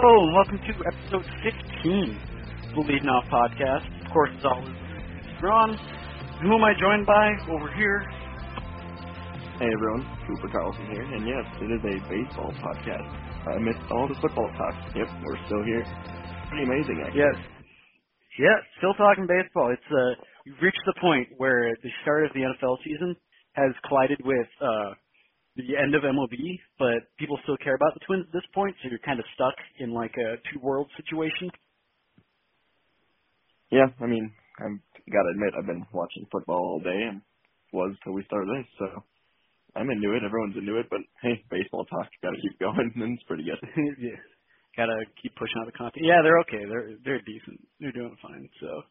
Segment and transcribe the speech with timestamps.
[0.00, 2.16] Hello, and welcome to episode 15
[2.64, 3.84] of the Leading Off Podcast.
[4.00, 4.72] Of course, as always,
[5.44, 5.76] Ron.
[6.40, 8.00] Who am I joined by over here?
[9.60, 13.12] Hey everyone, Cooper Carlson here, and yes, it is a baseball podcast.
[13.44, 14.72] I missed all the football talk.
[14.96, 15.84] Yep, we're still here.
[16.48, 17.20] Pretty amazing, actually.
[17.20, 17.36] Yes.
[18.40, 19.68] Yeah, still talking baseball.
[19.68, 20.16] It's uh,
[20.48, 23.12] we've reached the point where the start of the NFL season
[23.52, 24.96] has collided with uh,
[25.66, 28.88] the end of MLB, but people still care about the Twins at this point, so
[28.88, 31.50] you're kind of stuck in like a two-world situation.
[33.70, 34.78] Yeah, I mean, I've
[35.12, 37.22] got to admit, I've been watching football all day, and
[37.72, 39.02] was till we started this, so
[39.76, 40.24] I'm into it.
[40.24, 43.60] Everyone's into it, but hey, baseball talk, got to keep going, and it's pretty good.
[44.02, 44.18] yeah,
[44.76, 46.02] gotta keep pushing out the content.
[46.06, 46.66] Yeah, they're okay.
[46.66, 47.62] They're they're decent.
[47.78, 48.48] They're doing fine.
[48.60, 48.82] So,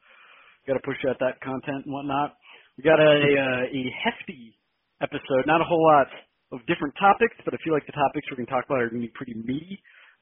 [0.67, 2.39] gotta push out that content and whatnot.
[2.77, 4.55] We got a uh, a hefty
[5.01, 5.43] episode.
[5.47, 6.07] Not a whole lot
[6.51, 8.89] of different topics, but I feel like the topics we're going to talk about are
[8.89, 9.77] going to be pretty meaty,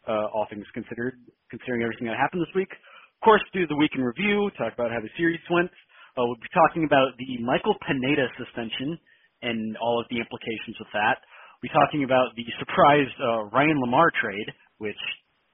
[0.08, 1.16] uh, all things considered,
[1.50, 2.72] considering everything that happened this week.
[2.72, 5.72] Of course, do the week in review, talk about how the series went.
[6.20, 9.00] Uh, we'll be talking about the Michael Pineda suspension
[9.42, 11.22] and all of the implications with that.
[11.58, 15.00] We'll be talking about the surprise uh, Ryan LaMarre trade, which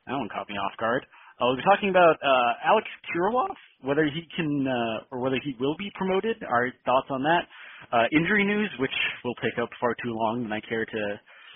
[0.08, 1.06] that one caught me off guard.
[1.44, 5.56] Uh, we'll be talking about uh, Alex Kirilloff, whether he can uh, or whether he
[5.60, 6.38] will be promoted.
[6.48, 7.44] Our thoughts on that.
[7.92, 8.96] Uh, injury news, which
[9.26, 11.04] will take up far too long than I care to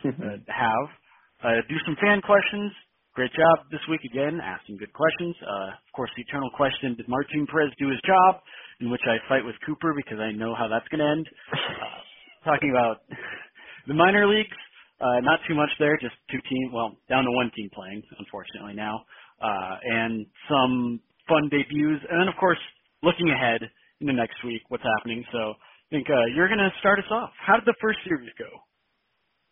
[0.12, 0.88] uh, have.
[1.40, 2.74] Uh, do some fan questions.
[3.16, 5.34] Great job this week again, asking good questions.
[5.40, 8.44] Uh, of course, the eternal question: Did Martin Perez do his job?
[8.82, 11.26] In which I fight with Cooper because I know how that's going to end.
[11.54, 13.08] Uh, talking about
[13.88, 14.58] the minor leagues.
[15.00, 16.74] Uh, not too much there, just two teams.
[16.74, 19.06] Well, down to one team playing, unfortunately now,
[19.42, 22.60] uh, and some fun debuts, and then of course
[23.04, 23.62] looking ahead
[24.02, 25.24] in the next week, what's happening.
[25.32, 27.32] So I think uh, you're going to start us off.
[27.40, 28.50] How did the first series go?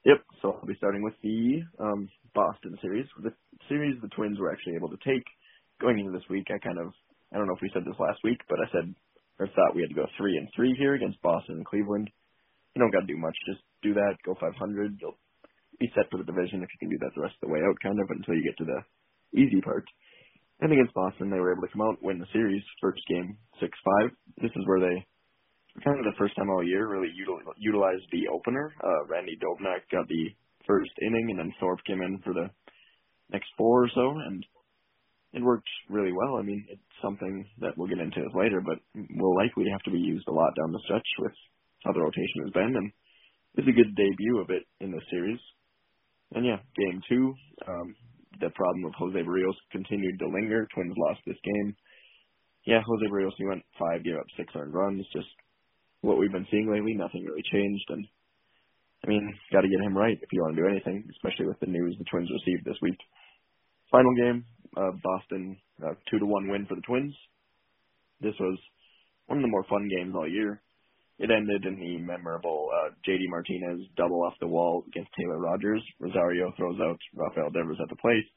[0.06, 3.08] Yep, so I'll be starting with the um, Boston series.
[3.22, 3.34] The
[3.68, 5.26] series the Twins were actually able to take
[5.82, 6.46] going into this week.
[6.54, 6.94] I kind of,
[7.34, 8.94] I don't know if we said this last week, but I said
[9.40, 12.10] or thought we had to go three and three here against Boston and Cleveland.
[12.76, 13.36] You don't got to do much.
[13.48, 14.16] Just do that.
[14.26, 14.98] Go 500.
[15.02, 15.18] You'll
[15.80, 17.60] be set for the division if you can do that the rest of the way
[17.60, 18.80] out, kind of, until you get to the
[19.38, 19.86] easy part.
[20.62, 22.64] And against Boston, they were able to come out win the series.
[22.82, 24.12] First game, six five.
[24.42, 25.06] This is where they
[25.84, 28.74] kind of the first time all year really util- utilized the opener.
[28.82, 30.32] Uh, Randy Dobnak got the
[30.66, 32.50] first inning, and then Thorpe came in for the
[33.32, 34.46] next four or so, and
[35.34, 36.38] it worked really well.
[36.38, 40.00] I mean, it's something that we'll get into later, but will likely have to be
[40.00, 41.34] used a lot down the stretch with
[41.84, 42.92] how the rotation has been, and
[43.56, 45.40] it's a good debut of it in this series.
[46.34, 47.34] And yeah, game two,
[47.68, 47.96] um,
[48.40, 50.68] the problem of Jose Berrios continued to linger.
[50.74, 51.76] Twins lost this game.
[52.66, 55.28] Yeah, Jose Berrios, he went five, gave up six earned runs, just
[56.02, 56.94] what we've been seeing lately.
[56.94, 58.06] Nothing really changed, and
[59.04, 61.60] I mean, got to get him right if you want to do anything, especially with
[61.60, 62.98] the news the Twins received this week.
[63.92, 67.14] Final game, uh, Boston uh, two to one win for the Twins.
[68.22, 68.58] This was
[69.28, 70.62] one of the more fun games all year.
[71.18, 75.82] It ended in the memorable uh, JD Martinez double off the wall against Taylor Rogers.
[76.00, 78.28] Rosario throws out Rafael Devers at the plate,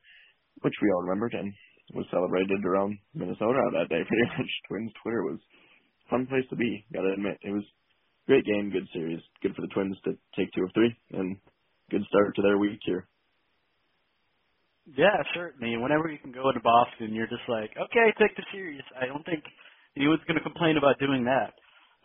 [0.62, 1.53] which we all remembered and
[1.94, 4.03] was celebrated around Minnesota that day.
[4.06, 5.41] Pretty much, Twins Twitter was
[6.06, 6.84] a fun place to be.
[6.93, 10.12] Got to admit, it was a great game, good series, good for the Twins to
[10.37, 11.37] take two of three, and
[11.91, 13.08] good start to their week here.
[14.97, 15.76] Yeah, certainly.
[15.76, 18.81] Whenever you can go into Boston, you're just like, okay, take the series.
[18.97, 19.44] I don't think
[19.97, 21.53] anyone's going to complain about doing that.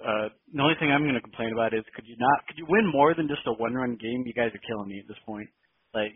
[0.04, 2.68] Uh, the only thing I'm going to complain about is could you not could you
[2.68, 4.24] win more than just a one run game?
[4.28, 5.48] You guys are killing me at this point.
[5.96, 6.12] Like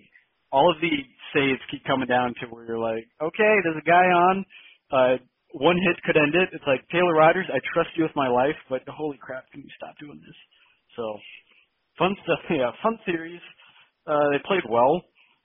[0.51, 0.91] all of the
[1.33, 4.45] saves keep coming down to where you're like, okay, there's a guy on,
[4.91, 5.15] uh,
[5.53, 6.49] one hit could end it.
[6.53, 9.71] It's like Taylor Rogers, I trust you with my life, but holy crap, can you
[9.77, 10.37] stop doing this?
[10.95, 11.19] So
[11.97, 12.39] fun stuff.
[12.51, 13.41] Yeah, fun series.
[14.07, 15.01] Uh, they played well.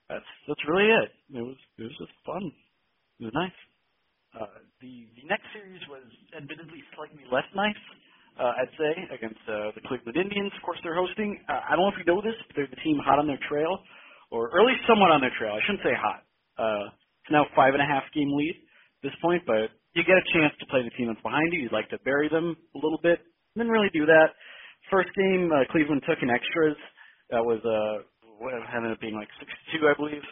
[0.09, 1.11] That's that's really it.
[1.35, 2.53] It was it was just fun.
[3.21, 3.59] It was nice.
[4.35, 6.05] Uh, the the next series was
[6.37, 7.79] admittedly slightly less nice.
[8.39, 10.53] Uh, I'd say, against uh, the Cleveland Indians.
[10.57, 11.37] Of course, they're hosting.
[11.49, 13.41] Uh, I don't know if you know this, but they're the team hot on their
[13.49, 13.81] trail,
[14.31, 15.53] or, at least somewhat on their trail.
[15.53, 16.21] I shouldn't say hot.
[16.57, 16.85] Uh,
[17.25, 20.27] it's now five and a half game lead at this point, but you get a
[20.33, 21.69] chance to play the team that's behind you.
[21.69, 23.21] You'd like to bury them a little bit.
[23.57, 24.33] Didn't really do that.
[24.91, 26.77] First game, uh, Cleveland took in extras.
[27.31, 28.05] That was uh,
[28.41, 30.25] what ended up being like 6-2, I believe.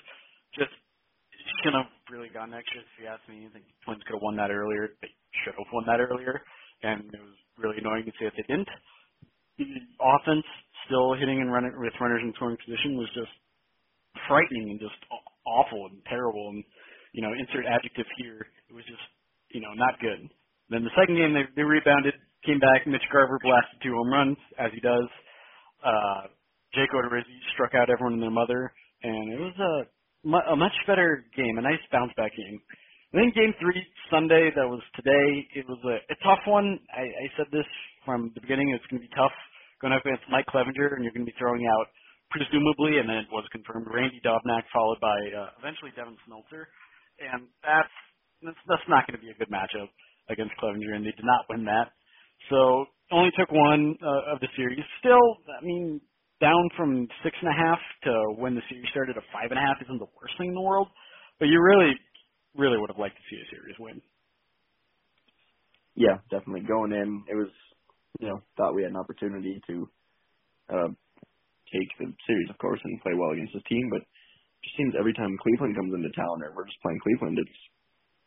[0.56, 0.73] Just
[1.62, 3.46] shouldn't have really gotten extras if you ask me.
[3.46, 4.96] I think Twins could have won that earlier.
[5.00, 5.12] They
[5.44, 6.43] should have won that earlier,
[6.82, 8.68] and it was really annoying to see that they didn't.
[9.60, 9.68] The
[10.00, 10.46] offense
[10.88, 13.30] still hitting and running with runners in scoring position was just
[14.26, 14.96] frightening and just
[15.46, 16.48] awful and terrible.
[16.50, 16.64] And
[17.12, 18.46] you know, insert adjective here.
[18.68, 19.04] It was just
[19.52, 20.26] you know not good.
[20.70, 22.14] Then the second game they they rebounded,
[22.46, 22.86] came back.
[22.86, 25.08] Mitch Garver blasted two home runs as he does.
[25.84, 26.32] Uh,
[26.74, 28.72] Jake Odorizzi struck out everyone and their mother,
[29.02, 29.74] and it was a
[30.52, 32.60] a much better game, a nice bounce back game.
[33.10, 35.26] And then game three, Sunday, that was today,
[35.58, 36.78] it was a, a tough one.
[36.94, 37.66] I, I said this
[38.06, 39.34] from the beginning, it's going to be tough
[39.82, 41.90] going up against Mike Clevinger, and you're going to be throwing out,
[42.30, 46.70] presumably, and then it was confirmed, Randy Dobnak, followed by uh, eventually Devin Smeltzer.
[47.18, 47.90] And that's,
[48.46, 49.90] that's, that's not going to be a good matchup
[50.30, 51.90] against Clevinger, and they did not win that.
[52.46, 54.78] So only took one uh, of the series.
[55.02, 55.98] Still, I mean,
[56.38, 59.64] down from six and a half to when the series started to five and a
[59.66, 60.88] half isn't the worst thing in the world.
[61.42, 61.96] But you really
[62.56, 64.00] really would have liked to see a series win.
[65.94, 66.67] Yeah, definitely.
[66.67, 67.50] Going in, it was,
[68.20, 69.88] you know, thought we had an opportunity to
[70.70, 70.91] uh,
[71.70, 73.91] take the series, of course, and play well against this team.
[73.91, 77.38] But it just seems every time Cleveland comes into town, or we're just playing Cleveland,
[77.38, 77.61] it's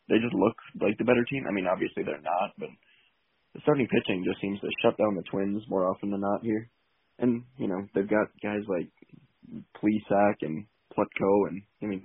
[0.08, 1.48] they just look like the better team.
[1.48, 2.68] I mean, obviously they're not, but
[3.56, 6.68] the starting pitching just seems to shut down the Twins more often than not here.
[7.18, 8.90] And you know, they've got guys like
[9.80, 12.04] Plesac and Plutko, and I mean,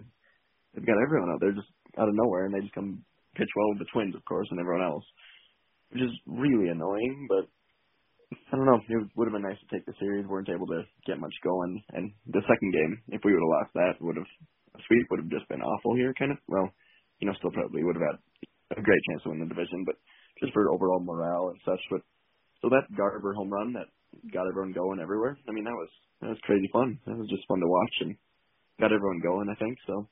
[0.73, 3.03] they've got everyone out there just out of nowhere, and they just come
[3.35, 5.05] pitch well with the Twins, of course, and everyone else,
[5.89, 7.27] which is really annoying.
[7.29, 7.47] But
[8.51, 8.81] I don't know.
[8.83, 10.27] It would have been nice to take the series.
[10.27, 13.73] weren't able to get much going, and the second game, if we would have lost
[13.73, 14.31] that, would have
[14.75, 16.13] a sweep would have just been awful here.
[16.13, 16.37] Kind of.
[16.47, 16.69] Well,
[17.19, 18.19] you know, still probably would have had
[18.77, 19.97] a great chance to win the division, but
[20.39, 21.81] just for overall morale and such.
[21.89, 22.01] But
[22.61, 23.89] so that Garver home run that
[24.31, 25.37] got everyone going everywhere.
[25.47, 25.89] I mean, that was
[26.21, 26.99] that was crazy fun.
[27.05, 28.15] That was just fun to watch and
[28.79, 29.49] got everyone going.
[29.49, 30.07] I think so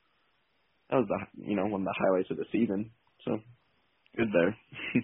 [0.90, 2.92] that was the you know one of the highlights of the season.
[3.26, 3.40] So
[4.16, 4.56] good there.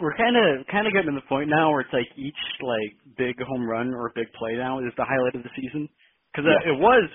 [0.00, 2.96] We're kind of kind of getting to the point now where it's like each like
[3.18, 5.88] big home run or big play now is the highlight of the season.
[6.30, 6.72] Because uh, yeah.
[6.72, 7.10] it was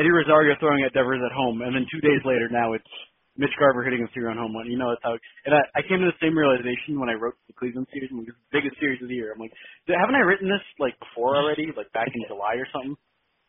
[0.00, 2.88] Eddie Rosario throwing at Devers at home, and then two days later now it's
[3.36, 4.70] Mitch Garver hitting a three-run home run.
[4.70, 5.18] You know that's how.
[5.44, 8.32] And I, I came to the same realization when I wrote the Cleveland series, the
[8.50, 9.34] biggest series of the year.
[9.34, 9.52] I'm like,
[9.86, 12.96] haven't I written this like before already, like back in July or something?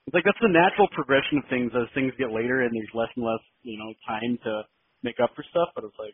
[0.08, 3.10] It's like that's the natural progression of things as things get later and there's less
[3.18, 4.54] and less, you know, time to
[5.02, 5.74] make up for stuff.
[5.74, 6.14] But it's like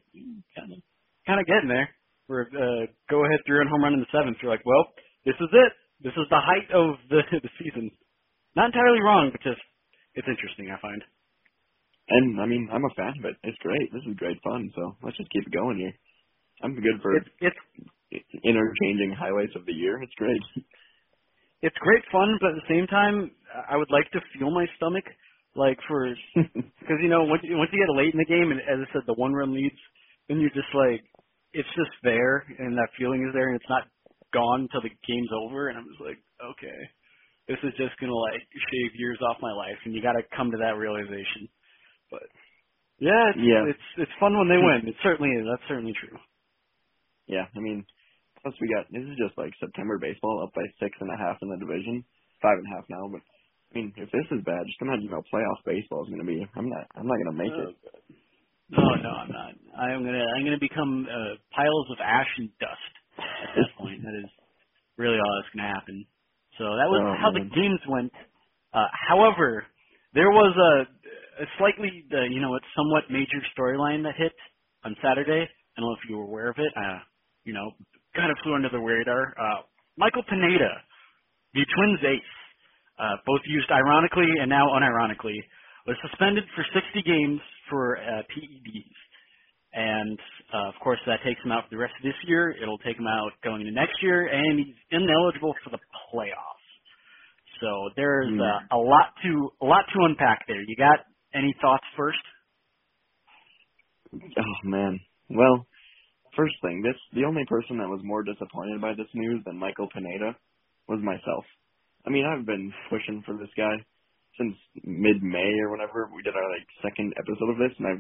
[0.56, 0.80] kind of
[1.28, 1.90] kind of getting there.
[2.30, 4.40] We're uh, go ahead through and home run in the seventh.
[4.42, 4.88] You're like, well,
[5.28, 5.74] this is it.
[6.04, 7.92] This is the height of the the season.
[8.56, 9.62] Not entirely wrong, but just
[10.16, 10.72] it's interesting.
[10.72, 11.04] I find.
[12.10, 13.38] And I mean, I'm a fan of it.
[13.44, 13.92] It's great.
[13.94, 14.72] This is great fun.
[14.76, 15.94] So let's just keep it going here.
[16.64, 17.28] I'm good for it's,
[18.12, 20.02] it's interchanging highlights of the year.
[20.02, 20.42] It's great.
[21.62, 23.32] it's great fun, but at the same time,
[23.70, 25.06] I would like to feel my stomach,
[25.56, 28.62] like for because you know once you, once you get late in the game, and
[28.62, 29.78] as I said, the one run leads,
[30.28, 31.02] then you're just like
[31.54, 33.84] it's just there, and that feeling is there, and it's not
[34.34, 36.80] gone until the game's over, and I'm just like, okay,
[37.48, 38.42] this is just gonna like
[38.72, 41.50] shave years off my life, and you got to come to that realization.
[42.12, 42.28] But
[43.00, 44.90] yeah, it's, yeah, it's it's fun when they win.
[44.90, 45.46] It certainly is.
[45.46, 46.18] That's certainly true.
[47.28, 47.86] Yeah, I mean,
[48.42, 51.38] Plus, we got this is just like September baseball, up by six and a half
[51.42, 52.04] in the division,
[52.42, 53.06] five and a half now.
[53.10, 56.28] But I mean, if this is bad, just imagine how playoff baseball is going to
[56.28, 56.42] be.
[56.58, 57.76] I'm not, I'm not going to make oh, it.
[58.72, 59.52] No, no, I'm not.
[59.76, 64.00] I'm gonna, I'm gonna become uh, piles of ash and dust at this point.
[64.00, 64.32] That is
[64.98, 66.06] really all that's gonna happen.
[66.58, 67.44] So that was oh, how man.
[67.44, 68.12] the games went.
[68.74, 69.66] Uh, however,
[70.14, 74.32] there was a, a slightly, uh, you know, a somewhat major storyline that hit
[74.86, 75.44] on Saturday.
[75.44, 76.72] I don't know if you were aware of it.
[76.76, 77.00] Uh,
[77.44, 77.72] you know,
[78.16, 79.34] kind of flew under the radar.
[79.40, 79.62] Uh,
[79.98, 80.72] Michael Pineda,
[81.54, 82.34] the Twins ace,
[83.00, 85.40] uh, both used ironically and now unironically,
[85.88, 87.40] was suspended for 60 games
[87.70, 88.98] for uh, PEDs.
[89.74, 90.20] And
[90.54, 92.54] uh, of course, that takes him out for the rest of this year.
[92.62, 95.80] It'll take him out going into next year, and he's ineligible for the
[96.12, 96.60] playoffs.
[97.62, 98.42] So there's Mm.
[98.42, 100.62] uh, a lot to a lot to unpack there.
[100.62, 101.00] You got
[101.34, 102.20] any thoughts first?
[104.14, 105.00] Oh man.
[105.30, 105.66] Well,
[106.36, 109.90] first thing, this the only person that was more disappointed by this news than Michael
[109.94, 110.36] Pineda
[110.88, 111.46] was myself.
[112.06, 113.76] I mean, I've been pushing for this guy
[114.38, 117.94] since mid-May or whenever we did our like second episode of this, and I,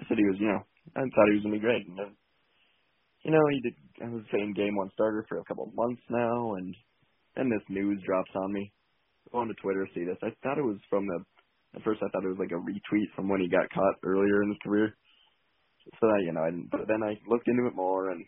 [0.00, 0.62] I said he was, you know,
[0.96, 1.86] I thought he was gonna be great.
[1.86, 2.16] And then
[3.24, 3.74] you know, he did.
[4.02, 6.74] I was saying game one starter for a couple of months now, and
[7.36, 8.72] then this news drops on me.
[9.32, 10.18] Go on to Twitter, see this.
[10.22, 11.24] I thought it was from the.
[11.74, 14.42] At first, I thought it was like a retweet from when he got caught earlier
[14.42, 14.96] in his career.
[16.00, 18.24] So that you know, I, but then I looked into it more, and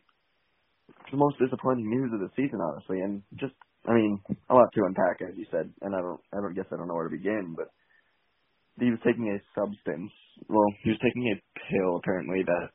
[0.89, 3.01] it's the most disappointing news of the season, honestly.
[3.01, 3.55] And just,
[3.87, 5.71] I mean, a lot to unpack, as you said.
[5.83, 7.69] And I don't, I don't guess I don't know where to begin, but
[8.81, 10.13] he was taking a substance.
[10.49, 12.69] Well, he was taking a pill apparently that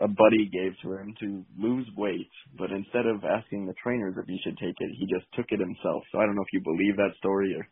[0.00, 4.26] a buddy gave to him to lose weight, but instead of asking the trainers if
[4.26, 6.02] he should take it, he just took it himself.
[6.10, 7.68] So I don't know if you believe that story or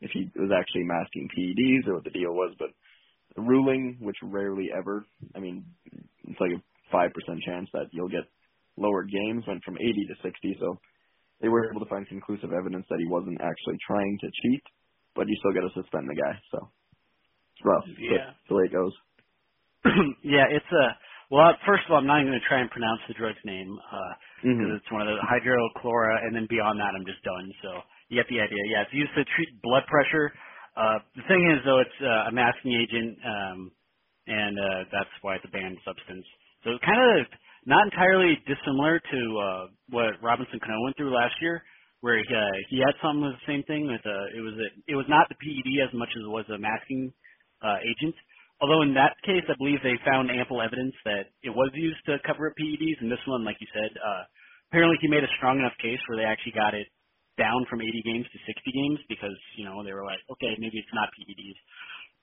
[0.00, 2.72] if he was actually masking PEDs or what the deal was, but
[3.36, 5.66] ruling, which rarely ever, I mean,
[6.24, 7.10] it's like a 5%
[7.46, 8.26] chance that you'll get
[8.76, 10.78] lower games, went from 80 to 60, so
[11.42, 14.62] they were able to find conclusive evidence that he wasn't actually trying to cheat,
[15.16, 16.58] but you still got to suspend the guy, so
[17.56, 17.84] it's rough.
[17.98, 18.32] Yeah.
[18.48, 18.94] The way it goes.
[20.24, 20.86] yeah, it's a
[21.32, 23.70] well, first of all, I'm not even going to try and pronounce the drug's name
[23.78, 24.76] because uh, Mhm.
[24.82, 27.46] it's one of the hydrochlora, and then beyond that, I'm just done.
[27.62, 27.70] So
[28.10, 28.58] you get the idea.
[28.68, 30.34] Yeah, it's used to treat blood pressure.
[30.76, 33.72] Uh, the thing is, though, it's uh, a masking agent, um,
[34.26, 36.24] and uh, that's why it's a banned substance.
[36.64, 37.26] So it's kind of
[37.66, 41.62] not entirely dissimilar to uh, what Robinson Cano went through last year,
[42.00, 43.86] where he, uh, he had some of the same thing.
[43.90, 46.46] With uh, it was a, it was not the PED as much as it was
[46.54, 47.12] a masking
[47.60, 48.14] uh, agent.
[48.62, 52.22] Although in that case, I believe they found ample evidence that it was used to
[52.24, 53.02] cover up PEDs.
[53.02, 54.22] And this one, like you said, uh,
[54.70, 56.86] apparently he made a strong enough case where they actually got it
[57.38, 60.78] down from 80 games to 60 games because you know they were like, okay, maybe
[60.78, 61.58] it's not PEDs.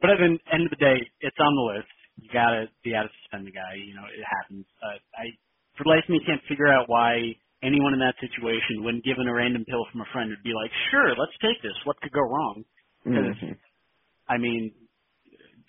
[0.02, 1.92] But at the end of the day, it's on the list.
[2.20, 3.76] You gotta, you gotta suspend the guy.
[3.80, 4.66] You know, it happens.
[4.84, 5.32] Uh, I,
[5.78, 7.20] for the life of me, can't figure out why
[7.64, 10.72] anyone in that situation, when given a random pill from a friend, would be like,
[10.92, 11.76] sure, let's take this.
[11.86, 12.66] What could go wrong?
[13.12, 13.58] Because Mhm.
[14.28, 14.74] I mean,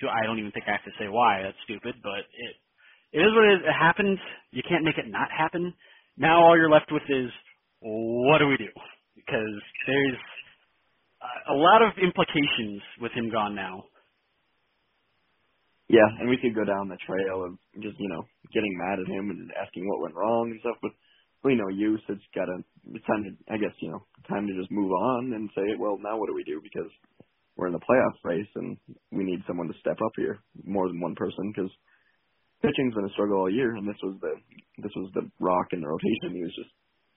[0.03, 1.43] I don't even think I have to say why.
[1.43, 2.57] That's stupid, but it
[3.13, 3.63] it is what it is.
[3.67, 4.19] It happens.
[4.53, 5.75] You can't make it not happen.
[6.17, 7.31] Now all you're left with is
[7.81, 8.71] what do we do?
[9.27, 10.19] Because there's
[11.23, 13.85] a- lot of implications with him gone now.
[15.91, 18.25] Yeah, and we could go down the trail of just, you know,
[18.55, 20.93] getting mad at him and asking what went wrong and stuff, but
[21.45, 22.00] really no use.
[22.09, 25.50] It's gotta, it's time to, I guess, you know, time to just move on and
[25.57, 26.61] say, well, now what do we do?
[26.65, 26.89] Because
[27.57, 28.79] we're in the playoff race and
[29.12, 31.71] we need someone to step up here, more than one person, because
[32.62, 34.35] pitching's been a struggle all year, and this was the,
[34.83, 36.37] this was the rock in the rotation.
[36.37, 36.73] He was just,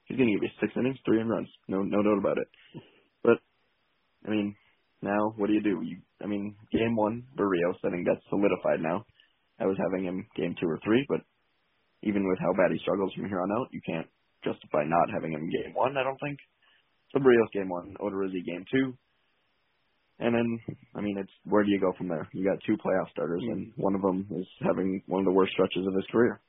[0.05, 1.49] he's gonna give you six innings, three in runs.
[1.67, 2.47] No, no doubt about it.
[3.23, 3.37] But,
[4.25, 4.55] I mean,
[5.01, 5.81] now what do you do?
[5.83, 9.05] You, I mean, game one, Berrios, I think that's solidified now.
[9.59, 11.21] I was having him game two or three, but
[12.01, 14.07] even with how bad he struggles from here on out, you can't
[14.43, 16.37] justify not having him game one, I don't think.
[17.11, 18.93] So Berrios game one, Odorizzi game two.
[20.19, 20.59] And then,
[20.95, 22.27] I mean, it's where do you go from there?
[22.33, 25.53] You got two playoff starters, and one of them is having one of the worst
[25.53, 26.39] stretches of his career.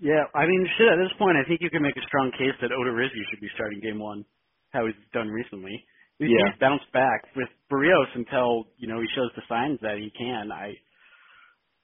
[0.00, 0.88] Yeah, I mean, shit.
[0.88, 3.50] At this point, I think you can make a strong case that Odorizzi should be
[3.54, 4.24] starting Game One,
[4.70, 5.84] how he's done recently.
[6.18, 6.52] He's Yeah.
[6.60, 10.52] bounced back with Berrios until you know he shows the signs that he can.
[10.52, 10.74] I,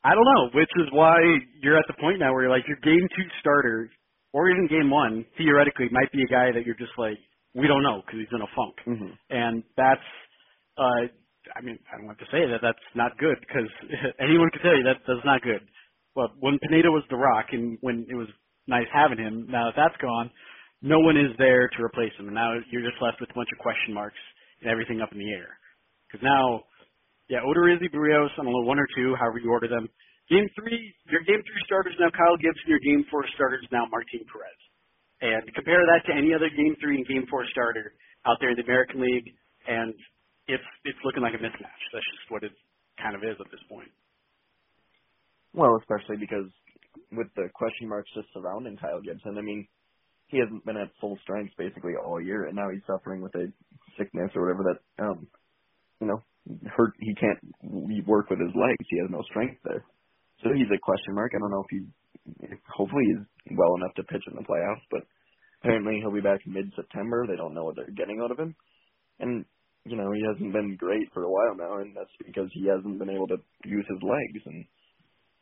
[0.04, 1.18] I don't know, which is why
[1.62, 3.90] you're at the point now where you're like your Game Two starter,
[4.32, 7.18] or even Game One, theoretically might be a guy that you're just like
[7.54, 10.06] we don't know because he's in a funk, hmm and that's.
[10.78, 11.08] uh
[11.56, 13.68] I mean, I don't have to say that that's not good because
[14.20, 15.60] anyone can tell you that that's not good
[16.14, 18.28] well, when Pineda was the rock and when it was
[18.66, 20.30] nice having him, now that that's gone,
[20.82, 22.26] no one is there to replace him.
[22.26, 24.20] And now you're just left with a bunch of question marks
[24.60, 25.58] and everything up in the air.
[26.06, 26.62] Because now,
[27.28, 29.88] yeah, Odorizzi, Berrios, I don't know, one or two, however you order them.
[30.30, 34.24] Game three, your game three starters now Kyle Gibson, your game four starters now Martin
[34.24, 34.60] Perez.
[35.20, 37.92] And compare that to any other game three and game four starter
[38.24, 39.28] out there in the American League,
[39.68, 39.92] and
[40.48, 41.82] it's it's looking like a mismatch.
[41.92, 42.52] That's just what it
[43.00, 43.88] kind of is at this point.
[45.54, 46.50] Well, especially because
[47.12, 49.66] with the question marks just surrounding Kyle Gibson, I mean,
[50.28, 53.46] he hasn't been at full strength basically all year, and now he's suffering with a
[53.98, 55.28] sickness or whatever that, um,
[56.00, 56.20] you know,
[56.76, 56.94] hurt.
[57.00, 57.38] He can't
[58.06, 58.86] work with his legs.
[58.90, 59.84] He has no strength there,
[60.42, 61.32] so he's a question mark.
[61.34, 65.02] I don't know if he, hopefully, he's well enough to pitch in the playoffs, but
[65.62, 67.26] apparently he'll be back mid-September.
[67.26, 68.56] They don't know what they're getting out of him,
[69.20, 69.44] and
[69.84, 72.98] you know he hasn't been great for a while now, and that's because he hasn't
[72.98, 74.64] been able to use his legs and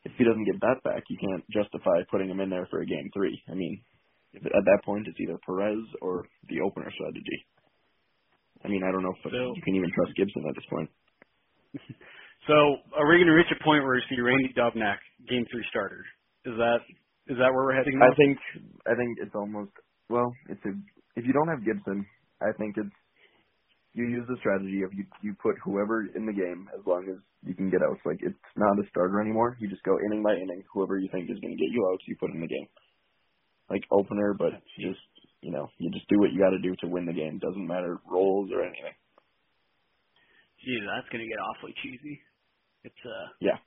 [0.05, 2.85] if he doesn't get that back, you can't justify putting him in there for a
[2.85, 3.41] game three.
[3.49, 3.81] I mean,
[4.33, 7.39] if, at that point, it's either Perez or the opener strategy.
[8.63, 10.89] I mean, I don't know if So- you can even trust Gibson at this point.
[12.45, 12.53] So
[12.91, 14.97] are we going to reach a point where we see Randy Dobnak
[15.29, 16.03] game three starter?
[16.43, 16.79] Is that
[17.31, 17.97] is that where we're heading?
[17.97, 18.11] Now?
[18.11, 18.37] I think
[18.85, 19.71] I think it's almost
[20.09, 20.75] well, it's a
[21.15, 22.05] if you don't have Gibson,
[22.41, 22.91] I think it's
[23.93, 27.17] you use the strategy of you you put whoever in the game as long as
[27.45, 27.97] you can get out.
[28.05, 29.55] Like it's not a starter anymore.
[29.59, 30.63] You just go inning by inning.
[30.73, 32.67] Whoever you think is going to get you out, you put in the game.
[33.69, 34.99] Like opener, but just
[35.41, 37.39] you know you just do what you got to do to win the game.
[37.39, 38.93] Doesn't matter roles or anything.
[40.65, 42.21] Gee, that's going to get awfully cheesy.
[42.83, 43.27] It's uh.
[43.39, 43.57] Yeah.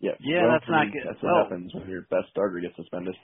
[0.00, 0.18] Yeah.
[0.18, 1.02] Yeah, well, that's not good.
[1.06, 3.14] That's what Well- happens when your best starter gets suspended.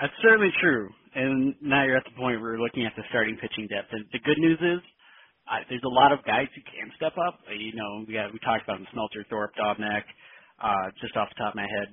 [0.00, 0.90] That's certainly true.
[1.14, 3.92] And now you're at the point where we're looking at the starting pitching depth.
[3.92, 4.82] And the good news is,
[5.46, 7.38] uh, there's a lot of guys who can step up.
[7.48, 10.04] Uh, You know, we got we talked about Smeltzer, Thorpe, Dobnak,
[10.62, 11.88] uh, just off the top of my head.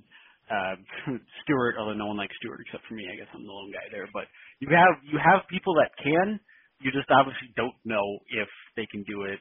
[0.50, 0.75] Uh,
[1.43, 3.86] Stewart, although no one likes Stewart except for me, I guess I'm the lone guy
[3.91, 4.10] there.
[4.13, 4.25] But
[4.60, 6.39] you have you have people that can.
[6.81, 8.03] You just obviously don't know
[8.36, 9.39] if they can do it,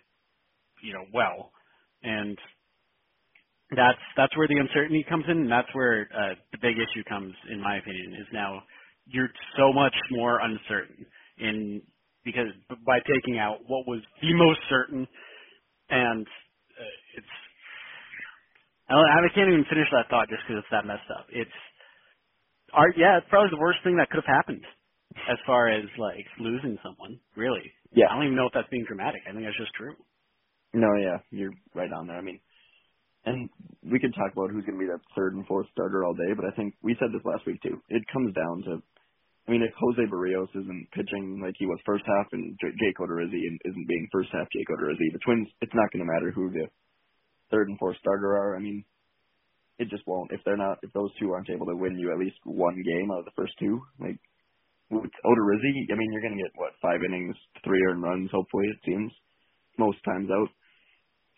[0.82, 1.50] you know, well.
[2.02, 2.38] And
[3.76, 7.34] that's that's where the uncertainty comes in, and that's where uh, the big issue comes,
[7.50, 8.62] in my opinion, is now
[9.06, 11.06] you're so much more uncertain
[11.38, 11.82] in
[12.24, 12.48] because
[12.86, 15.06] by taking out what was the most certain,
[15.90, 17.26] and uh, it's
[18.90, 21.26] I, don't, I can't even finish that thought just because it's that messed up.
[21.30, 21.58] It's
[22.74, 24.62] art, yeah, it's probably the worst thing that could have happened
[25.30, 27.20] as far as like losing someone.
[27.36, 28.06] Really, Yeah.
[28.10, 29.22] I don't even know if that's being dramatic.
[29.28, 29.94] I think that's just true.
[30.74, 32.16] No, yeah, you're right on there.
[32.18, 32.40] I mean,
[33.24, 33.48] and
[33.82, 36.34] we could talk about who's going to be that third and fourth starter all day,
[36.34, 37.78] but I think we said this last week too.
[37.88, 38.82] It comes down to,
[39.46, 42.98] I mean, if Jose Berrios isn't pitching like he was first half and J- Jake
[42.98, 46.50] Odorizzi isn't being first half Jake Odorizzi, the Twins, it's not going to matter who
[46.50, 46.66] the
[47.50, 48.56] third and fourth starter are.
[48.56, 48.84] I mean,
[49.78, 50.30] it just won't.
[50.32, 53.10] If they're not, if those two aren't able to win you at least one game
[53.10, 54.18] out of the first two, like
[54.90, 58.66] with Odorizzi, I mean, you're going to get what five innings, three earned runs, hopefully
[58.68, 59.10] it seems,
[59.78, 60.48] most times out.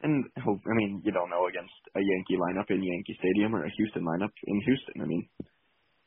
[0.04, 3.64] And hope, I mean, you don't know against a Yankee lineup in Yankee Stadium or
[3.64, 5.00] a Houston lineup in Houston.
[5.00, 5.24] I mean,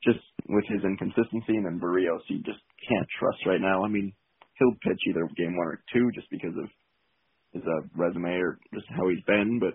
[0.06, 3.84] just with his inconsistency and then Berrios, you just can't trust right now.
[3.84, 4.14] I mean,
[4.60, 6.70] he'll pitch either game one or two just because of
[7.54, 9.58] his uh, resume or just how he's been.
[9.60, 9.74] But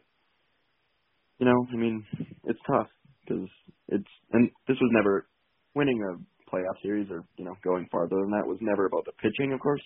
[1.39, 2.07] you know, I mean,
[2.45, 2.89] it's tough
[3.27, 3.49] because
[3.89, 5.27] it's and this was never
[5.75, 6.23] winning a
[6.55, 9.53] playoff series or you know going farther than that was never about the pitching.
[9.53, 9.83] Of course,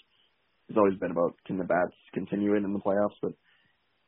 [0.68, 3.32] it's always been about can the bats continue in the playoffs, but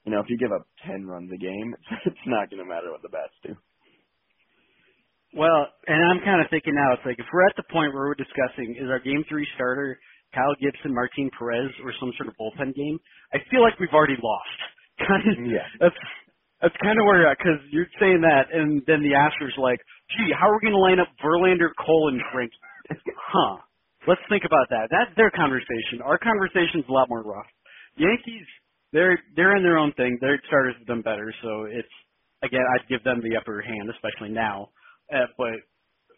[0.08, 2.68] you know, if you give up 10 runs a game, it's, it's not going to
[2.68, 3.52] matter what the bats do.
[5.36, 8.08] Well, and I'm kind of thinking now, it's like if we're at the point where
[8.08, 10.00] we're discussing is our game three starter
[10.32, 12.96] Kyle Gibson, Martin Perez, or some sort of bullpen game,
[13.36, 14.58] I feel like we've already lost.
[15.04, 15.68] Kind of, Yeah.
[15.78, 16.00] that's
[16.64, 19.78] that's kind of where you're at because you're saying that, and then the Astros like,
[20.16, 22.56] gee, how are we going to line up Verlander, Cole, and Greinke?
[23.14, 23.62] huh?
[24.10, 24.88] Let's think about that.
[24.90, 26.02] That's their conversation.
[26.02, 27.46] Our conversation's a lot more rough.
[27.94, 28.48] Yankees,
[28.92, 30.18] they're they're in their own thing.
[30.20, 31.88] Their starters have done better, so it's
[32.42, 34.70] again I'd give them the upper hand, especially now.
[35.12, 35.56] Uh, but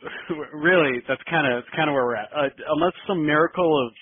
[0.55, 2.31] really, that's kind of kind of where we're at.
[2.33, 3.93] Uh, unless some miracle of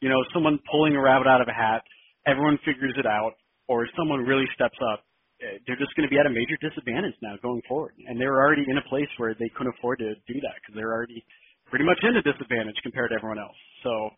[0.00, 1.82] you know someone pulling a rabbit out of a hat,
[2.26, 3.32] everyone figures it out,
[3.68, 5.04] or someone really steps up.
[5.42, 8.38] uh, They're just going to be at a major disadvantage now going forward, and they're
[8.40, 11.24] already in a place where they couldn't afford to do that because they're already
[11.70, 13.56] pretty much in a disadvantage compared to everyone else.
[13.82, 14.10] So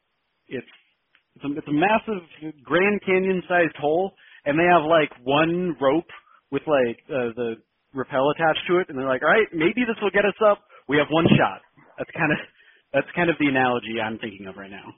[0.49, 0.67] it's
[1.37, 2.23] it's a, it's a massive
[2.65, 4.13] Grand Canyon sized hole,
[4.47, 6.11] and they have like one rope
[6.53, 7.57] with like uh, the
[7.95, 10.61] rappel attached to it, and they're like, all right, maybe this will get us up.
[10.89, 11.63] We have one shot.
[11.99, 12.39] That's kind of
[12.95, 14.95] that's kind of the analogy I'm thinking of right now.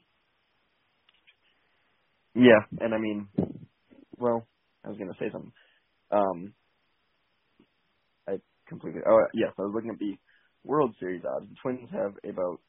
[2.37, 3.29] Yeah, and I mean,
[4.19, 4.47] well,
[4.85, 5.53] I was going to say something.
[6.13, 6.55] Um,
[8.29, 9.03] I completely.
[9.09, 10.17] Oh, yes, I was looking at the
[10.65, 11.47] World Series odds.
[11.51, 12.61] The Twins have about.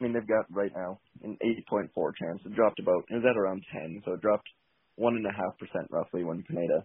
[0.00, 1.38] I mean, they've got right now an
[1.70, 2.40] 8.4 chance.
[2.44, 3.04] It dropped about.
[3.10, 4.48] It was at around 10, so it dropped
[4.96, 6.84] one and a half percent roughly when Pineda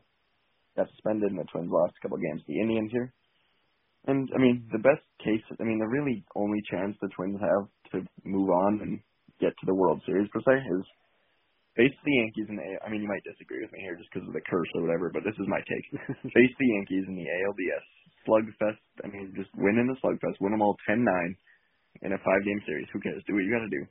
[0.77, 3.13] got suspended and the Twins lost a couple games to the Indians here.
[4.07, 5.43] And I mean, the best case.
[5.59, 8.99] I mean, the really only chance the Twins have to move on and
[9.41, 10.85] get to the World Series per se is
[11.75, 12.63] face the Yankees in the.
[12.85, 15.11] I mean, you might disagree with me here just because of the curse or whatever,
[15.11, 15.85] but this is my take.
[16.31, 17.85] face the Yankees in the ALDS
[18.23, 18.79] slugfest.
[19.03, 21.03] I mean, just win in the slugfest, win them all 10-9
[22.01, 22.87] in a five-game series.
[22.93, 23.23] Who cares?
[23.27, 23.83] Do what you got to do,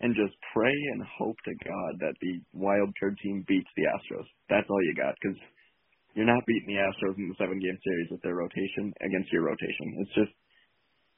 [0.00, 4.28] and just pray and hope to God that the wild card team beats the Astros.
[4.48, 5.38] That's all you got because
[6.14, 10.04] you're not beating the Astros in the seven-game series with their rotation against your rotation.
[10.04, 10.34] It's just.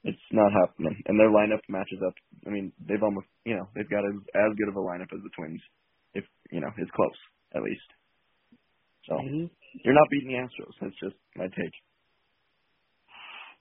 [0.03, 2.15] It's not happening, and their lineup matches up.
[2.47, 5.21] I mean, they've almost, you know, they've got as, as good of a lineup as
[5.21, 5.61] the Twins,
[6.15, 7.13] if you know, it's close
[7.53, 7.85] at least.
[9.05, 9.45] So Mm-hmm.
[9.85, 10.73] you're not beating the Astros.
[10.81, 11.75] That's just my take.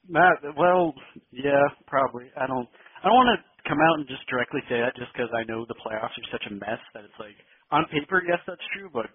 [0.08, 0.94] Matt, well,
[1.32, 2.30] yeah, probably.
[2.36, 2.68] I don't.
[3.02, 5.64] I don't want to come out and just directly say that just because I know
[5.68, 7.36] the playoffs are such a mess that it's like
[7.70, 9.06] on paper, yes, that's true, but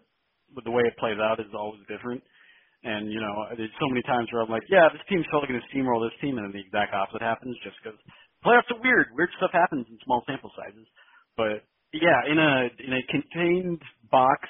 [0.54, 2.22] but the way it plays out is always different.
[2.84, 5.62] And you know, there's so many times where I'm like, yeah, this team's totally going
[5.62, 7.98] to steamroll this team, and then the exact opposite happens just because
[8.46, 9.10] playoffs are weird.
[9.18, 10.88] Weird stuff happens in small sample sizes.
[11.38, 12.54] But Yeah, in a
[12.86, 14.48] in a contained box,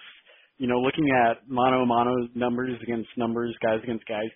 [0.58, 4.30] you know, looking at mono mono numbers against numbers, guys against guys,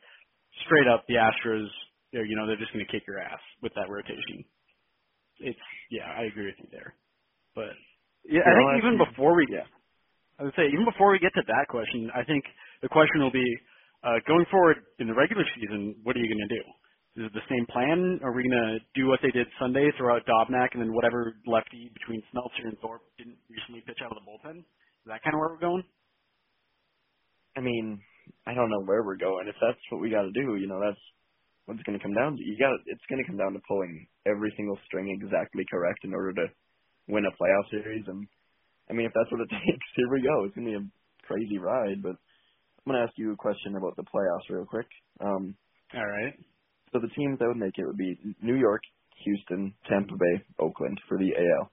[0.65, 1.67] straight up the Astros,
[2.11, 4.45] you know, they're just going to kick your ass with that rotation.
[5.39, 6.95] It's yeah, I agree with you there.
[7.55, 7.71] But
[8.27, 9.67] yeah, I think even before we yeah.
[10.39, 12.43] I would say even before we get to that question, I think
[12.81, 13.49] the question will be
[14.03, 15.95] uh, going forward in the regular season.
[16.03, 16.63] What are you going to do?
[17.19, 18.23] Is it the same plan?
[18.23, 21.35] Are we going to do what they did Sunday, throw out Dobnak, and then whatever
[21.43, 24.63] lefty between Smeltzer and Thorpe didn't recently pitch out of the bullpen?
[24.63, 25.83] Is that kind of where we're going?
[27.57, 27.99] I mean,
[28.47, 29.49] I don't know where we're going.
[29.49, 31.01] If that's what we got to do, you know, that's
[31.69, 32.41] what it's going to come down to.
[32.41, 36.17] You got it's going to come down to pulling every single string exactly correct in
[36.17, 36.45] order to
[37.05, 38.01] win a playoff series.
[38.09, 38.25] And
[38.89, 40.49] I mean, if that's what it takes, here we go.
[40.49, 40.89] It's going to be a
[41.29, 42.01] crazy ride.
[42.01, 44.89] But I'm going to ask you a question about the playoffs real quick.
[45.21, 45.53] Um,
[45.93, 46.33] All right.
[46.91, 48.81] So the teams that would make it would be New York,
[49.23, 51.69] Houston, Tampa Bay, Oakland for the AL.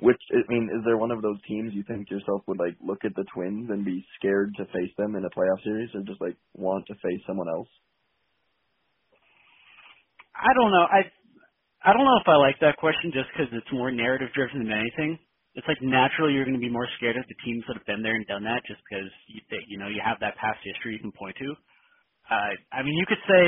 [0.00, 3.08] Which I mean, is there one of those teams you think yourself would like look
[3.08, 6.20] at the Twins and be scared to face them in a playoff series, or just
[6.20, 7.68] like want to face someone else?
[10.38, 10.86] I don't know.
[10.88, 11.02] I
[11.84, 14.72] I don't know if I like that question just because it's more narrative driven than
[14.74, 15.18] anything.
[15.54, 18.02] It's like naturally you're going to be more scared of the teams that have been
[18.02, 21.00] there and done that, just because you you know you have that past history you
[21.02, 21.54] can point to.
[22.30, 23.42] Uh, I mean, you could say,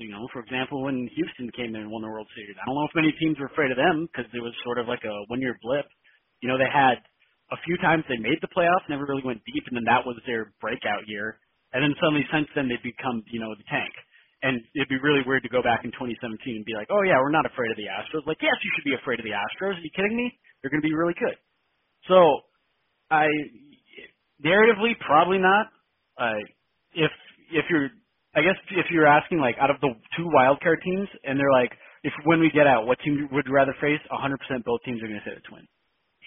[0.00, 2.74] you know, for example, when Houston came in and won the World Series, I don't
[2.74, 5.14] know if many teams were afraid of them because it was sort of like a
[5.28, 5.86] one-year blip.
[6.40, 7.04] You know, they had
[7.52, 10.16] a few times they made the playoffs, never really went deep, and then that was
[10.26, 11.38] their breakout year.
[11.76, 13.92] And then suddenly, since then, they've become, you know, the tank.
[14.42, 16.18] And it'd be really weird to go back in 2017
[16.56, 18.26] and be like, oh yeah, we're not afraid of the Astros.
[18.26, 19.78] Like, yes, you should be afraid of the Astros.
[19.78, 20.34] Are you kidding me?
[20.60, 21.38] They're going to be really good.
[22.10, 22.42] So,
[23.10, 23.26] I
[24.44, 25.66] narratively probably not.
[26.18, 26.40] Uh,
[26.94, 27.10] if
[27.52, 27.90] if you're
[28.34, 31.70] I guess if you're asking like out of the two wildcard teams, and they're like,
[32.02, 34.00] if when we get out, what team would you rather face?
[34.10, 35.68] 100% both teams are going to say the Twins.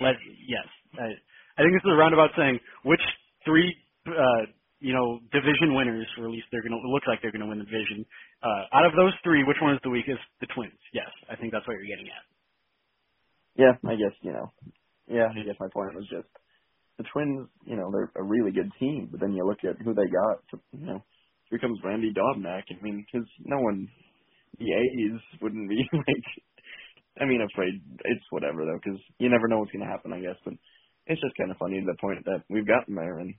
[0.01, 0.15] Let
[0.47, 0.67] yes,
[0.99, 1.15] I,
[1.57, 3.01] I think this is a roundabout saying which
[3.45, 3.75] three,
[4.07, 4.45] uh,
[4.79, 7.49] you know, division winners, or at least they're going to look like they're going to
[7.49, 8.05] win the division.
[8.43, 10.21] Uh, out of those three, which one is the weakest?
[10.41, 10.77] The Twins.
[10.93, 12.25] Yes, I think that's what you're getting at.
[13.55, 14.51] Yeah, I guess you know.
[15.07, 16.29] Yeah, I guess my point was just
[16.97, 17.47] the Twins.
[17.65, 20.43] You know, they're a really good team, but then you look at who they got.
[20.51, 21.03] To, you know
[21.49, 22.63] here comes Randy Dobnak.
[22.71, 23.87] I mean, because no one,
[24.59, 26.27] the A's wouldn't be like.
[27.21, 27.73] I mean, afraid.
[28.05, 30.13] It's whatever though, because you never know what's gonna happen.
[30.13, 30.53] I guess, but
[31.07, 33.33] it's just kind of funny to the point that we've gotten there, and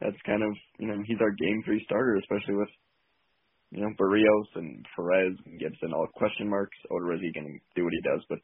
[0.00, 2.68] that's kind of you know he's our game three starter, especially with
[3.70, 6.76] you know Berrios and Perez and Gibson all question marks.
[6.90, 8.38] Odorizzi can do what he does, but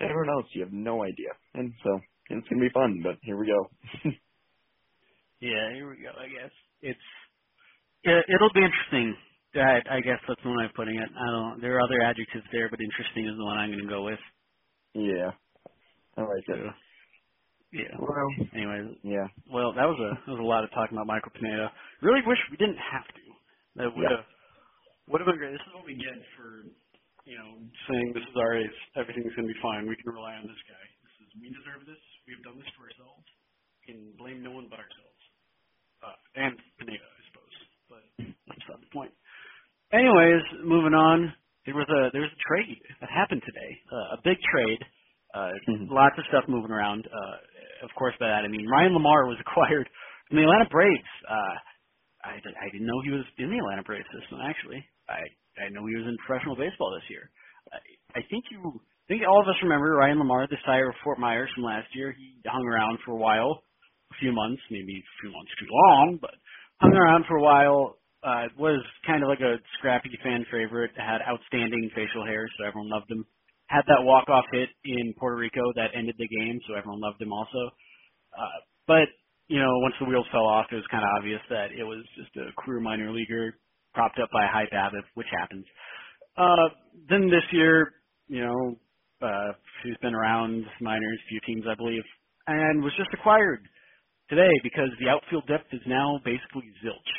[0.00, 3.00] everyone else you have no idea, and so it's gonna be fun.
[3.02, 3.70] But here we go.
[5.40, 6.12] yeah, here we go.
[6.18, 7.08] I guess it's
[8.04, 9.16] it, it'll be interesting.
[9.54, 11.08] I, I guess that's one way of putting it.
[11.08, 11.60] I don't.
[11.60, 14.18] There are other adjectives there, but interesting is the one I'm going to go with.
[14.94, 15.30] Yeah,
[16.16, 16.74] I like it.
[17.74, 17.90] Yeah.
[17.98, 18.94] Well, anyway.
[19.02, 19.26] Yeah.
[19.50, 21.74] Well, that was a that was a lot of talking about Michael Pineda.
[22.06, 23.24] Really wish we didn't have to.
[23.82, 25.10] That would have yeah.
[25.10, 25.58] would have been great.
[25.58, 26.62] This is what we get for
[27.26, 27.58] you know
[27.90, 28.80] saying this is our ace.
[28.94, 29.90] Everything's going to be fine.
[29.90, 30.84] We can rely on this guy.
[31.02, 31.98] This is we deserve this.
[32.30, 33.26] We've done this to ourselves.
[33.82, 35.20] We can blame no one but ourselves.
[35.98, 37.56] Uh, and Pineda I suppose.
[37.90, 38.04] but
[38.46, 39.10] that's not the point.
[39.90, 41.34] Anyways, moving on.
[41.66, 43.72] There was a there was a trade that happened today.
[43.90, 44.78] Uh, a big trade.
[45.34, 45.90] Uh, mm-hmm.
[45.90, 47.02] Lots of stuff moving around.
[47.10, 47.36] Uh,
[47.84, 49.86] of course, by that I mean Ryan LaMarre was acquired
[50.28, 51.12] from the Atlanta Braves.
[51.28, 51.56] Uh,
[52.24, 54.40] I, I didn't know he was in the Atlanta Braves system.
[54.40, 55.20] Actually, I
[55.60, 57.30] I know he was in professional baseball this year.
[57.70, 57.78] I,
[58.18, 61.20] I think you I think all of us remember Ryan LaMarre, the sire of Fort
[61.20, 62.16] Myers from last year.
[62.16, 63.60] He hung around for a while,
[64.10, 66.32] a few months, maybe a few months too long, but
[66.80, 70.90] hung around for a while uh, was kind of like a scrappy fan favorite.
[70.96, 73.26] Had outstanding facial hair, so everyone loved him.
[73.68, 77.20] Had that walk off hit in Puerto Rico that ended the game, so everyone loved
[77.20, 77.70] him also.
[78.36, 79.08] Uh, but
[79.48, 82.04] you know, once the wheels fell off, it was kind of obvious that it was
[82.16, 83.54] just a career minor leaguer
[83.94, 85.64] propped up by a high BABIP, which happens.
[86.36, 86.68] Uh,
[87.08, 87.92] then this year,
[88.28, 88.76] you know,
[89.22, 89.52] uh,
[89.84, 92.02] he's been around minors, few teams, I believe,
[92.46, 93.60] and was just acquired
[94.28, 97.12] today because the outfield depth is now basically zilch.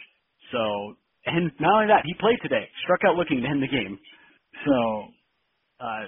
[0.51, 3.99] So, and not only that, he played today, struck out looking to end the game.
[4.65, 5.05] So,
[5.79, 6.05] uh,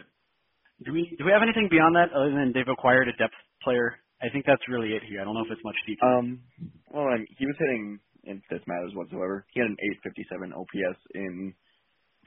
[0.86, 3.98] do we do we have anything beyond that other than they've acquired a depth player?
[4.22, 5.22] I think that's really it here.
[5.22, 6.06] I don't know if it's much deeper.
[6.06, 6.42] Um,
[6.90, 11.00] well, I mean, he was hitting, if this matters whatsoever, he had an 857 OPS
[11.14, 11.54] in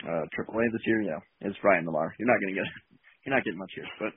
[0.06, 1.02] uh, AAA this year.
[1.02, 2.14] Yeah, it's Ryan LaMarre.
[2.18, 2.70] You're not gonna get,
[3.26, 3.90] you're not getting much here.
[3.98, 4.14] But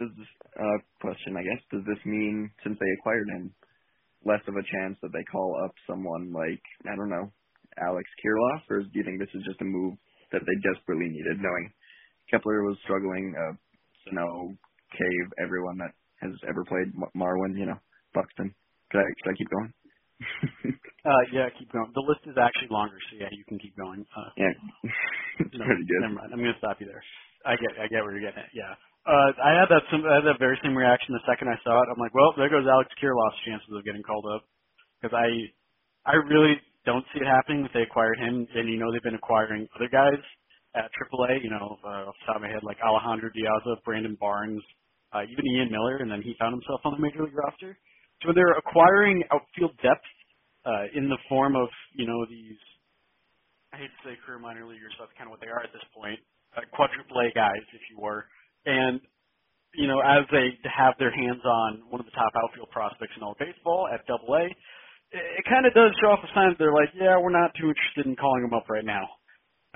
[0.00, 3.52] does this uh, question, I guess, does this mean since they acquired him,
[4.24, 7.32] less of a chance that they call up someone like I don't know
[7.80, 9.94] Alex Kirilloff, or do you think this is just a move
[10.32, 11.72] that they desperately needed, knowing
[12.30, 13.54] Kepler was struggling, uh,
[14.04, 14.52] Sano,
[14.92, 17.56] Cave, everyone that has ever played Marwin.
[17.56, 17.78] You know,
[18.14, 18.54] Buxton.
[18.92, 19.72] Should I should I keep going?
[21.06, 21.92] uh, yeah, keep going.
[21.94, 24.04] The list is actually longer, so yeah, you can keep going.
[24.16, 24.54] Uh, yeah,
[25.46, 26.02] it's no, pretty good.
[26.02, 26.30] Never mind.
[26.32, 27.02] I'm gonna stop you there.
[27.46, 28.50] I get I get where you're getting at.
[28.54, 28.74] Yeah.
[29.06, 31.80] Uh, I had that some, I had that very same reaction the second I saw
[31.80, 31.88] it.
[31.88, 34.44] I'm like, well, there goes Alex Kirilloff's chances of getting called up
[34.98, 35.48] because I
[36.04, 38.44] I really don't see it happening if they acquired him.
[38.52, 40.18] And you know they've been acquiring other guys
[40.74, 41.44] at AAA.
[41.44, 44.62] You know, uh, off the top of my head, like Alejandro De Aza, Brandon Barnes,
[45.12, 47.78] uh, even Ian Miller, and then he found himself on the major league roster.
[48.22, 50.04] So they're acquiring outfield depth
[50.66, 52.58] uh, in the form of you know these.
[53.72, 55.72] I hate to say career minor leaguers, but that's kind of what they are at
[55.72, 56.18] this point.
[56.56, 58.24] Uh, quadruple A guys, if you were,
[58.66, 59.00] and
[59.74, 63.22] you know as they have their hands on one of the top outfield prospects in
[63.22, 66.50] all of baseball at Double A, it, it kind of does show off a sign
[66.52, 69.17] that they're like, yeah, we're not too interested in calling him up right now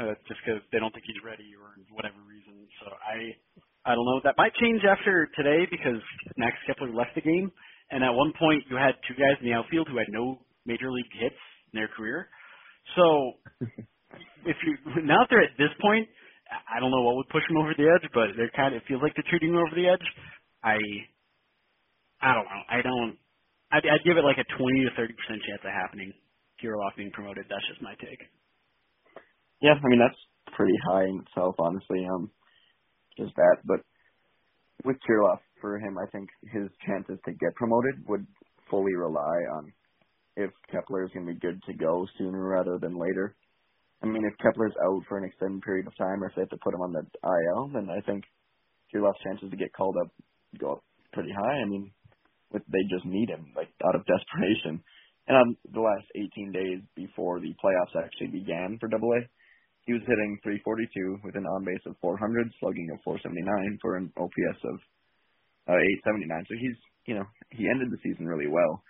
[0.03, 2.67] uh, just because they don't think he's ready or whatever reason.
[2.83, 3.38] So I
[3.87, 4.21] I don't know.
[4.25, 6.03] That might change after today because
[6.37, 7.53] Max Kepler left the game,
[7.93, 10.91] and at one point you had two guys in the outfield who had no major
[10.93, 11.38] league hits
[11.73, 12.29] in their career.
[12.97, 13.38] So
[14.47, 16.09] if you now that they're at this point,
[16.51, 18.88] I don't know what would push them over the edge, but they're kind of it
[18.88, 20.07] feels like they're shooting over the edge.
[20.65, 20.79] I
[22.23, 22.65] I don't know.
[22.71, 23.19] I don't.
[23.73, 26.15] I'd, I'd give it like a 20 to 30 percent chance of happening.
[26.62, 27.47] Kirilloff being promoted.
[27.51, 28.23] That's just my take.
[29.62, 30.20] Yeah, I mean that's
[30.57, 32.07] pretty high in itself, honestly.
[32.12, 32.31] Um,
[33.18, 33.81] just that, but
[34.85, 38.27] with Kirilloff, for him, I think his chances to get promoted would
[38.70, 39.72] fully rely on
[40.37, 43.37] if Kepler is going to be good to go sooner rather than later.
[44.03, 46.51] I mean, if Kepler's out for an extended period of time, or if they have
[46.51, 48.25] to put him on the IL, then I think
[48.94, 50.11] Kirilloff's chances to get called up
[50.61, 51.62] go up pretty high.
[51.62, 51.92] I mean,
[52.53, 54.83] they just need him like out of desperation.
[55.29, 59.41] And on the last 18 days before the playoffs actually began for Double A,
[59.85, 64.12] he was hitting 342 with an on base of 400, slugging of 479 for an
[64.14, 64.77] OPS of
[65.75, 66.47] uh, 879.
[66.47, 68.83] So he's, you know, he ended the season really well.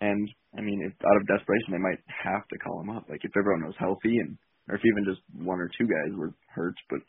[0.00, 3.10] And I mean, if out of desperation, they might have to call him up.
[3.10, 4.38] Like if everyone was healthy, and
[4.68, 7.00] or if even just one or two guys were hurt, but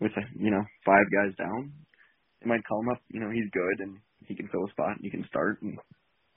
[0.00, 1.74] with you know five guys down,
[2.40, 3.02] they might call him up.
[3.10, 5.60] You know, he's good and he can fill a spot and he can start.
[5.60, 5.76] And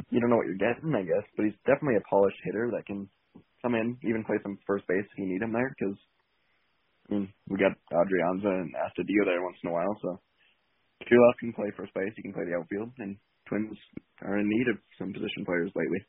[0.09, 2.85] you don't know what you're getting, I guess, but he's definitely a polished hitter that
[2.85, 3.07] can
[3.61, 5.73] come in, even play some first base if you need him there.
[5.77, 5.97] Because
[7.09, 10.19] I mean, we got Adrianza and Astudillo there once in a while, so
[11.05, 12.13] Kirilloff can play first base.
[12.15, 13.77] He can play the outfield, and Twins
[14.21, 15.99] are in need of some position players lately.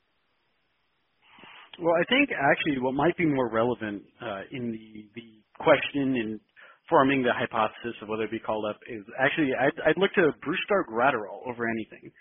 [1.80, 6.40] Well, I think actually what might be more relevant uh, in the the question in
[6.88, 10.32] forming the hypothesis of whether it be called up is actually I'd, I'd look to
[10.44, 12.12] Brusdar Graterol over anything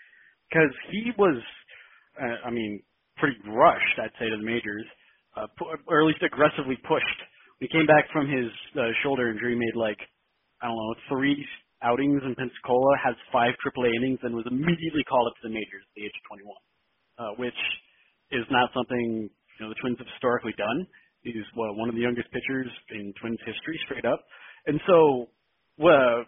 [0.48, 1.42] because he was,
[2.20, 2.82] uh, I mean,
[3.18, 4.86] pretty rushed I'd say to the majors
[5.36, 5.46] uh,
[5.86, 7.20] or at least aggressively pushed.
[7.58, 9.98] When he came back from his uh, shoulder injury, made like
[10.60, 11.38] I don't know three
[11.82, 15.82] outings in Pensacola, has five AAA innings, and was immediately called up to the majors
[15.82, 16.46] at the age of 21,
[17.18, 17.60] uh, which
[18.30, 20.86] is not something you know the Twins have historically done.
[21.22, 24.24] He's well, one of the youngest pitchers in Twins history, straight up.
[24.66, 25.28] And so,
[25.78, 26.24] well,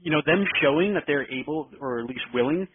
[0.00, 2.66] you know, them showing that they're able, or at least willing,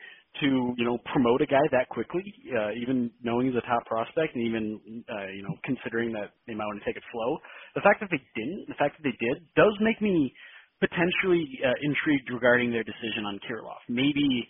[0.42, 2.24] to you know promote a guy that quickly,
[2.56, 6.54] uh, even knowing he's a top prospect, and even uh, you know considering that they
[6.54, 7.38] might want to take it slow.
[7.76, 10.34] The fact that they didn't, the fact that they did, does make me
[10.80, 13.82] potentially uh, intrigued regarding their decision on Kirilloff.
[13.90, 14.48] Maybe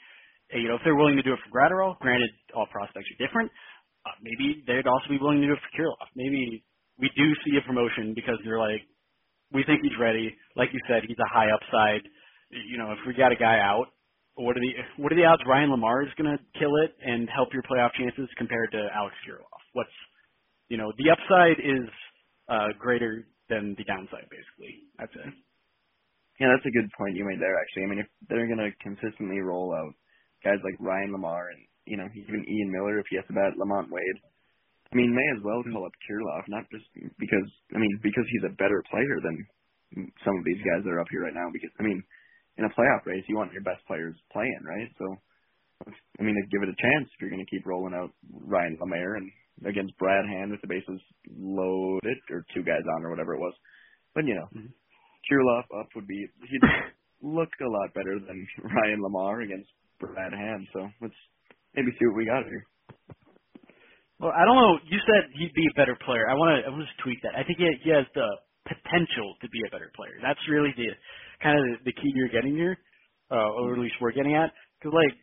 [0.54, 3.19] uh, you know if they're willing to do it for Graterol, granted all prospects are
[3.26, 3.52] different.
[4.06, 6.10] Uh, maybe they'd also be willing to do it for Kirilloff.
[6.15, 6.63] Maybe
[7.00, 8.82] we do see a promotion because they're like,
[9.54, 10.36] we think he's ready.
[10.56, 12.02] Like you said, he's a high upside.
[12.52, 13.88] You know, if we got a guy out
[14.36, 17.28] what are the what are the odds Ryan LaMarre is going to kill it and
[17.32, 19.63] help your playoff chances compared to Alex Kirilloff?
[19.74, 19.98] What's
[20.67, 21.88] you know the upside is
[22.50, 24.84] uh, greater than the downside, basically.
[25.00, 25.32] That's it.
[26.39, 27.56] Yeah, that's a good point you made there.
[27.56, 29.95] Actually, I mean, if they're going to consistently roll out
[30.43, 33.56] guys like Ryan LaMarre and you know even Ian Miller if he has to bat
[33.56, 34.19] LaMonte Wade,
[34.91, 36.86] I mean, may as well call up Kirilloff, not just
[37.19, 39.48] because I mean because he's a better player than
[40.28, 41.48] some of these guys that are up here right now.
[41.56, 42.04] Because I mean
[42.57, 44.89] in a playoff race, you want your best players playing, right?
[44.97, 45.05] So,
[46.19, 49.17] I mean, give it a chance if you're going to keep rolling out Ryan LaMarre
[49.17, 49.31] and
[49.67, 50.99] against Brad Hand with the bases
[51.37, 53.53] loaded or two guys on or whatever it was.
[54.13, 54.71] But you know, mm-hmm.
[55.79, 56.67] Up would be he'd
[57.21, 60.67] look a lot better than Ryan LaMarre against Brad Hand.
[60.71, 61.19] So let's
[61.75, 62.65] maybe see what we got here.
[64.19, 64.79] Well, I don't know.
[64.87, 66.29] You said he'd be a better player.
[66.29, 66.67] I want to.
[66.67, 67.35] I want to tweak that.
[67.35, 68.27] I think he, he has the
[68.65, 70.17] potential to be a better player.
[70.21, 70.89] That's really the
[71.41, 72.78] kind of the, the key you're getting here,
[73.32, 74.51] uh, or at least we're getting at.
[74.80, 75.13] Because like,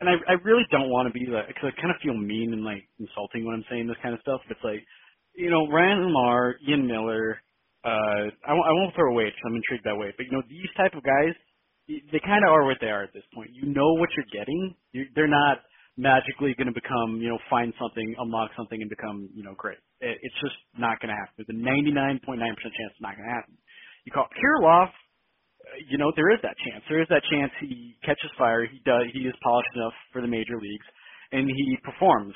[0.00, 2.52] and I I really don't want to be like, because I kind of feel mean
[2.52, 4.40] and like insulting when I'm saying this kind of stuff.
[4.48, 4.82] But it's like,
[5.36, 7.38] you know, Ryan LaMarre, Ian Miller.
[7.84, 10.12] Uh, I, I won't throw away because I'm intrigued that way.
[10.16, 11.32] But you know, these type of guys,
[11.88, 13.50] they kind of are what they are at this point.
[13.54, 14.74] You know what you're getting.
[14.92, 15.62] you they're not
[15.98, 19.78] magically going to become, you know, find something, unlock something, and become, you know, great.
[20.00, 21.34] It, it's just not going to happen.
[21.38, 23.54] There's a 99.9% chance it's not going to happen.
[24.04, 24.92] You call Kirilloff,
[25.90, 26.82] you know, there is that chance.
[26.88, 28.64] There is that chance he catches fire.
[28.64, 29.10] He does.
[29.12, 30.86] He is polished enough for the major leagues,
[31.32, 32.34] and he performs,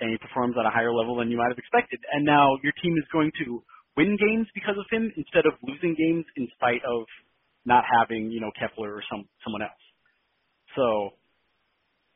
[0.00, 2.00] and he performs at a higher level than you might have expected.
[2.12, 3.62] And now your team is going to
[3.96, 7.04] win games because of him instead of losing games in spite of
[7.66, 9.84] not having, you know, Kepler or some someone else.
[10.76, 11.10] So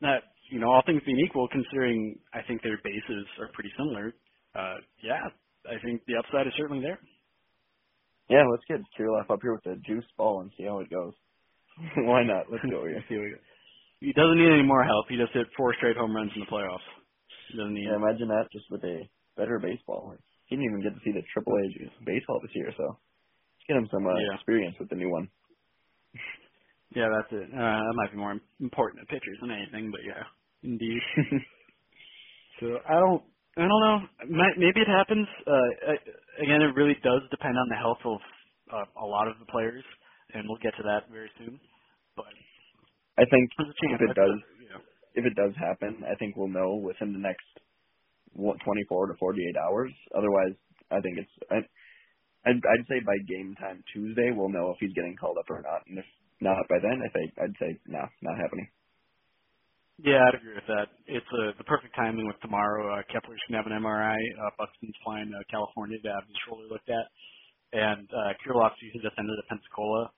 [0.01, 4.13] that you know, all things being equal, considering I think their bases are pretty similar,
[4.55, 5.21] uh, yeah,
[5.67, 6.99] I think the upside is certainly there.
[8.29, 11.13] Yeah, let's get Kirilloff up here with the juice ball and see how it goes.
[11.97, 12.49] Why not?
[12.49, 13.03] Let's go here.
[13.09, 13.37] see go.
[13.99, 15.05] He doesn't need any more help.
[15.09, 16.85] He just hit four straight home runs in the playoffs.
[17.51, 17.85] He doesn't need.
[17.85, 20.15] Yeah, imagine that just with a better baseball.
[20.45, 23.77] He didn't even get to see the Triple A baseball this year, so let's get
[23.77, 24.35] him some uh, yeah.
[24.35, 25.29] experience with the new one.
[26.95, 27.49] Yeah, that's it.
[27.51, 30.23] Uh, that might be more important to pitchers than anything, but yeah,
[30.63, 31.01] indeed.
[32.61, 33.23] so I don't,
[33.57, 33.99] I don't know.
[34.57, 35.27] Maybe it happens.
[35.47, 35.95] Uh,
[36.43, 38.19] again, it really does depend on the health of
[38.67, 39.83] uh, a lot of the players,
[40.33, 41.59] and we'll get to that very soon.
[42.15, 42.35] But
[43.17, 44.83] I think if it does, yeah.
[45.15, 47.47] if it does happen, I think we'll know within the next
[48.35, 49.91] 24 to 48 hours.
[50.17, 50.55] Otherwise,
[50.91, 51.35] I think it's.
[51.49, 51.63] I,
[52.45, 55.63] I'd, I'd say by game time Tuesday, we'll know if he's getting called up or
[55.63, 55.81] not.
[55.87, 56.05] And if
[56.41, 58.67] not by then, I think I'd say no, not happening.
[60.01, 60.89] Yeah, I'd agree with that.
[61.07, 62.97] It's uh, the perfect timing with tomorrow.
[62.99, 64.17] Uh, Kepler's gonna have an MRI.
[64.41, 67.05] Uh, Buxton's flying to California to have his shoulder looked at,
[67.73, 70.11] and uh, Kirilloff's season just ended at Pensacola.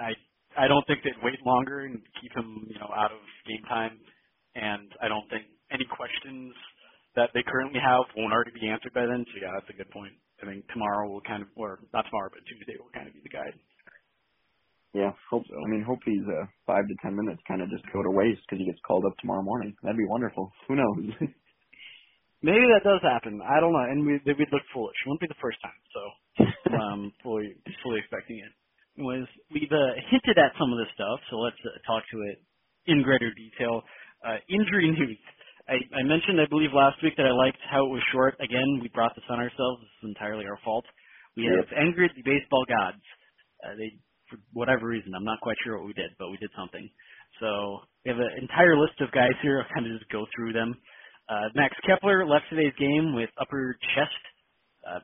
[0.00, 0.14] I
[0.58, 3.98] I don't think they'd wait longer and keep him, you know, out of game time.
[4.56, 6.54] And I don't think any questions
[7.16, 9.26] that they currently have won't already be answered by then.
[9.34, 10.14] So yeah, that's a good point.
[10.42, 13.22] I think tomorrow will kind of, or not tomorrow, but Tuesday will kind of be
[13.22, 13.54] the guide.
[14.98, 15.54] Yeah, hope so.
[15.54, 18.42] I mean, hope these uh, five to ten minutes kind of just go to waste
[18.42, 19.70] because he gets called up tomorrow morning.
[19.82, 20.50] That'd be wonderful.
[20.66, 21.14] Who knows?
[22.42, 23.38] Maybe that does happen.
[23.42, 24.98] I don't know, and we we'd look foolish.
[24.98, 26.02] It won't be the first time, so
[26.82, 28.50] um, fully fully expecting it.
[28.98, 32.42] Was we've uh, hinted at some of this stuff, so let's uh, talk to it
[32.90, 33.82] in greater detail.
[34.26, 35.18] Uh, injury news.
[35.70, 38.34] I, I mentioned, I believe, last week that I liked how it was short.
[38.40, 39.84] Again, we brought this on ourselves.
[39.84, 40.86] This is entirely our fault.
[41.36, 43.04] We have angered the baseball gods.
[43.62, 43.92] Uh, they
[44.30, 45.12] for whatever reason.
[45.14, 46.88] I'm not quite sure what we did, but we did something.
[47.40, 49.60] So we have an entire list of guys here.
[49.60, 50.74] I'll kind of just go through them.
[51.28, 54.22] Uh, Max Kepler left today's game with upper chest
[54.88, 55.00] uh,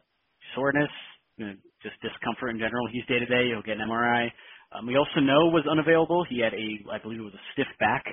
[0.54, 0.90] soreness,
[1.36, 2.88] you know, just discomfort in general.
[2.92, 3.52] He's day to day.
[3.52, 4.32] He'll get an MRI.
[4.72, 6.24] Um, we also know was unavailable.
[6.28, 8.04] He had a, I believe it was a stiff back.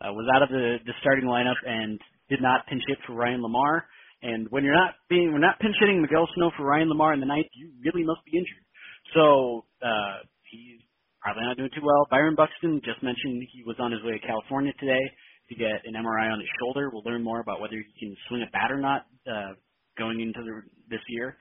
[0.00, 1.98] Uh, was out of the, the starting lineup and
[2.28, 3.82] did not pinch hit for Ryan LaMarre.
[4.22, 7.20] And when you're not being, we're not pinch hitting Miguel Sano for Ryan LaMarre in
[7.20, 8.64] the ninth, you really must be injured.
[9.14, 10.24] So uh,
[10.54, 10.82] he's
[11.22, 12.06] probably not doing too well.
[12.10, 15.02] Byron Buxton just mentioned he was on his way to California today
[15.50, 16.90] to get an MRI on his shoulder.
[16.92, 19.54] We'll learn more about whether he can swing a bat or not uh,
[19.98, 21.36] going into the, this year.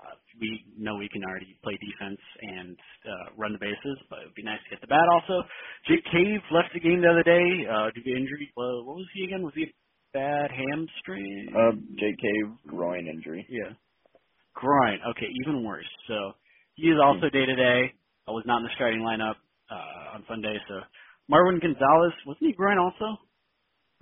[0.00, 4.26] Uh, we know we can already play defense and uh, run the bases, but it
[4.26, 5.42] would be nice to get the bat also.
[5.88, 8.52] Jake Cave left the game the other day uh, due to injury.
[8.58, 9.42] Uh, what was he again?
[9.42, 9.72] Was he a
[10.12, 11.50] bad hamstring?
[11.56, 13.46] Uh, Jake Cave groin injury.
[13.50, 13.72] Yeah,
[14.54, 15.00] groin.
[15.16, 15.88] Okay, even worse.
[16.08, 16.32] So
[16.76, 17.94] he is also day to day.
[18.28, 19.36] I was not in the starting lineup
[19.70, 20.58] uh, on Sunday.
[20.68, 20.74] So
[21.32, 23.18] Marwin Gonzalez wasn't he groin also?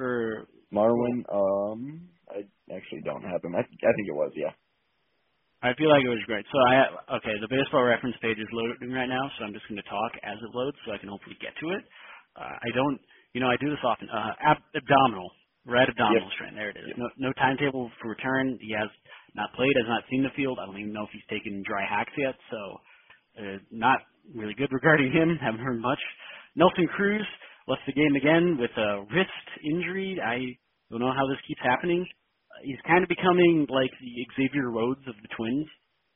[0.00, 3.54] Or Marwin, um, I actually don't have him.
[3.54, 4.52] I, I think it was, yeah.
[5.62, 6.46] I feel like it was great.
[6.52, 9.82] So I okay, the baseball reference page is loading right now, so I'm just going
[9.82, 11.82] to talk as it loads, so I can hopefully get to it.
[12.38, 13.00] Uh, I don't,
[13.34, 14.08] you know, I do this often.
[14.12, 15.30] Uh, ab- abdominal,
[15.66, 16.34] right abdominal yep.
[16.38, 16.54] strain.
[16.54, 16.94] There it is.
[16.94, 16.98] Yep.
[17.00, 18.58] No, no timetable for return.
[18.62, 18.90] He has
[19.34, 20.60] not played, has not seen the field.
[20.62, 22.36] I don't even know if he's taken dry hacks yet.
[22.52, 22.60] So,
[23.42, 24.00] uh, not
[24.34, 25.38] really good regarding him.
[25.40, 26.00] Haven't heard much.
[26.54, 27.26] Nelson Cruz
[27.68, 30.18] left the game again with a wrist injury.
[30.22, 30.56] I
[30.90, 32.06] don't know how this keeps happening.
[32.64, 35.66] He's kind of becoming like the Xavier Rhodes of the Twins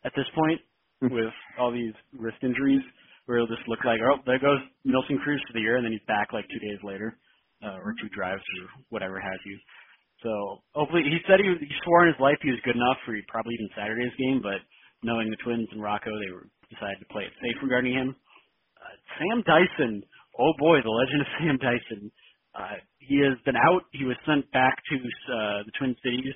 [0.04, 0.60] at this point
[1.02, 1.12] hmm.
[1.12, 2.82] with all these wrist injuries
[3.26, 5.92] where it'll just look like, oh, there goes Nelson Cruz for the year, and then
[5.92, 7.14] he's back like two days later,
[7.62, 9.54] uh, or two drives or whatever have you.
[10.24, 13.14] So hopefully, he said he, he swore in his life he was good enough for
[13.28, 14.60] probably even Saturday's game, but
[15.06, 18.16] knowing the Twins and Rocco, they were decided to play it safe regarding him.
[18.78, 20.02] Uh, Sam Dyson,
[20.38, 22.10] oh boy, the legend of Sam Dyson.
[22.54, 23.82] Uh, he has been out.
[23.92, 26.34] He was sent back to uh, the Twin Cities.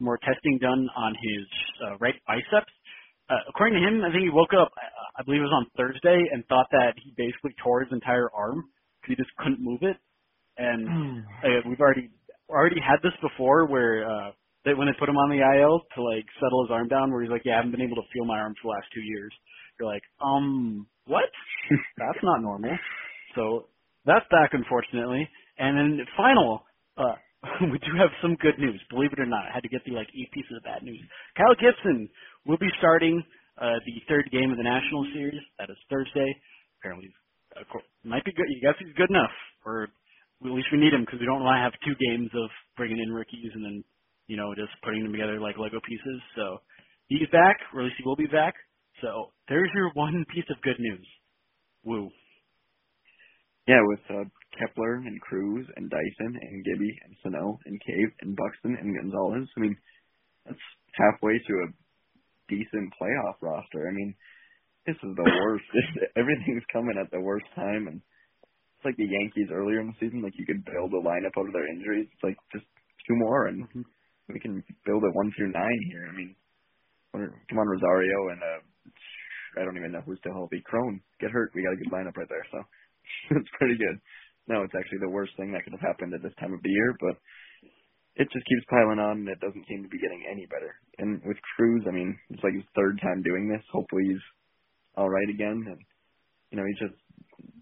[0.00, 1.46] More testing done on his
[1.86, 2.72] uh, right biceps.
[3.30, 4.72] Uh, according to him, I think he woke up,
[5.16, 8.68] I believe it was on Thursday, and thought that he basically tore his entire arm
[9.00, 9.96] because he just couldn't move it.
[10.58, 11.18] And hmm.
[11.40, 12.10] uh, we've already
[12.50, 14.30] already had this before, where uh,
[14.64, 17.22] they, when they put him on the IL to like settle his arm down, where
[17.22, 19.02] he's like, "Yeah, I haven't been able to feel my arm for the last two
[19.02, 19.32] years."
[19.80, 21.24] You're like, um, what?
[21.98, 22.72] That's not normal.
[23.34, 23.66] So
[24.06, 25.28] that's back, unfortunately.
[25.58, 26.64] And then final,
[26.98, 27.16] uh,
[27.72, 28.80] we do have some good news.
[28.90, 31.00] Believe it or not, I had to get through like eight pieces of bad news.
[31.36, 32.08] Kyle Gibson
[32.46, 33.22] will be starting
[33.60, 35.42] uh, the third game of the National Series.
[35.58, 36.30] That is Thursday.
[36.80, 37.10] Apparently,
[37.60, 38.46] of course, might be good.
[38.48, 39.32] You guess he's good enough,
[39.66, 39.84] or
[40.44, 43.00] at least we need him because we don't want to have two games of bringing
[43.00, 43.84] in rookies and then
[44.28, 46.20] you know just putting them together like Lego pieces.
[46.36, 46.60] So
[47.08, 48.54] he's back, or at least he will be back.
[49.02, 51.06] So there's your one piece of good news.
[51.84, 52.10] Woo.
[53.66, 54.24] Yeah, with uh,
[54.58, 59.48] Kepler and Cruz and Dyson and Gibby and Sano and Cave and Buxton and Gonzalez.
[59.56, 59.76] I mean,
[60.46, 60.60] that's
[60.94, 61.72] halfway to a
[62.48, 63.88] decent playoff roster.
[63.88, 64.14] I mean,
[64.86, 65.64] this is the worst.
[66.16, 70.22] Everything's coming at the worst time, and it's like the Yankees earlier in the season.
[70.22, 72.06] Like you could build a lineup out of their injuries.
[72.12, 72.66] It's like just
[73.08, 73.82] two more, and mm-hmm.
[74.28, 76.06] we can build a one through nine here.
[76.08, 76.36] I mean,
[77.48, 78.60] come on, Rosario and uh,
[79.58, 80.62] I don't even know who's still healthy.
[80.64, 81.52] Cron get hurt.
[81.54, 82.58] We got a good lineup right there, so
[83.38, 83.98] it's pretty good.
[84.46, 86.70] No, it's actually the worst thing that could have happened at this time of the
[86.70, 87.16] year, but
[88.16, 90.76] it just keeps piling on and it doesn't seem to be getting any better.
[90.98, 93.62] And with Cruz, I mean, it's like his third time doing this.
[93.72, 94.24] Hopefully he's
[94.96, 95.64] all right again.
[95.66, 95.80] And
[96.50, 96.98] you know, he's just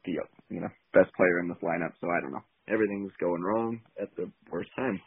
[0.04, 0.20] the
[0.50, 1.96] you know best player in this lineup.
[2.00, 2.44] So I don't know.
[2.68, 5.00] Everything's going wrong at the worst time.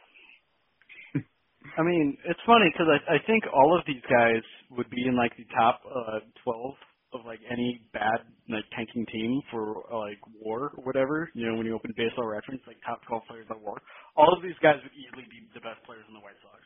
[1.78, 5.16] I mean, it's funny because I, I think all of these guys would be in
[5.16, 6.74] like the top uh, 12
[7.14, 11.30] of like any bad like tanking team for uh, like war or whatever.
[11.34, 13.78] You know, when you open baseball reference, like top 12 players on war,
[14.16, 16.60] all of these guys would easily be the best players in the White Sox.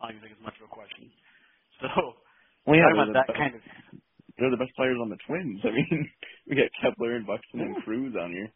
[0.00, 1.10] I don't even think it's much of a question.
[1.76, 1.92] So,
[2.64, 3.60] well, yeah, talking about that best, kind of.
[4.40, 5.60] They're the best players on the Twins.
[5.60, 6.08] I mean,
[6.48, 7.68] we got Kepler and Buxton yeah.
[7.68, 8.48] and Cruz on here.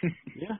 [0.40, 0.56] yeah,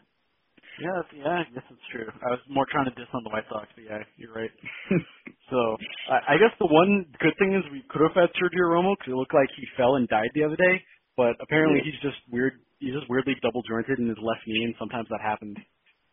[0.81, 2.09] yeah, yeah, I guess it's true.
[2.09, 4.51] I was more trying to diss on the White Sox, but yeah, you're right.
[5.51, 5.77] so
[6.11, 9.13] I, I guess the one good thing is we could have had Sergio Romo because
[9.13, 10.83] it looked like he fell and died the other day,
[11.17, 12.61] but apparently he's just weird.
[12.79, 15.57] He's just weirdly double jointed in his left knee, and sometimes that happened.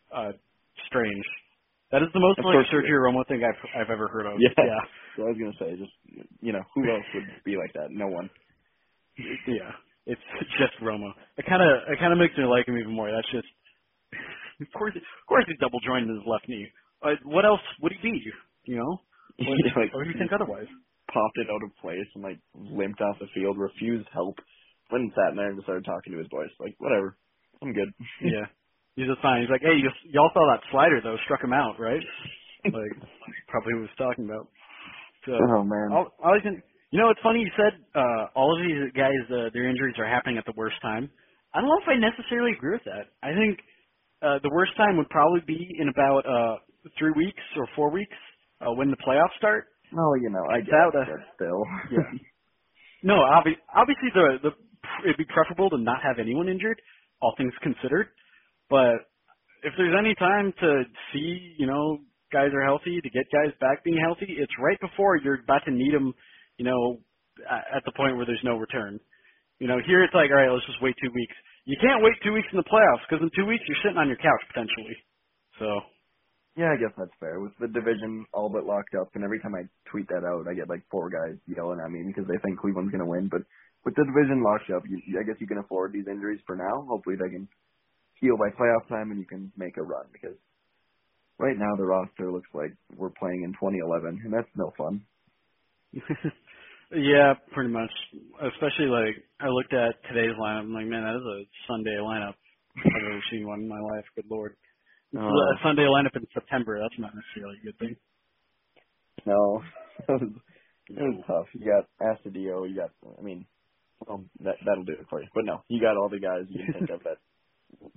[0.08, 0.32] Uh,
[0.88, 1.24] strange.
[1.92, 4.40] That is the most of like Sergio Romo thing I've I've ever heard of.
[4.40, 4.50] Yeah.
[4.58, 4.82] yeah.
[5.16, 5.92] So I was gonna say, just
[6.40, 7.90] you know, who else would be like that?
[7.90, 8.30] No one.
[9.46, 9.70] Yeah,
[10.06, 10.20] it's
[10.58, 11.12] just Romo.
[11.38, 13.12] It kind of it kind of makes me like him even more.
[13.12, 13.46] That's just
[14.60, 16.66] of course, of course, he's double jointed in his left knee.
[17.02, 18.16] Uh, what else would he be?
[18.64, 18.92] You know,
[19.44, 20.68] what, yeah, like, what do you think otherwise?
[21.12, 24.38] Popped it out of place and like limped off the field, refused help.
[24.90, 26.52] Went and sat in there and started talking to his boys.
[26.60, 27.16] Like, whatever,
[27.62, 27.92] I'm good.
[28.22, 28.48] yeah,
[28.96, 29.42] he's just fine.
[29.42, 32.02] He's like, hey, you, y'all saw that slider though, struck him out, right?
[32.64, 32.94] like,
[33.48, 34.48] probably was talking about.
[35.26, 35.88] So, oh man.
[35.92, 36.08] All
[36.40, 36.62] can,
[36.94, 40.08] you know, it's funny you said uh, all of these guys, uh, their injuries are
[40.08, 41.10] happening at the worst time.
[41.52, 43.14] I don't know if I necessarily agree with that.
[43.22, 43.58] I think
[44.24, 46.56] uh, the worst time would probably be in about uh,
[46.98, 48.16] three weeks or four weeks
[48.62, 49.66] uh, when the playoffs start.
[49.96, 51.64] Oh, you know, I get that, uh, still.
[51.92, 52.18] yeah.
[53.02, 54.50] No, obvi- obviously the the
[55.04, 56.80] it'd be preferable to not have anyone injured,
[57.20, 58.08] all things considered.
[58.70, 59.06] But
[59.62, 61.98] if there's any time to see, you know,
[62.32, 65.72] guys are healthy, to get guys back being healthy, it's right before you're about to
[65.72, 66.14] need them,
[66.58, 67.00] you know,
[67.50, 69.00] at the point where there's no return.
[69.60, 71.34] You know, here it's like, all right, let's just wait two weeks.
[71.64, 74.08] You can't wait two weeks in the playoffs because in two weeks you're sitting on
[74.08, 74.96] your couch potentially.
[75.58, 75.68] So.
[76.56, 77.40] Yeah, I guess that's fair.
[77.40, 80.54] With the division all but locked up, and every time I tweet that out, I
[80.54, 83.26] get like four guys yelling at me because they think Cleveland's going to win.
[83.26, 83.42] But
[83.84, 86.86] with the division locked up, you, I guess you can afford these injuries for now.
[86.86, 87.48] Hopefully they can
[88.20, 90.38] heal by playoff time and you can make a run because
[91.38, 95.02] right now the roster looks like we're playing in 2011, and that's no fun.
[96.96, 97.90] Yeah, pretty much.
[98.40, 100.60] Especially like I looked at today's lineup.
[100.60, 102.34] I'm like, man, that is a Sunday lineup.
[102.78, 104.04] I've ever seen one in my life.
[104.14, 104.56] Good lord.
[105.14, 105.54] A oh.
[105.62, 106.80] Sunday lineup in September.
[106.80, 107.96] That's not necessarily a good thing.
[109.26, 109.62] No,
[110.08, 110.30] it was,
[110.88, 111.46] it was tough.
[111.54, 112.68] You got Astudillo.
[112.68, 112.90] You got.
[113.18, 113.46] I mean,
[114.06, 115.28] well, that that'll do it for you.
[115.34, 117.18] But no, you got all the guys you can think of that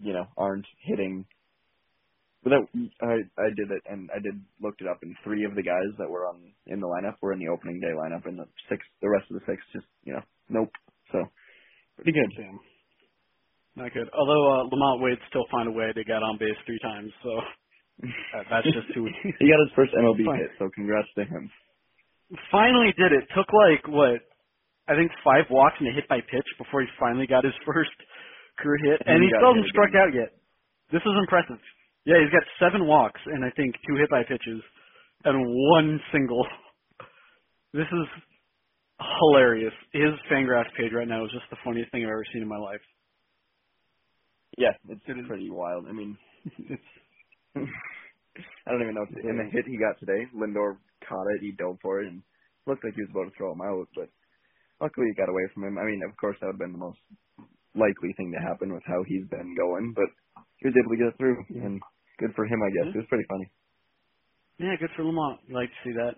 [0.02, 1.26] you know aren't hitting
[2.48, 2.64] but that,
[3.04, 5.92] I I did it and I did looked it up and three of the guys
[6.00, 8.88] that were on in the lineup were in the opening day lineup and the six
[9.04, 10.72] the rest of the six just you know nope
[11.12, 11.28] so
[12.00, 12.60] pretty good Sam.
[13.78, 14.10] Not good.
[14.10, 17.30] Although uh, LaMonte Wade still find a way to get on base three times, so
[18.34, 19.06] uh, that's just too.
[19.40, 20.42] he got his first MLB Fine.
[20.42, 21.46] hit, so congrats to him.
[22.50, 23.30] Finally did it.
[23.38, 24.26] Took like what
[24.90, 27.94] I think five walks and a hit by pitch before he finally got his first
[28.58, 30.34] career hit, and, and he, he still hasn't struck out yet.
[30.90, 31.62] This is impressive.
[32.08, 34.64] Yeah, he's got seven walks and I think two hit by pitches
[35.26, 35.44] and
[35.76, 36.48] one single.
[37.74, 38.08] This is
[39.20, 39.74] hilarious.
[39.92, 42.58] His Fangraphs page right now is just the funniest thing I've ever seen in my
[42.58, 42.80] life.
[44.58, 45.86] Yeah, it's it pretty wild.
[45.90, 46.18] I mean,
[46.72, 46.82] it's
[47.58, 49.06] I don't even know.
[49.12, 50.78] If, in the hit he got today, Lindor
[51.10, 52.24] caught it, he dove for it, and
[52.66, 54.08] looked like he was about to throw him out, but
[54.80, 55.78] luckily he got away from him.
[55.78, 57.00] I mean, of course that would have been the most
[57.76, 60.08] likely thing to happen with how he's been going, but
[60.58, 61.82] he was able to get it through, and
[62.20, 62.90] good for him, I guess.
[62.92, 62.96] Yeah.
[62.96, 63.52] It was pretty funny.
[64.60, 65.52] Yeah, good for LaMonte.
[65.52, 66.16] Like to see that.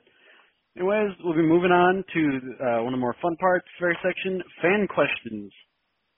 [0.77, 2.21] Anyways, we'll be moving on to
[2.63, 5.51] uh, one of the more fun parts, very section, fan questions.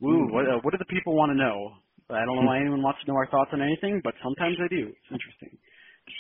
[0.02, 0.34] Woo, Hmm.
[0.34, 1.74] what, uh, what do the people want to know?
[2.10, 4.70] I don't know why anyone wants to know our thoughts on anything, but sometimes they
[4.70, 4.90] do.
[4.90, 5.58] It's interesting.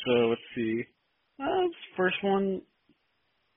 [0.07, 0.83] So let's see.
[1.39, 2.61] Uh, first one.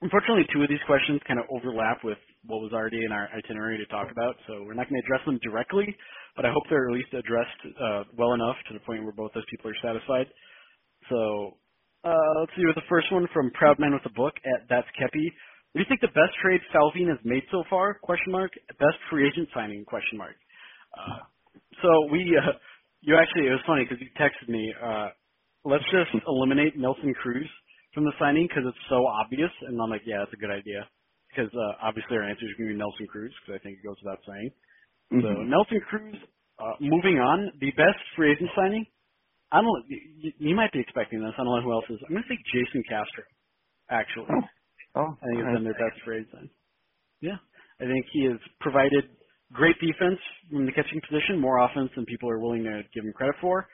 [0.01, 3.77] Unfortunately, two of these questions kind of overlap with what was already in our itinerary
[3.77, 5.87] to talk about, so we're not going to address them directly,
[6.35, 9.31] but I hope they're at least addressed uh, well enough to the point where both
[9.33, 10.27] those people are satisfied.
[11.09, 11.57] So
[12.03, 14.87] uh, let's see with the first one from Proud Man with a Book at That's
[14.93, 15.25] Kepi.
[15.73, 17.99] What do you think the best trade Falvine has made so far?
[17.99, 18.51] Question mark.
[18.79, 19.83] Best free agent signing?
[19.83, 20.35] Question mark.
[20.95, 21.25] Uh,
[21.81, 22.55] so we, uh,
[23.01, 24.73] you actually, it was funny because you texted me.
[24.77, 25.09] Uh,
[25.65, 27.49] let's just eliminate Nelson Cruz
[27.93, 30.87] from the signing because it's so obvious, and I'm like, yeah, that's a good idea.
[31.35, 33.85] Because uh, obviously our answer is going to be Nelson Cruz because I think it
[33.87, 34.51] goes without saying.
[35.11, 35.47] So Mhm.
[35.49, 36.15] Nelson Cruz,
[36.59, 38.85] uh, moving on, the best free agent signing.
[39.51, 39.83] I don't.
[39.87, 41.33] You, you might be expecting this.
[41.37, 41.99] I don't know who else is.
[42.07, 43.23] I'm going to say Jason Castro.
[43.89, 44.41] Actually, Oh,
[44.95, 45.55] oh I think it's alright.
[45.55, 46.49] been their best free agent signing.
[47.21, 47.37] Yeah,
[47.79, 49.05] I think he has provided
[49.53, 50.19] great defense
[50.49, 53.67] from the catching position, more offense than people are willing to give him credit for.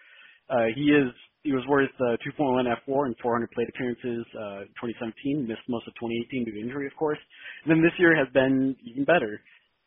[0.49, 1.09] Uh, he is
[1.43, 5.47] he was worth uh, 2.1 fWAR and 400 plate appearances uh, 2017.
[5.47, 7.19] Missed most of 2018 due to injury, of course.
[7.65, 9.41] And then this year has been even better.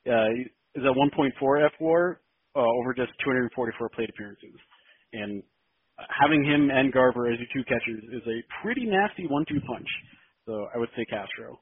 [0.07, 0.33] Uh,
[0.75, 1.33] is at 1.4
[1.81, 2.17] fWAR
[2.57, 4.57] uh, over just 244 plate appearances.
[5.13, 5.43] And
[6.21, 9.89] having him and Garver as your two catchers is a pretty nasty one-two punch.
[10.47, 11.61] So I would say Castro.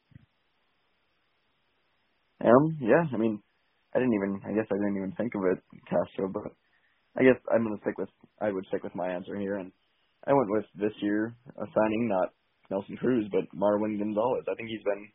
[2.45, 3.40] Um, yeah, I mean,
[3.95, 5.59] I didn't even, I guess I didn't even think of it,
[5.90, 6.53] Castro, but
[7.18, 8.09] I guess I'm to stick with,
[8.40, 9.72] I would stick with my answer here, and
[10.27, 12.31] I went with this year a signing, not
[12.70, 14.45] Nelson Cruz, but Marwin Gonzalez.
[14.49, 15.09] I think he's been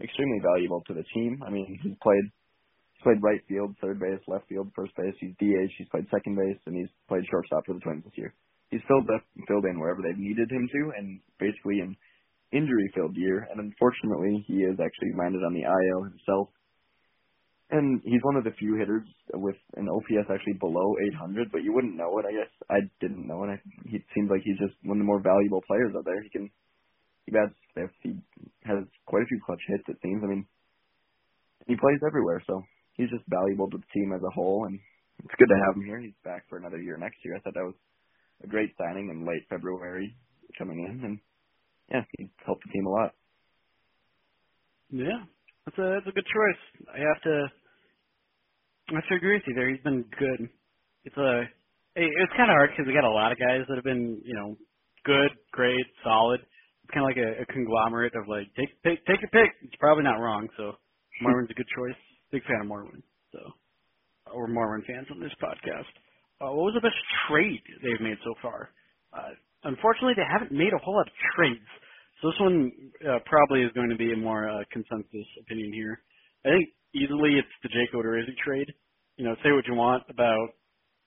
[0.00, 1.42] extremely valuable to the team.
[1.46, 2.26] I mean, he's played,
[2.94, 5.14] he's played right field, third base, left field, first base.
[5.20, 8.32] He's DH, he's played second base, and he's played shortstop for the Twins this year.
[8.70, 11.96] He's filled up, filled in wherever they've needed him to, and basically an
[12.52, 13.46] injury-filled year.
[13.50, 16.48] And unfortunately, he has actually landed on the IL himself.
[17.70, 21.72] And he's one of the few hitters with an OPS actually below 800, but you
[21.72, 22.26] wouldn't know it.
[22.28, 23.56] I guess I didn't know it.
[23.56, 23.58] I,
[23.88, 26.22] he seems like he's just one of the more valuable players out there.
[26.22, 26.50] He can,
[27.24, 27.96] he bats fifth.
[28.02, 28.14] He
[28.68, 29.88] has quite a few clutch hits.
[29.88, 30.22] It seems.
[30.22, 30.46] I mean,
[31.66, 32.62] he plays everywhere, so
[32.94, 34.66] he's just valuable to the team as a whole.
[34.68, 34.78] And
[35.24, 35.98] it's good to have him here.
[35.98, 37.34] He's back for another year next year.
[37.36, 37.80] I thought that was
[38.44, 40.14] a great signing in late February
[40.58, 41.18] coming in, and
[41.90, 43.12] yeah, he helped the team a lot.
[44.90, 45.24] Yeah,
[45.64, 46.62] that's a that's a good choice.
[46.92, 47.36] I have to
[48.90, 49.70] I have to agree with you there.
[49.70, 50.48] He's been good.
[51.04, 51.44] It's a
[51.96, 54.34] it's kind of hard because we got a lot of guys that have been you
[54.34, 54.56] know
[55.04, 56.40] good, great, solid.
[56.84, 59.52] It's kind of like a, a conglomerate of like take take take your pick.
[59.62, 60.48] It's probably not wrong.
[60.56, 60.76] So
[61.22, 61.96] Marvin's a good choice.
[62.32, 63.02] Big fan of Marvin.
[63.32, 63.40] So
[64.34, 65.88] we're Marvin fans on this podcast.
[66.42, 66.98] Uh, what was the best
[67.28, 68.70] trade they've made so far?
[69.12, 69.32] Uh,
[69.64, 71.68] unfortunately, they haven't made a whole lot of trades.
[72.22, 72.72] So this one
[73.08, 76.00] uh, probably is going to be a more uh, consensus opinion here.
[76.44, 78.72] I think easily it's the Jake Odorizzi trade.
[79.16, 80.48] You know, say what you want about,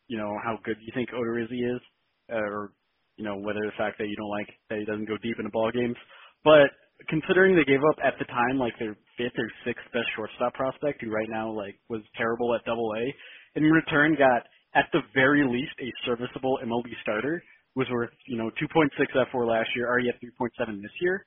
[0.07, 1.81] you know, how good you think Odorizzi is,
[2.29, 2.73] or
[3.17, 5.51] you know whether the fact that you don't like that he doesn't go deep into
[5.51, 5.95] ball games.
[6.43, 6.71] But
[7.09, 11.01] considering they gave up at the time like their fifth or sixth best shortstop prospect,
[11.01, 14.43] who right now like was terrible at Double A, in return got
[14.75, 17.43] at the very least a serviceable MLB starter,
[17.77, 21.25] was worth you know 2.6 fWAR last year, already at 3.7 this year.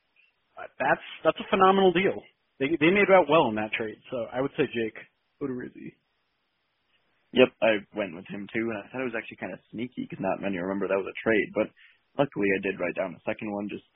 [0.59, 2.21] Uh, that's that's a phenomenal deal.
[2.61, 3.99] They they made out well in that trade.
[4.11, 4.99] So I would say Jake
[5.43, 5.97] Odorizzi.
[7.33, 10.09] Yep, I went with him too, and I thought it was actually kind of sneaky
[10.09, 11.51] because not many remember that was a trade.
[11.55, 11.69] But
[12.19, 13.87] luckily, I did write down the second one just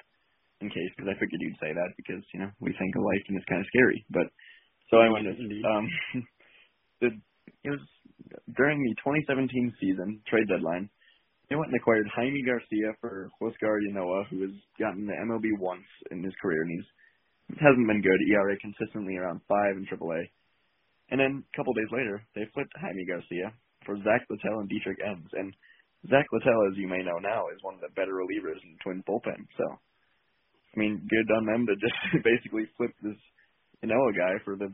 [0.61, 3.37] in case because I figured you'd say that because you know we think alike and
[3.37, 4.05] it's kind of scary.
[4.11, 4.29] But
[4.91, 5.87] so I went with um,
[7.03, 7.09] the
[7.65, 7.83] it was
[8.57, 10.91] during the 2017 season trade deadline.
[11.49, 15.85] They went and acquired Jaime Garcia for Huascar Ynoa, who has gotten the MLB once
[16.11, 16.89] in his career, and he's
[17.61, 18.21] hasn't been good.
[18.33, 20.25] ERA consistently around five in AAA.
[21.11, 23.53] And then a couple days later, they flipped Jaime Garcia
[23.85, 25.29] for Zach Littell and Dietrich Enns.
[25.33, 25.53] And
[26.09, 28.81] Zach Littell, as you may know now, is one of the better relievers in the
[28.83, 29.45] Twins bullpen.
[29.61, 33.21] So, I mean, good on them to just basically flip this
[33.85, 34.73] Ynoa guy for the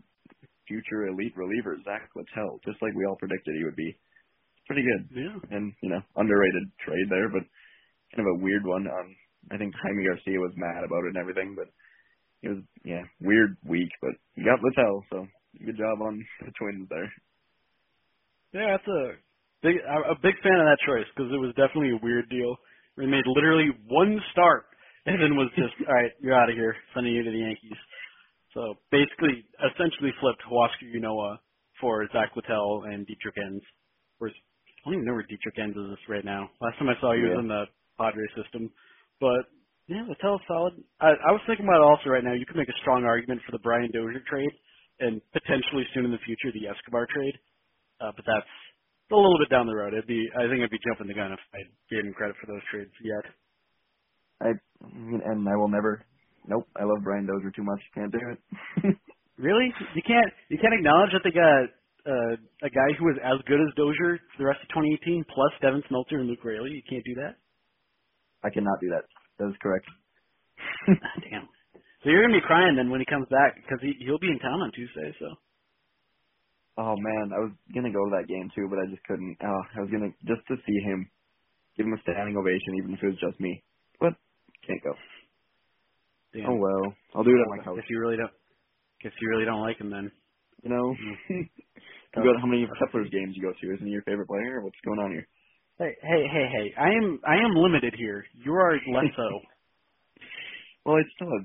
[0.70, 3.98] future elite reliever, Zach Littell, just like we all predicted he would be.
[4.70, 5.02] Pretty good.
[5.10, 5.34] Yeah.
[5.50, 7.42] And, you know, underrated trade there, but
[8.14, 8.86] kind of a weird one.
[8.86, 9.08] Um,
[9.50, 11.66] I think Jaime Garcia was mad about it and everything, but
[12.46, 15.26] it was, yeah, weird week, but you got Littell, so
[15.58, 17.10] good job on the Twins there.
[18.54, 19.18] Yeah, that's a
[19.62, 22.54] big I'm a big fan of that choice because it was definitely a weird deal.
[22.96, 24.66] They made literally one start
[25.06, 27.78] and then was just all right, you're out of here, sending you to the Yankees.
[28.54, 31.38] So basically, essentially flipped Huascar Ynoa
[31.80, 33.62] for Zach Littell and Dietrich Enns.
[34.18, 34.34] Whereas
[34.80, 36.48] I don't even know where Dietrich Enns is right now.
[36.60, 37.36] Last time I saw he Yeah.
[37.36, 37.64] was in the
[37.98, 38.70] Padres system.
[39.20, 39.44] But
[39.88, 40.74] yeah, Littell's solid.
[41.00, 42.32] I, I was thinking about also right now.
[42.32, 44.52] You could make a strong argument for the Brian Dozier trade
[45.00, 47.36] and potentially soon in the future the Escobar trade.
[48.00, 48.48] Uh, but that's
[49.12, 49.92] a little bit down the road.
[49.92, 51.60] It'd be I think I'd be jumping the gun if I
[51.92, 53.24] gave him credit for those trades yet.
[54.40, 54.50] I
[54.80, 56.00] and I will never.
[56.48, 57.80] Nope, I love Brian Dozier too much.
[57.94, 58.96] Can't do it.
[59.40, 59.72] Really?
[59.96, 61.72] You can't you can't acknowledge that they got
[62.06, 62.34] uh,
[62.64, 65.82] a guy who was as good as Dozier for the rest of 2018 plus Devin
[65.90, 66.70] Smeltzer and Luke Raley.
[66.72, 67.36] You can't do that.
[68.42, 69.04] I cannot do that.
[69.38, 69.86] That is correct.
[70.90, 71.48] Ah, Damn.
[72.02, 74.40] So you're gonna be crying then when he comes back because he he'll be in
[74.40, 75.12] town on Tuesday.
[75.20, 75.28] So
[76.80, 79.36] Oh man, I was gonna go to that game too, but I just couldn't.
[79.44, 81.04] Oh, I was gonna just to see him,
[81.76, 83.62] give him a standing ovation, even if it was just me.
[84.00, 84.16] But
[84.64, 84.96] can't go.
[86.32, 86.48] damn.
[86.48, 87.76] Oh well, I'll do it at my house.
[87.76, 88.32] If you really don't.
[89.04, 90.10] Guess you really don't like him then.
[90.62, 91.16] You know, Mm.
[92.16, 93.74] you go to how many Kepler's games you go to?
[93.74, 94.58] Isn't he your favorite player?
[94.58, 95.26] Or what's going on here?
[95.78, 96.66] Hey hey hey hey!
[96.78, 98.24] I am I am limited here.
[98.44, 99.28] You are less so.
[100.86, 101.44] Well, it's still a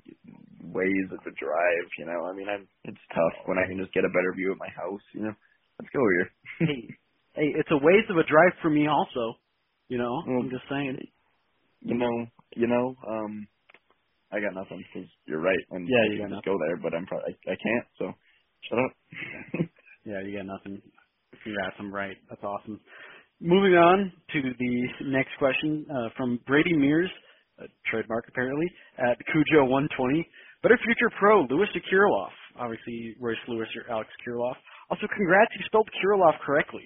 [0.71, 1.87] ways of a drive.
[1.99, 2.67] You know, I mean, I'm.
[2.85, 5.03] It's tough when I can just get a better view of my house.
[5.13, 5.35] You know,
[5.77, 6.27] let's go here.
[6.67, 6.87] hey
[7.35, 9.35] hey, it's a ways of a drive for me also.
[9.89, 10.39] You know, Mm.
[10.39, 10.97] I'm just saying.
[11.81, 12.15] you know,
[12.55, 13.47] you know, um,
[14.31, 17.05] I got nothing because you're right, and Yeah, you can just go there, but I'm
[17.05, 18.05] probably I, I can't, so
[18.69, 18.91] shut up.
[20.05, 20.81] Yeah, you got nothing.
[21.43, 22.15] Congrats, I'm right.
[22.29, 22.79] That's awesome.
[23.41, 24.73] Moving on to the
[25.09, 27.09] next question uh, from Brady Mears,
[27.89, 30.27] trademark apparently, at Cujo 120.
[30.63, 32.33] Better future pro, Lewis Kirilloff.
[32.57, 34.55] Obviously, Royce Lewis or Alex Kirilloff.
[34.89, 36.85] Also, congrats, you spelled Kirilloff correctly.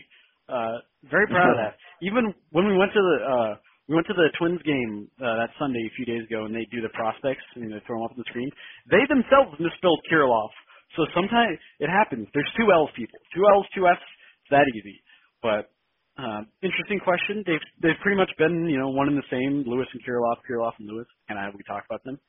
[0.49, 0.79] Uh,
[1.11, 1.75] very proud of that.
[2.01, 3.55] Even when we went to the uh,
[3.87, 6.65] we went to the Twins game uh, that Sunday a few days ago, and they
[6.71, 8.49] do the prospects and they throw them up on the screen.
[8.89, 10.53] They themselves misspelled Kirilloff.
[10.97, 12.27] So sometimes it happens.
[12.33, 13.19] There's two L's, people.
[13.33, 14.09] Two L's, two F's.
[14.45, 14.97] It's that easy.
[15.41, 15.69] But
[16.17, 17.43] um, interesting question.
[17.45, 19.63] They've they've pretty much been you know one and the same.
[19.65, 21.07] Lewis and Kirilloff, Kirilloff and Lewis.
[21.29, 22.19] And I we talk about them.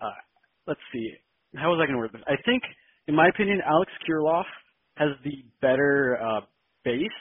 [0.00, 0.18] Uh,
[0.66, 1.08] let's see.
[1.56, 2.22] How was I going to word this?
[2.26, 2.62] I think,
[3.08, 4.48] in my opinion, Alex Kirilloff
[4.96, 6.40] has the better uh,
[6.84, 7.20] base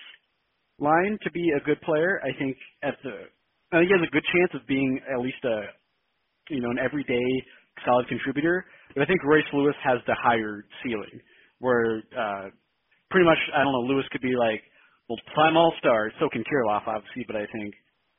[0.79, 2.21] line to be a good player.
[2.23, 3.29] I think at the
[3.71, 5.71] I think he has a good chance of being at least a
[6.49, 7.27] you know an everyday
[7.85, 8.65] solid contributor.
[8.97, 11.21] I think Royce Lewis has the higher ceiling,
[11.59, 12.49] where uh,
[13.11, 14.63] pretty much I don't know Lewis could be like
[15.09, 16.11] well prime all star.
[16.19, 17.75] So can Kirilloff obviously, but I think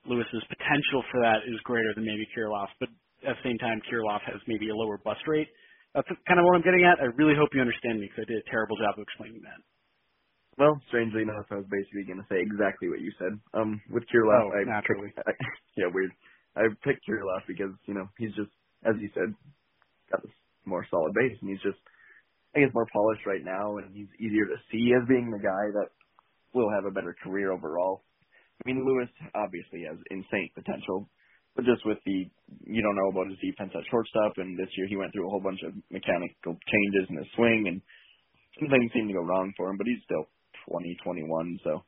[0.06, 2.68] Lewis's potential for that is greater than maybe Kirilloff.
[2.80, 2.90] But
[3.26, 5.48] at the same time, Kirilloff has maybe a lower bust rate.
[5.94, 7.00] That's kind of what I'm getting at.
[7.00, 9.60] I really hope you understand me because I did a terrible job of explaining that.
[10.58, 13.40] well, strangely enough, I was basically going to say exactly what you said.
[13.54, 15.12] Um, with Kirilloff, Oh, I naturally.
[15.16, 15.32] Picked, I,
[15.76, 16.12] yeah, weird.
[16.56, 18.50] I picked Kirilloff because you know he's just,
[18.84, 19.34] as you said,
[20.10, 20.32] got this
[20.70, 21.82] more solid base, and he's just,
[22.54, 25.64] I guess, more polished right now, and he's easier to see as being the guy
[25.74, 25.90] that
[26.54, 28.02] will have a better career overall.
[28.62, 31.08] I mean, Lewis obviously has insane potential,
[31.56, 32.28] but just with the
[32.66, 35.30] you don't know about his defense at shortstop, and this year he went through a
[35.30, 37.82] whole bunch of mechanical changes in his swing, and
[38.58, 39.78] some things seem to go wrong for him.
[39.78, 40.28] But he's still
[40.68, 41.82] 20, 21, so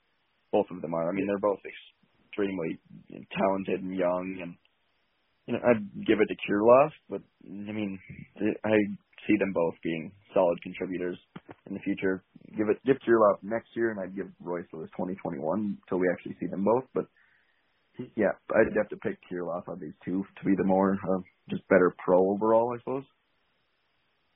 [0.50, 1.10] both of them are.
[1.10, 2.80] I mean, they're both extremely
[3.36, 4.56] talented and young, and
[5.46, 7.98] you know, I'd give it to Kirilloff, but I mean,
[8.64, 8.76] I
[9.26, 11.18] see them both being solid contributors
[11.66, 12.24] in the future.
[12.56, 16.36] Give it, give Kirilloff next year, and I'd give Royce Lewis 2021 until we actually
[16.40, 16.84] see them both.
[16.94, 17.06] But
[18.16, 21.66] yeah, I'd have to pick Kirilloff of these two to be the more uh, just
[21.68, 23.04] better pro overall, I suppose.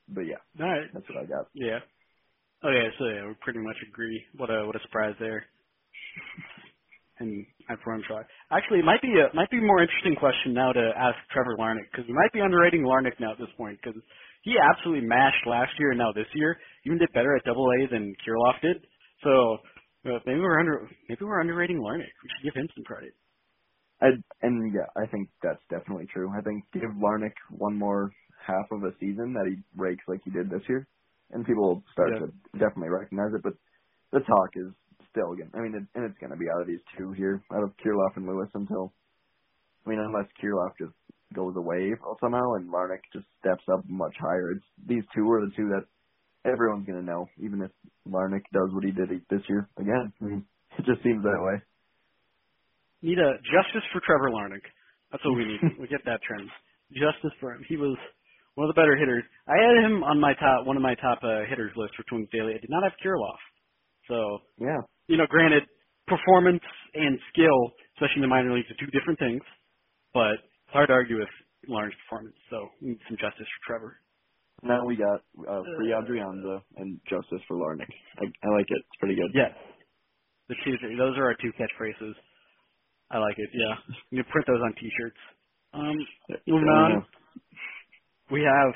[0.09, 0.91] But yeah, All right.
[0.93, 1.49] that's what I got.
[1.55, 1.81] Yeah.
[2.65, 4.25] Okay, so yeah, we pretty much agree.
[4.37, 5.47] What a what a surprise there.
[7.19, 7.99] And I'm for.
[8.51, 11.57] Actually, it might be a might be a more interesting question now to ask Trevor
[11.59, 14.01] Larnach because we might be underrating Larnach now at this point because
[14.43, 17.89] he absolutely mashed last year and now this year even did better at Double A
[17.91, 18.87] than Kirilloff did.
[19.25, 19.59] So
[20.07, 22.15] uh, maybe we're under maybe we're underrating Larnach.
[22.23, 23.15] We should give him some credit.
[24.01, 24.09] I
[24.43, 26.31] and yeah, I think that's definitely true.
[26.37, 28.13] I think give Larnach one more
[28.47, 30.87] half of a season that he breaks like he did this year,
[31.33, 32.27] and people will start Yeah.
[32.27, 33.43] to definitely recognize it.
[33.43, 33.55] But
[34.13, 34.71] the talk is
[35.17, 35.49] still again.
[35.57, 37.73] I mean, it, and it's going to be out of these two here, out of
[37.81, 38.93] Kirilloff and Lewis until.
[39.87, 40.93] I mean, unless Kirilloff just
[41.33, 45.53] goes away somehow and Larnach just steps up much higher, it's these two are the
[45.57, 45.87] two that
[46.45, 47.71] everyone's going to know, even if
[48.07, 50.13] Larnach does what he did this year again.
[50.21, 50.45] I mean,
[50.79, 51.63] it just seems that way.
[53.03, 54.67] Need a justice for Trevor Larnach.
[55.13, 55.61] That's what we need.
[55.81, 56.51] we get that trend.
[56.91, 57.65] Justice for him.
[57.69, 57.97] He was
[58.55, 59.25] one of the better hitters.
[59.47, 62.29] I had him on my top, one of my top uh, hitters list for Twins
[62.33, 62.55] Daily.
[62.55, 63.43] I did not have Kirilloff.
[64.09, 65.65] So, Yeah, you know, granted,
[66.07, 66.63] performance
[66.95, 69.43] and skill, especially in the minor leagues, are two different things.
[70.15, 71.29] But it's hard to argue with
[71.69, 72.37] Larnach's performance.
[72.51, 74.01] So, we need some justice for Trevor.
[74.63, 77.93] Now we got uh, Free Adrianza and Justice for Larnach.
[78.19, 78.79] I, I like it.
[78.81, 79.31] It's pretty good.
[79.35, 79.53] Yeah.
[80.49, 82.15] The two, those are our two catchphrases.
[83.11, 83.51] I like it.
[83.53, 83.75] Yeah,
[84.11, 85.17] you can print those on T-shirts.
[85.75, 85.97] Um,
[86.47, 87.05] moving on,
[88.31, 88.75] we have.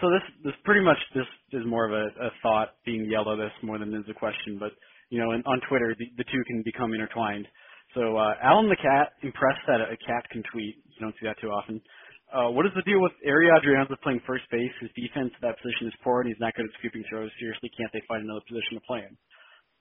[0.00, 3.40] So this this pretty much this is more of a, a thought being yelled at
[3.40, 4.72] us more than is a question, but
[5.10, 7.46] you know, in, on Twitter the, the two can become intertwined.
[7.94, 10.76] So uh, Alan the cat impressed that a cat can tweet.
[10.84, 11.80] You don't see that too often.
[12.28, 14.70] Uh, what is the deal with Ehire Adrianza playing first base?
[14.80, 17.30] His defense at that position is poor, and he's not good at scooping throws.
[17.40, 19.16] Seriously, can't they find another position to play in?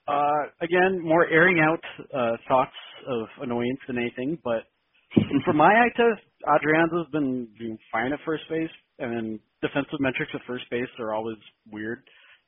[0.08, 1.84] Uh, again, more airing out
[2.16, 4.64] uh, thoughts of annoyance than anything, but
[5.46, 10.32] for my eye test, Adrianza's been doing fine at first base, and then defensive metrics
[10.34, 11.38] at first base are always
[11.70, 12.04] weird,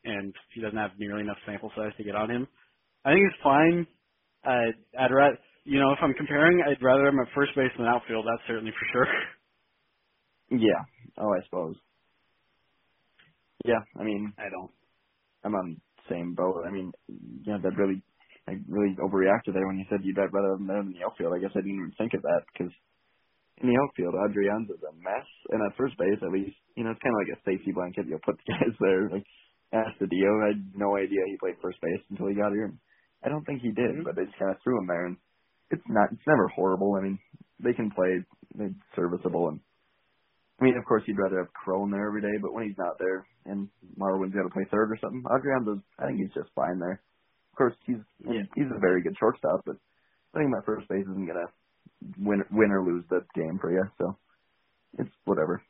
[0.06, 2.48] and he doesn't have nearly enough sample size to get on him.
[3.06, 3.88] I think it's fine.
[4.46, 7.88] I'd, I'd rather, you know, if I'm comparing, I'd rather him at first base than
[7.88, 8.26] outfield.
[8.28, 9.08] That's certainly for sure.
[10.52, 10.84] Yeah.
[11.18, 11.76] Oh, I suppose.
[13.66, 13.82] Yeah.
[14.00, 14.72] I mean, I don't.
[15.44, 16.64] I'm on the same boat.
[16.68, 16.92] I mean,
[17.48, 18.04] yeah, that really,
[18.48, 21.34] I really overreacted there when you said you'd rather have him there in the outfield.
[21.36, 22.74] I guess I didn't even think of that because
[23.62, 27.04] in the outfield, Adrianza's a mess, and at first base, at least, you know, it's
[27.04, 28.08] kind of like a safety blanket.
[28.10, 29.10] You'll put the guys there.
[29.10, 29.28] Like
[29.74, 32.74] Astudillo, I had no idea he played first base until he got here.
[33.24, 35.18] I don't think he did, but they just kind of threw him there, and
[35.72, 36.96] it's not, it's never horrible.
[36.96, 37.20] I mean,
[37.64, 38.24] they can play,
[38.56, 39.60] they're serviceable, and
[40.60, 43.00] I mean, of course, you'd rather have Cron there every day, but when he's not
[43.00, 46.80] there and Marwin's got to play third or something, Adrianza's, I think he's just fine
[46.80, 47.02] there.
[47.54, 48.44] Of course, he's yeah.
[48.56, 49.76] he's a very good shortstop, but
[50.36, 51.48] I think my first base isn't gonna
[52.20, 54.18] win win or lose the game for you, so
[54.98, 55.62] it's whatever.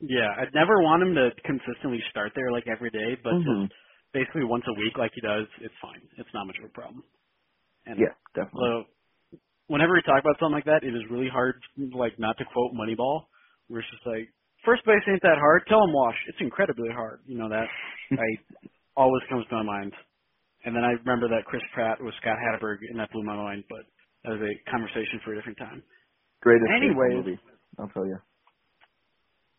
[0.00, 3.64] Yeah, I'd never want him to consistently start there like every day, but mm-hmm.
[3.66, 3.74] just
[4.14, 6.00] basically once a week like he does, it's fine.
[6.16, 7.02] It's not much of a problem.
[7.84, 8.62] And yeah, definitely.
[8.62, 11.60] So whenever we talk about something like that, it is really hard,
[11.92, 13.26] like not to quote Moneyball,
[13.68, 14.30] where it's just like
[14.64, 15.66] first base ain't that hard.
[15.68, 17.20] Tell him Wash, it's incredibly hard.
[17.26, 17.66] You know that.
[18.16, 18.30] I
[18.96, 19.92] always comes to my mind.
[20.64, 23.64] And then I remember that Chris Pratt was Scott Hatteberg, and that blew my mind.
[23.68, 23.84] But
[24.24, 25.82] that was a conversation for a different time.
[26.40, 27.38] Greatest Anyways, movie,
[27.78, 28.16] I'll tell you.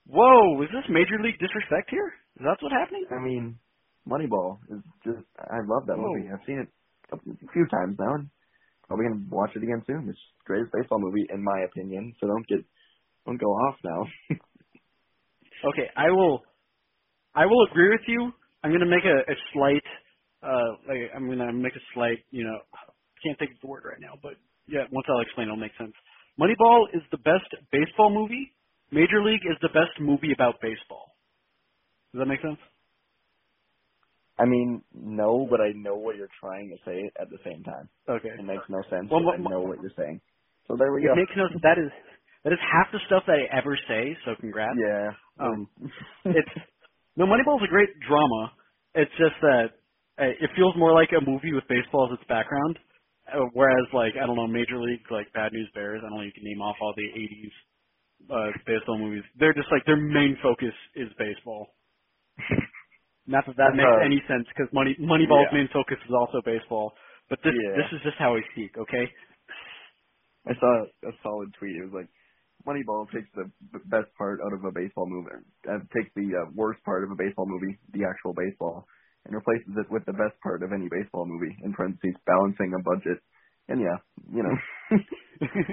[0.07, 2.13] Whoa, is this major league disrespect here?
[2.37, 3.05] Is that what's happening?
[3.09, 3.57] I mean,
[4.07, 5.25] Moneyball is just.
[5.39, 6.29] I love that movie.
[6.31, 6.69] I've seen it
[7.11, 7.17] a
[7.53, 8.29] few times now, and
[8.87, 10.09] probably gonna watch it again soon.
[10.09, 12.13] It's the greatest baseball movie in my opinion.
[12.19, 12.63] So don't get
[13.25, 14.05] don't go off now.
[15.69, 16.41] okay, I will.
[17.33, 18.31] I will agree with you.
[18.63, 19.83] I'm going to make a, a slight.
[20.41, 22.19] Uh, like I'm going to make a slight.
[22.31, 22.57] You know,
[23.25, 24.33] can't think of the word right now, but
[24.67, 25.93] yeah, once I'll explain, it'll make sense.
[26.39, 28.51] Moneyball is the best baseball movie.
[28.91, 31.15] Major League is the best movie about baseball.
[32.13, 32.59] Does that make sense?
[34.37, 37.89] I mean, no, but I know what you're trying to say at the same time.
[38.09, 38.29] Okay.
[38.35, 39.07] It makes no sense.
[39.11, 40.21] Well, I know what you're saying.
[40.67, 41.15] So there we it go.
[41.15, 41.61] makes no sense.
[41.63, 41.91] That is
[42.43, 44.17] that is half the stuff that I ever say.
[44.25, 44.75] So congrats.
[44.77, 45.11] Yeah.
[45.39, 45.67] Um,
[46.25, 46.55] it's
[47.15, 48.51] no Moneyball's a great drama.
[48.95, 49.77] It's just that
[50.19, 52.79] uh, it feels more like a movie with baseball as its background.
[53.27, 56.01] Uh, whereas, like I don't know, Major League, like Bad News Bears.
[56.03, 56.25] I don't know.
[56.25, 57.55] You can name off all the '80s
[58.31, 59.23] uh, baseball movies.
[59.39, 61.67] They're just like their main focus is baseball.
[63.27, 65.53] Not that that makes Uh, any sense because Money Moneyball's yeah.
[65.53, 66.93] main focus is also baseball.
[67.29, 67.75] But this Yeah.
[67.75, 68.77] this is just how I speak.
[68.77, 69.05] Okay.
[70.47, 70.71] I saw
[71.09, 71.77] a solid tweet.
[71.77, 72.09] It was like,
[72.65, 73.49] Moneyball takes the
[73.89, 75.33] best part out of a baseball movie,
[75.69, 78.85] uh, takes the uh, worst part of a baseball movie, the actual baseball,
[79.25, 81.53] and replaces it with the best part of any baseball movie.
[81.65, 83.21] In parentheses, balancing a budget.
[83.69, 83.97] And yeah,
[84.33, 84.55] you know,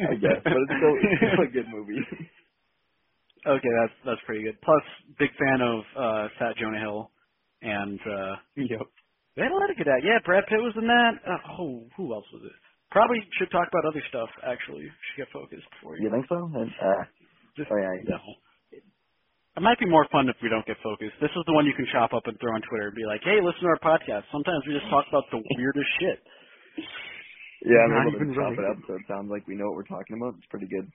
[0.09, 2.05] I guess, but it's still, it's still a good movie.
[3.47, 4.61] Okay, that's that's pretty good.
[4.63, 4.83] Plus,
[5.19, 7.12] big fan of uh Fat Jonah Hill,
[7.63, 8.85] and uh yep.
[9.39, 10.03] they had a lot of good at.
[10.03, 11.15] Yeah, Brad Pitt was in that.
[11.23, 12.57] Uh, oh, who else was it?
[12.91, 14.29] Probably should talk about other stuff.
[14.45, 16.05] Actually, should get focused before you.
[16.05, 16.45] You think so?
[16.53, 17.03] And, uh,
[17.57, 18.21] Just, oh yeah, no.
[19.53, 21.13] It might be more fun if we don't get focused.
[21.21, 23.21] This is the one you can chop up and throw on Twitter and be like,
[23.25, 26.19] "Hey, listen to our podcast." Sometimes we just talk about the weirdest shit.
[27.69, 27.85] yeah.
[27.85, 29.77] I'm Not able to even chop it up, so it sounds like we know what
[29.77, 30.41] we're talking about.
[30.41, 30.89] It's pretty good.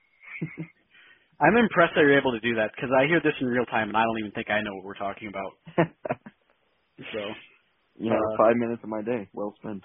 [1.40, 3.90] I'm impressed that you're able to do that because I hear this in real time
[3.90, 5.54] and I don't even think I know what we're talking about.
[6.98, 7.20] So
[8.00, 9.84] you know, Uh, five minutes of my day well spent.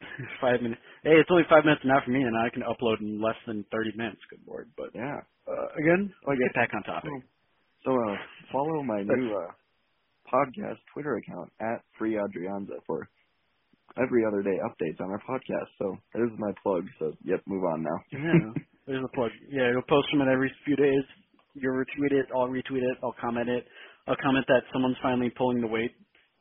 [0.40, 0.80] five minutes.
[1.02, 3.64] Hey, it's only five minutes now for me, and I can upload in less than
[3.72, 4.20] thirty minutes.
[4.30, 4.70] Good lord!
[4.76, 5.20] But Yeah.
[5.48, 7.10] uh, again, Oh, get back on topic.
[7.84, 8.16] So uh,
[8.52, 9.52] follow my new uh,
[10.32, 13.08] podcast Twitter account at Free Adrianza for
[13.96, 15.68] every other day updates on our podcast.
[15.78, 16.84] So there's my plug.
[16.98, 17.98] So yep, move on now.
[18.12, 18.52] Yeah,
[18.86, 19.30] there's a plug.
[19.50, 21.04] Yeah, you'll post them in every few days.
[21.54, 22.26] You'll retweet it.
[22.34, 22.98] I'll retweet it.
[23.02, 23.66] I'll comment it.
[24.06, 25.92] I'll comment that someone's finally pulling the weight.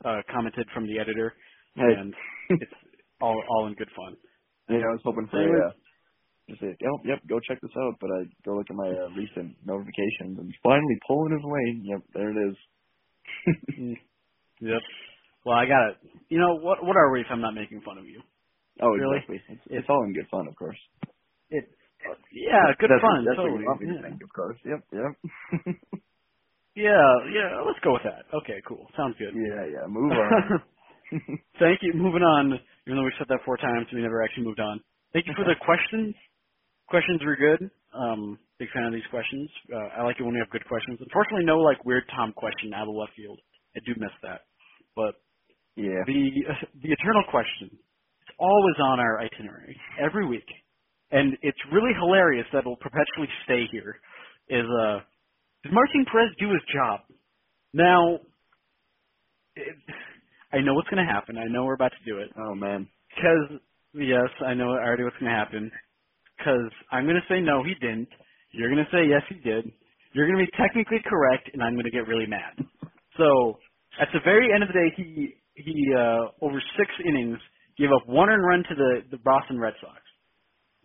[0.06, 1.34] Uh, commented from the editor,
[1.76, 2.14] Hey, and
[2.62, 2.72] it's
[3.22, 4.16] all all in good fun.
[4.70, 5.62] you know, I was hoping for Anyways.
[5.62, 5.74] a uh,
[6.50, 9.10] just say, "Yep, yep, go check this out." But I go look at my uh,
[9.18, 11.66] recent notifications and finally pulling his way.
[11.90, 12.56] Yep, there it is.
[14.62, 14.82] yep.
[15.44, 15.98] Well, I got it.
[16.30, 16.86] You know what?
[16.86, 18.22] What are we if I'm not making fun of you?
[18.82, 19.18] Oh, Really?
[19.18, 19.42] exactly.
[19.50, 20.78] It's, it's all in good fun, of course.
[21.50, 21.66] It.
[22.32, 23.26] Yeah, good that's, fun.
[23.26, 23.54] That's totally.
[23.54, 24.10] what you want me to yeah.
[24.10, 24.58] think, of course.
[24.66, 25.14] Yep, yep.
[26.76, 27.62] yeah, yeah.
[27.66, 28.26] Let's go with that.
[28.36, 28.88] Okay, cool.
[28.98, 29.34] Sounds good.
[29.34, 29.88] yeah, yeah.
[29.88, 30.62] Move on.
[31.60, 31.94] Thank you.
[31.96, 32.60] Moving on.
[32.86, 34.82] Even though we said that four times, we never actually moved on.
[35.14, 36.14] Thank you for the questions.
[36.90, 37.70] Questions were good.
[37.96, 39.50] Um, big fan of these questions.
[39.74, 41.00] Uh, I like it when we have good questions.
[41.02, 43.40] Unfortunately, no like weird Tom question out of left field.
[43.76, 44.42] I do miss that.
[44.96, 45.16] But
[45.76, 46.04] yeah.
[46.06, 46.30] the
[46.84, 50.48] the eternal question is always on our itinerary every week,
[51.12, 54.00] and it's really hilarious that it'll perpetually stay here.
[54.50, 55.00] Is uh,
[55.66, 57.02] does Martin Perez do his job?
[57.74, 58.20] Now,
[59.56, 59.76] it,
[60.54, 61.38] I know what's going to happen.
[61.38, 62.30] I know we're about to do it.
[62.38, 62.88] Oh man.
[63.16, 63.60] Because
[63.96, 65.72] yes, I know already what's going to happen.
[66.38, 68.10] Because I'm going to say no, he didn't.
[68.52, 69.72] You're going to say yes, he did.
[70.14, 72.56] You're going to be technically correct, and I'm going to get really mad.
[73.18, 73.60] So
[74.00, 77.40] at the very end of the day, he he uh, over six innings
[77.78, 80.00] gave up one earned run to the the Boston Red Sox.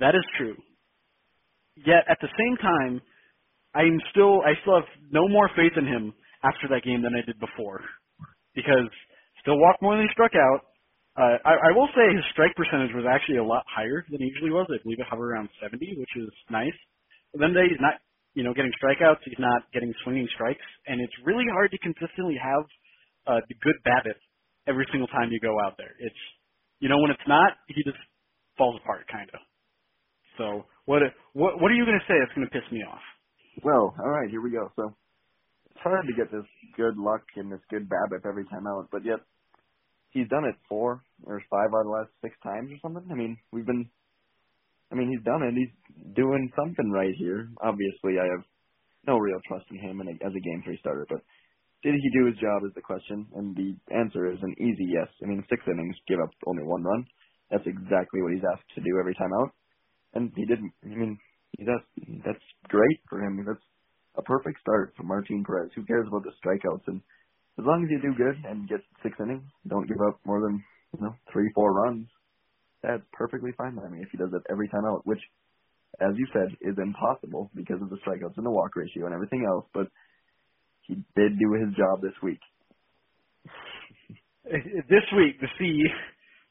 [0.00, 0.56] That is true.
[1.76, 3.00] Yet at the same time,
[3.74, 6.12] I'm still I still have no more faith in him
[6.42, 7.80] after that game than I did before,
[8.54, 8.88] because
[9.42, 10.60] still walked more than he struck out.
[11.18, 14.30] Uh, I, I will say his strike percentage was actually a lot higher than he
[14.32, 14.66] usually was.
[14.70, 16.76] I believe it hovered around 70, which is nice.
[17.32, 18.00] But then he's not,
[18.34, 19.20] you know, getting strikeouts.
[19.26, 22.64] He's not getting swinging strikes, and it's really hard to consistently have
[23.26, 24.18] uh, the good BABIP
[24.68, 25.92] every single time you go out there.
[26.00, 26.22] It's,
[26.80, 28.00] you know, when it's not, he just
[28.56, 29.40] falls apart, kind of.
[30.38, 31.02] So what
[31.34, 33.02] what what are you going to say that's going to piss me off?
[33.62, 34.72] Well, all right, here we go.
[34.76, 34.94] So
[35.70, 36.46] it's hard to get this
[36.76, 39.20] good luck and this good BABIP every time out, but yet
[40.10, 43.04] he's done it four or five out of the last six times or something.
[43.10, 43.90] I mean, we've been.
[44.90, 45.54] I mean, he's done it.
[45.54, 47.48] He's doing something right here.
[47.62, 48.44] Obviously, I have
[49.06, 51.20] no real trust in him as a game three starter, but
[51.82, 55.08] did he do his job is the question, and the answer is an easy yes.
[55.22, 57.06] I mean, six innings, give up only one run.
[57.50, 59.50] That's exactly what he's asked to do every time out,
[60.14, 60.72] and he didn't.
[60.84, 61.18] I mean,
[61.58, 63.44] asked, that's great for him.
[63.46, 63.64] That's
[64.16, 65.70] a perfect start for Martin Perez.
[65.74, 66.86] Who cares about the strikeouts?
[66.86, 67.00] And
[67.58, 70.62] as long as you do good and get six innings, don't give up more than
[70.94, 72.06] you know three, four runs.
[72.82, 75.20] That's perfectly fine by me if he does it every time out, which,
[76.00, 79.44] as you said, is impossible because of the strikeouts and the walk ratio and everything
[79.46, 79.66] else.
[79.74, 79.88] But
[80.82, 82.40] he did do his job this week.
[84.88, 85.84] This week, the C.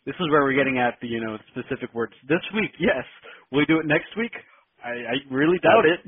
[0.05, 2.13] This is where we're getting at the you know specific words.
[2.29, 3.03] This week, yes.
[3.51, 4.31] Will we do it next week?
[4.84, 5.99] I, I really doubt it.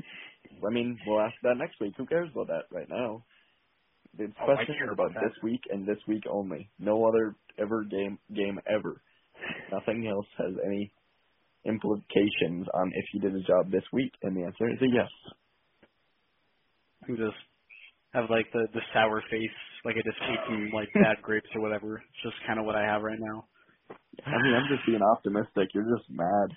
[0.66, 1.94] I mean, we'll ask that next week.
[1.96, 3.24] Who cares about that right now?
[4.16, 5.22] The Oh, I questions care are about that.
[5.24, 6.68] this week and this week only.
[6.78, 9.00] No other ever game game ever.
[9.72, 10.92] Nothing else has any
[11.64, 15.08] implications on if you did his job this week, and the answer is a yes.
[17.08, 17.36] and just
[18.14, 21.60] have like the the sour face, like I just ate some like bad grapes or
[21.62, 21.96] whatever.
[21.96, 23.46] It's just kind of what I have right now.
[24.26, 25.68] I mean, I'm just being optimistic.
[25.74, 26.48] You're just mad.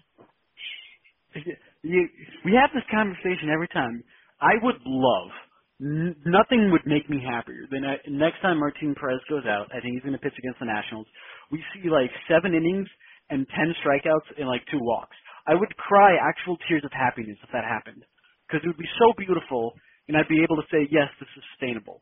[1.86, 2.10] You,
[2.46, 4.02] we have this conversation every time.
[4.42, 5.30] I would love.
[5.78, 9.70] N- nothing would make me happier than I, next time Martin Perez goes out.
[9.70, 11.06] I think he's going to pitch against the Nationals.
[11.54, 12.90] We see like seven innings
[13.30, 15.16] and ten strikeouts and like two walks.
[15.46, 18.02] I would cry actual tears of happiness if that happened,
[18.48, 19.74] because it would be so beautiful,
[20.10, 22.02] and I'd be able to say, yes, this is sustainable.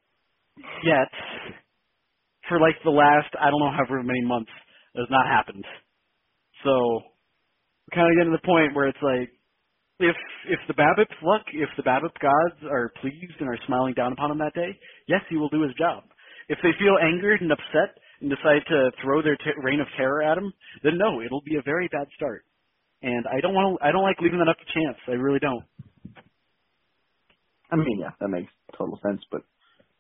[0.83, 1.11] Yet,
[2.47, 4.51] for like the last I don't know however many months,
[4.95, 5.65] it has not happened.
[6.63, 7.03] So
[7.93, 9.29] kind of getting to the point where it's like,
[10.03, 10.17] if
[10.49, 14.31] if the BABIP luck, if the BABIP gods are pleased and are smiling down upon
[14.31, 14.77] him that day,
[15.07, 16.03] yes, he will do his job.
[16.49, 20.37] If they feel angered and upset and decide to throw their reign of terror at
[20.37, 22.45] him, then no, it'll be a very bad start.
[23.01, 23.85] And I don't want to.
[23.85, 24.97] I don't like leaving that up to chance.
[25.07, 25.63] I really don't.
[27.71, 29.21] I mean, yeah, that makes total sense.
[29.31, 29.41] But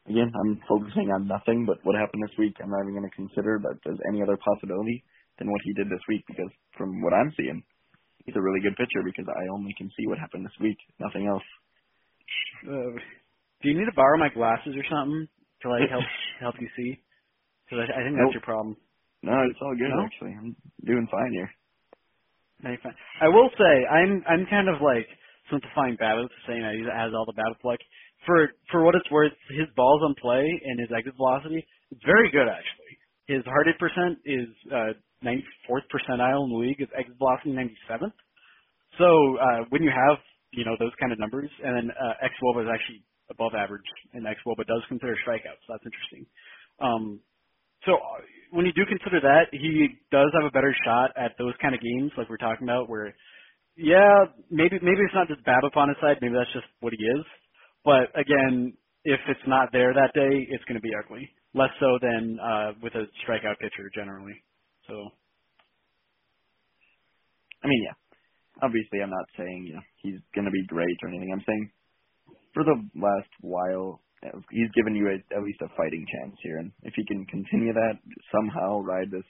[0.09, 2.55] again, I'm focusing on nothing but what happened this week.
[2.63, 5.03] I'm not even going to consider that there's any other possibility
[5.39, 7.63] than what he did this week because from what I'm seeing,
[8.25, 11.27] he's a really good pitcher because I only can see what happened this week, nothing
[11.27, 11.43] else.
[12.67, 12.99] Uh,
[13.61, 15.27] do you need to borrow my glasses or something
[15.63, 16.05] to like help
[16.41, 17.03] help you see?
[17.65, 18.35] Because I, I think that's Nope.
[18.35, 18.77] your problem.
[19.23, 20.03] No, it's all good No?
[20.03, 20.33] actually.
[20.37, 20.55] I'm
[20.85, 21.51] doing fine here.
[22.63, 22.95] No, you're fine.
[23.21, 25.07] I will say I'm I'm kind of like
[25.51, 27.79] simplifying BABIP, saying that he has all the BABIP luck.
[28.25, 32.31] For for what it's worth, his balls on play and his exit velocity, it's very
[32.31, 32.97] good actually.
[33.27, 34.93] His hard hit percent is uh,
[35.23, 36.79] 94th percentile in the league.
[36.79, 38.13] His exit velocity 97th.
[38.97, 39.07] So
[39.39, 40.17] uh, when you have
[40.51, 43.85] you know those kind of numbers, and then uh, X Woba is actually above average,
[44.13, 45.65] and xwOBA does consider strikeouts.
[45.67, 46.25] That's interesting.
[46.79, 47.19] Um,
[47.85, 48.21] so uh,
[48.51, 51.81] when you do consider that, he does have a better shot at those kind of
[51.81, 53.13] games, like we're talking about, where
[53.77, 56.17] yeah, maybe maybe it's not just BABIP on his side.
[56.21, 57.25] Maybe that's just what he is.
[57.85, 61.29] But again, if it's not there that day, it's going to be ugly.
[61.55, 64.35] Less so than uh, with a strikeout pitcher generally.
[64.87, 65.09] So.
[67.63, 67.97] I mean, yeah.
[68.61, 71.31] Obviously, I'm not saying you know he's going to be great or anything.
[71.33, 71.71] I'm saying
[72.53, 74.01] for the last while,
[74.51, 77.73] he's given you a, at least a fighting chance here, and if he can continue
[77.73, 77.97] that
[78.31, 79.27] somehow, ride this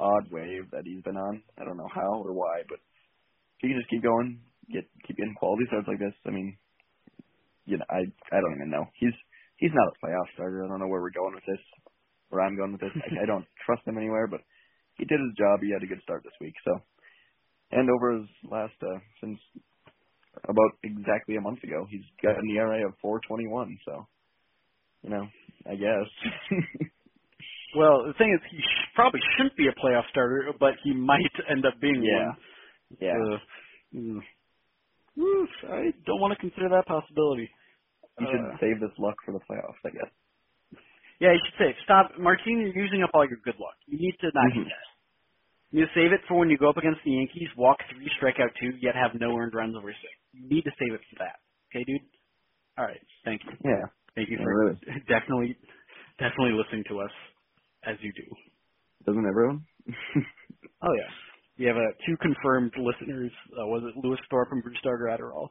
[0.00, 1.42] odd wave that he's been on.
[1.60, 2.78] I don't know how or why, but
[3.44, 4.40] if he can just keep going,
[4.72, 6.14] get keep getting quality starts like this.
[6.26, 6.56] I mean,
[7.66, 8.86] you know, I I don't even know.
[8.98, 9.14] He's
[9.58, 10.64] he's not a playoff starter.
[10.64, 11.62] I don't know where we're going with this,
[12.30, 12.94] where I'm going with this.
[12.96, 14.40] I, I don't trust him anywhere, but
[14.98, 15.60] he did his job.
[15.62, 16.72] He had a good start this week, so.
[17.72, 19.38] And over his last uh, since
[20.48, 23.76] about exactly a month ago, he's got an ERA of 4.21.
[23.84, 24.06] So,
[25.02, 25.26] you know,
[25.68, 26.08] I guess.
[27.76, 31.32] well, the thing is, he sh- probably shouldn't be a playoff starter, but he might
[31.50, 32.12] end up being yeah.
[32.12, 32.36] one.
[33.00, 33.12] Yeah.
[33.14, 33.38] Uh,
[33.94, 34.20] mm.
[35.18, 37.50] Oof, I don't want to consider that possibility.
[38.18, 40.12] You should Uh, save this luck for the playoffs, I guess.
[41.22, 43.78] Yeah, you should say, stop, Martini, you're using up all your good luck.
[43.86, 44.66] You need to not do Mhm.
[44.66, 44.86] that.
[45.70, 48.50] You save it for when you go up against the Yankees, walk three, strike out
[48.60, 50.12] two, yet have no earned runs over six.
[50.34, 51.38] You need to save it for that.
[51.70, 52.02] Okay, dude?
[52.78, 53.00] All right.
[53.24, 53.52] Thank you.
[53.64, 53.86] Yeah.
[54.16, 54.76] Thank you Yeah, for really.
[55.08, 55.56] definitely,
[56.18, 57.12] definitely listening to us
[57.84, 58.26] as you do.
[59.06, 59.66] Doesn't everyone?
[60.82, 61.10] Oh yeah.
[61.58, 63.32] We have uh, two confirmed listeners.
[63.52, 65.48] Uh, was it Lewis Thorpe and Brusdar Graterol?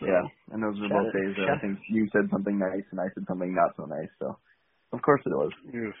[0.00, 0.22] So, yeah.
[0.52, 3.24] And those were both days that I think you said something nice and I said
[3.28, 4.10] something not so nice.
[4.20, 4.38] So,
[4.92, 5.52] of course it was.
[5.74, 5.94] oof.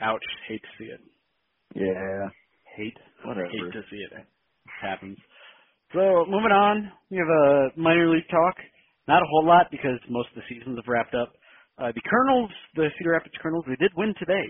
[0.00, 0.22] Ouch.
[0.48, 1.00] Hate to see it.
[1.74, 2.28] Yeah.
[2.76, 2.96] Hate.
[3.24, 3.48] Whatever.
[3.48, 4.12] Hate to see it.
[4.16, 4.26] It
[4.80, 5.18] happens.
[5.92, 8.54] So moving on, we have a minor league talk.
[9.08, 11.32] Not a whole lot because most of the seasons have wrapped up.
[11.78, 14.46] Uh, the Kernels, the Cedar Rapids Kernels, they did win today.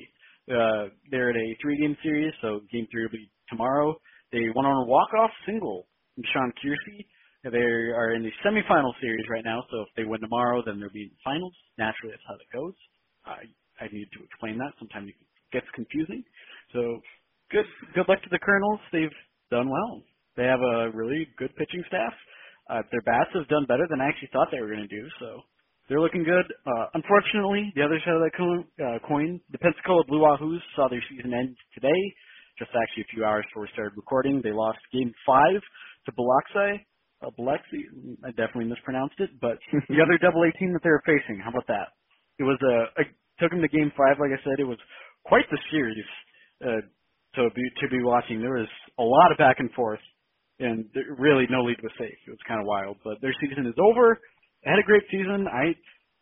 [0.51, 3.95] Uh, they're at a three-game series, so game three will be tomorrow.
[4.33, 7.07] They won on a walk-off single from Sean Kiersey.
[7.45, 10.93] They are in the semifinal series right now, so if they win tomorrow, then they'll
[10.93, 11.55] be in the finals.
[11.79, 12.75] Naturally, that's how that goes.
[13.25, 13.49] I
[13.81, 14.73] I need to explain that.
[14.79, 15.19] Sometimes it
[15.53, 16.25] gets confusing.
[16.73, 17.01] So
[17.51, 18.81] good good luck to the Kernels.
[18.93, 19.19] They've
[19.51, 20.03] done well.
[20.37, 22.13] They have a really good pitching staff.
[22.71, 25.05] Uh, their bats have done better than I actually thought they were going to do.
[25.19, 25.43] So
[25.89, 26.47] they're looking good.
[26.67, 30.89] Uh, unfortunately, the other side of that coin, uh, coin, the Pensacola Blue Wahoos saw
[30.89, 32.01] their season end today.
[32.59, 35.59] Just actually a few hours before we started recording, they lost Game Five
[36.07, 36.87] to Biloxi.
[37.21, 37.89] Uh, Biloxi,
[38.25, 39.59] I definitely mispronounced it, but
[39.91, 41.41] the other Double A team that they were facing.
[41.43, 41.97] How about that?
[42.39, 43.05] It was a, a
[43.41, 44.21] took them to Game Five.
[44.21, 44.79] Like I said, it was
[45.25, 46.05] quite the series
[46.65, 46.83] uh,
[47.37, 48.41] to be to be watching.
[48.41, 50.01] There was a lot of back and forth,
[50.61, 52.19] and there, really no lead was safe.
[52.27, 52.99] It was kind of wild.
[53.05, 54.21] But their season is over.
[54.65, 55.49] They had a great season.
[55.49, 55.75] I,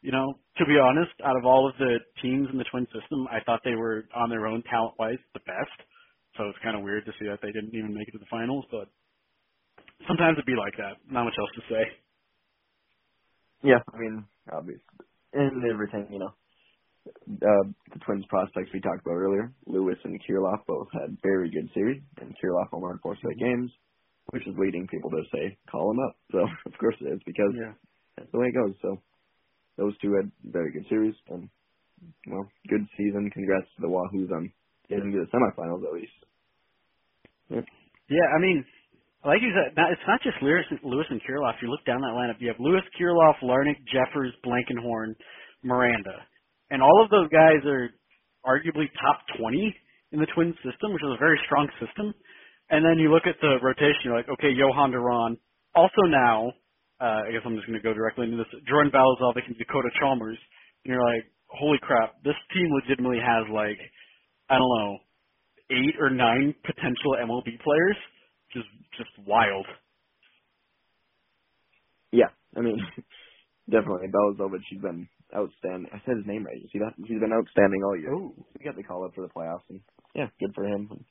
[0.02, 3.26] you know, to be honest, out of all of the teams in the Twin system,
[3.30, 5.78] I thought they were on their own talent wise the best.
[6.38, 8.30] So it's kind of weird to see that they didn't even make it to the
[8.30, 8.64] finals.
[8.70, 8.88] But
[10.08, 10.98] sometimes it'd be like that.
[11.10, 11.84] Not much else to say.
[13.64, 14.82] Yeah, I mean, obviously,
[15.34, 16.32] and everything, you know.
[17.08, 21.68] Uh, the Twins prospects we talked about earlier, Lewis and Kirilloff both had very good
[21.74, 23.70] series, and Kirilloff only won four straight games,
[24.30, 26.16] which is leading people to say, call him up.
[26.32, 27.72] So, of course it is, because Yeah.
[28.16, 28.74] that's the way it goes.
[28.82, 28.98] So,
[29.76, 31.48] those two had very good series, and,
[32.26, 33.30] well, good season.
[33.32, 34.52] Congrats to the Wahoos on
[34.88, 36.18] getting to the semifinals, at least.
[37.50, 38.64] Yeah, I mean,
[39.24, 41.60] like you said, it's not just Lewis, Lewis and Kirilloff.
[41.62, 45.14] You look down that lineup, you have Lewis, Kirilloff, Larnach, Jeffers, Blankenhorn,
[45.64, 46.24] Miranda,
[46.70, 47.90] and all of those guys are
[48.46, 49.74] arguably top 20
[50.12, 52.14] in the Twins system, which is a very strong system.
[52.70, 55.36] And then you look at the rotation, you're like, okay, Jhoan Duran.
[55.74, 56.52] Also now,
[57.00, 58.50] uh, I guess I'm just going to go directly into this.
[58.68, 60.38] Jordan Balazovic and Dakota Chalmers.
[60.84, 63.78] And you're like, holy crap, this team legitimately has like,
[64.50, 64.98] I don't know,
[65.70, 67.96] eight or nine potential MLB players.
[68.52, 69.66] Just, just wild.
[72.12, 72.78] Yeah, I mean,
[73.70, 74.08] definitely.
[74.08, 75.90] Balazovic, he's been outstanding.
[75.92, 76.56] I said his name right.
[76.60, 76.94] You see that?
[76.96, 78.14] He's been outstanding all year.
[78.14, 79.80] Oh, We got the call up for the playoffs, and
[80.14, 80.88] yeah, good for him.
[80.90, 81.04] And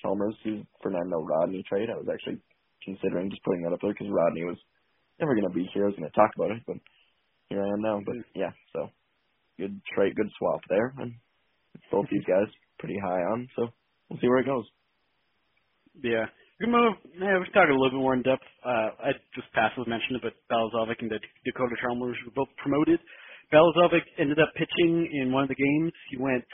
[0.00, 1.90] Chalmers, who's Fernando Rodney trade.
[1.90, 2.38] I was actually
[2.84, 4.56] considering just putting that up there because Rodney was
[5.20, 5.84] never going to be here.
[5.84, 6.76] I was going to talk about it, but
[7.50, 8.00] here I am now.
[8.04, 8.88] But yeah, so
[9.58, 11.14] good trade, good swap there, and
[11.90, 12.46] both these guys
[12.78, 13.48] pretty high on.
[13.56, 13.68] So
[14.08, 14.64] we'll see where it goes.
[16.02, 16.26] yeah.
[16.60, 16.94] Good move.
[17.14, 18.42] Yeah, we can talk a little bit more in depth.
[18.66, 22.98] Uh, I just passively mentioned it, but Balazovic and Da- Dakota Chalmers were both promoted.
[23.52, 25.92] Balazovic ended up pitching in one of the games.
[26.10, 26.44] He went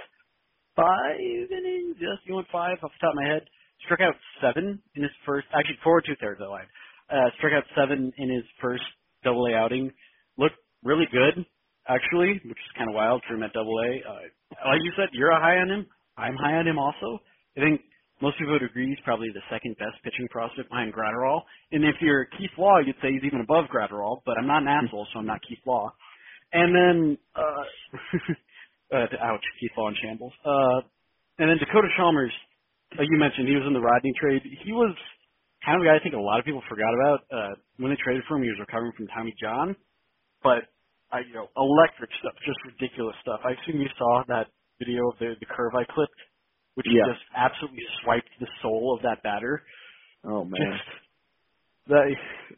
[0.77, 1.19] five
[1.51, 1.97] innings.
[1.99, 3.43] Yes, he went five off the top of my head.
[3.85, 5.47] Struck out seven in his first.
[5.59, 6.41] Actually, four two thirds.
[6.43, 6.71] I lied.
[7.11, 8.85] Uh, struck out seven in his first
[9.25, 9.91] Double A outing.
[10.39, 11.45] Looked really good,
[11.89, 13.91] actually, which is kind of wild for him at Double A.
[14.09, 15.87] Uh, like you said, you're high on him.
[16.17, 17.19] I'm high on him also.
[17.57, 17.81] I think
[18.23, 21.43] most people would agree he's probably the second best pitching prospect behind Graterol.
[21.73, 24.69] And if you're Keith Law, you'd say he's even above Graterol, but I'm not an
[24.69, 25.93] asshole, so I'm not Keith Law.
[26.55, 30.33] And then, uh, uh ouch, Keith Law in shambles.
[30.45, 30.87] Uh,
[31.43, 32.33] and then Dakota Chalmers,
[32.97, 34.43] like you mentioned, he was in the Rodney trade.
[34.65, 34.95] He was
[35.67, 37.21] kind of a guy I think a lot of people forgot about.
[37.27, 37.53] Uh,
[37.83, 39.75] when they traded for him, he was recovering from Tommy John,
[40.47, 40.71] but
[41.11, 43.43] I, you know, electric stuff, just ridiculous stuff.
[43.43, 44.47] I assume you saw that
[44.79, 46.23] video of the the curve I clipped
[46.75, 47.07] which yeah.
[47.07, 49.63] just absolutely swiped the soul of that batter.
[50.25, 50.59] Oh man.
[50.59, 50.91] Just,
[51.89, 52.05] that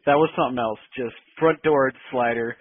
[0.05, 0.79] that was something else.
[0.95, 2.57] Just front door slider,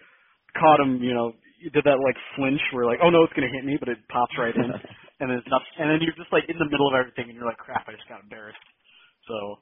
[0.59, 1.03] caught him.
[1.03, 3.77] You know, you did that like flinch where like, oh no, it's gonna hit me,
[3.79, 4.71] but it pops right in,
[5.21, 7.37] and then it's not, and then you're just like in the middle of everything, and
[7.37, 8.63] you're like, crap, I just got embarrassed.
[9.29, 9.61] So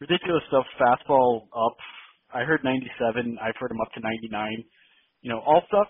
[0.00, 0.66] ridiculous stuff.
[0.78, 1.76] Fastball up.
[2.34, 3.38] I heard 97.
[3.40, 4.64] I've heard him up to 99.
[5.22, 5.88] You know, all stuff.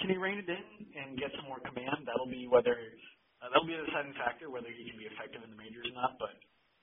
[0.00, 0.66] Can he rein it in
[0.98, 2.04] and get some more command?
[2.04, 2.74] That'll be whether
[3.40, 5.96] uh, that'll be a deciding factor whether he can be effective in the majors or
[5.96, 6.18] not.
[6.18, 6.34] But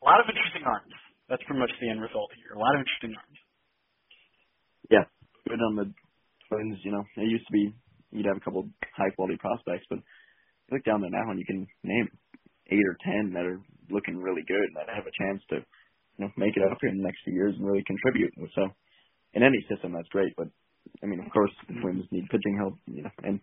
[0.02, 0.94] a lot of interesting arms.
[1.30, 2.56] That's pretty much the end result here.
[2.56, 3.40] A lot of interesting arms.
[4.92, 5.06] Yeah,
[5.48, 5.88] good on the
[6.54, 6.78] Twins.
[6.84, 7.74] You know, it used to be
[8.12, 10.00] you'd have a couple high quality prospects, but
[10.72, 12.08] look down there now and you can name
[12.72, 15.58] eight or ten that are looking really good and that have a chance to
[16.18, 18.34] you know make it up here in the next few years and really contribute.
[18.56, 18.70] So
[19.34, 20.34] in any system, that's great.
[20.38, 20.48] But
[21.02, 22.76] I mean, of course, the Twins need pitching help.
[22.88, 23.40] You know, and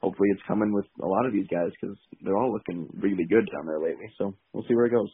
[0.00, 3.48] hopefully it's coming with a lot of these guys because they're all looking really good
[3.52, 4.08] down there lately.
[4.18, 5.10] So we'll see where it goes.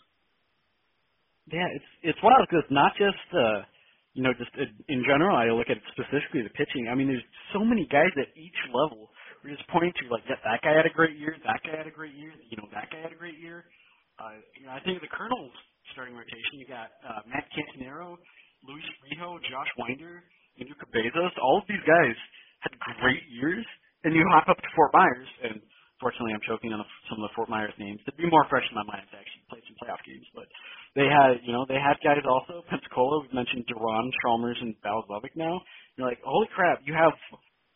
[1.52, 3.68] Yeah, it's it's wild because not just uh,
[4.14, 4.50] you know just
[4.88, 5.36] in general.
[5.36, 6.88] I look at specifically the pitching.
[6.90, 9.10] I mean, there's so many guys at each level.
[9.42, 11.90] We're just pointing to like that that guy had a great year, that guy had
[11.90, 13.68] a great year, you know that guy had a great year.
[14.16, 15.52] Uh, you know, I think the Kernels
[15.92, 16.62] starting rotation.
[16.62, 18.16] You got uh, Matt Canterino,
[18.64, 20.24] Luis Rijo, Josh Winder,
[20.56, 21.34] Andrew Cabezas.
[21.42, 22.16] All of these guys
[22.64, 23.66] had great years
[24.04, 25.60] and you hop up to Fort Myers, and
[26.00, 28.00] fortunately I'm choking on the, some of the Fort Myers names.
[28.06, 30.46] They'd be more fresh in my mind to actually play some playoff games, but
[30.94, 32.62] they had, you know, they had guys also.
[32.70, 35.58] Pensacola, we've mentioned Duran, Chalmers, and Balazovic now.
[35.96, 37.14] You're like, holy crap, you have,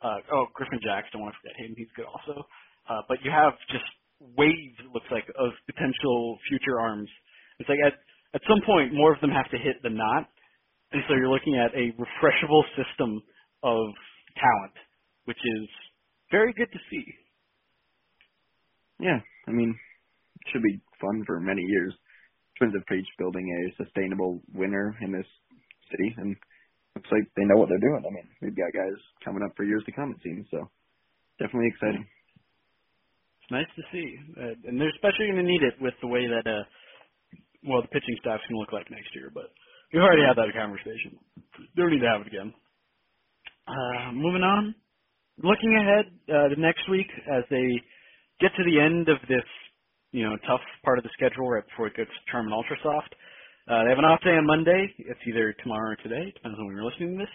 [0.03, 2.47] uh, oh, Griffin Jax, don't want to forget him, he's good also.
[2.89, 3.87] Uh, but you have just
[4.21, 7.11] waves, it looks like, of potential future arms.
[7.59, 7.95] It's like at,
[8.35, 10.31] at some point, more of them have to hit than not.
[10.93, 13.23] And so you're looking at a refreshable system
[13.63, 13.93] of
[14.41, 14.77] talent,
[15.27, 15.69] which is
[16.31, 17.05] very good to see.
[19.01, 21.95] Yeah, I mean, it should be fun for many years.
[22.59, 25.27] Twins have preached building a sustainable winner in this
[25.91, 26.37] city, and
[26.97, 28.03] looks like they know what they're doing.
[28.03, 30.47] I mean, we've got guys coming up for years to come, it seems.
[30.51, 30.67] So,
[31.39, 32.03] definitely exciting.
[33.43, 36.27] It's nice to see, uh, and they're especially going to need it with the way
[36.27, 36.67] that, uh,
[37.63, 39.31] well, the pitching staff's going to look like next year.
[39.31, 39.55] But
[39.95, 41.15] we've already had that conversation.
[41.79, 42.51] Don't need to have it again.
[43.71, 44.75] Uh, moving on
[45.43, 47.67] looking ahead uh, to next week as they
[48.41, 49.47] get to the end of this,
[50.13, 53.13] you know, tough part of the schedule right before it gets to Charmin Ultrasoft.
[53.69, 54.89] Uh, they have an off day on Monday.
[54.99, 57.35] It's either tomorrow or today, depends on when you're listening to this.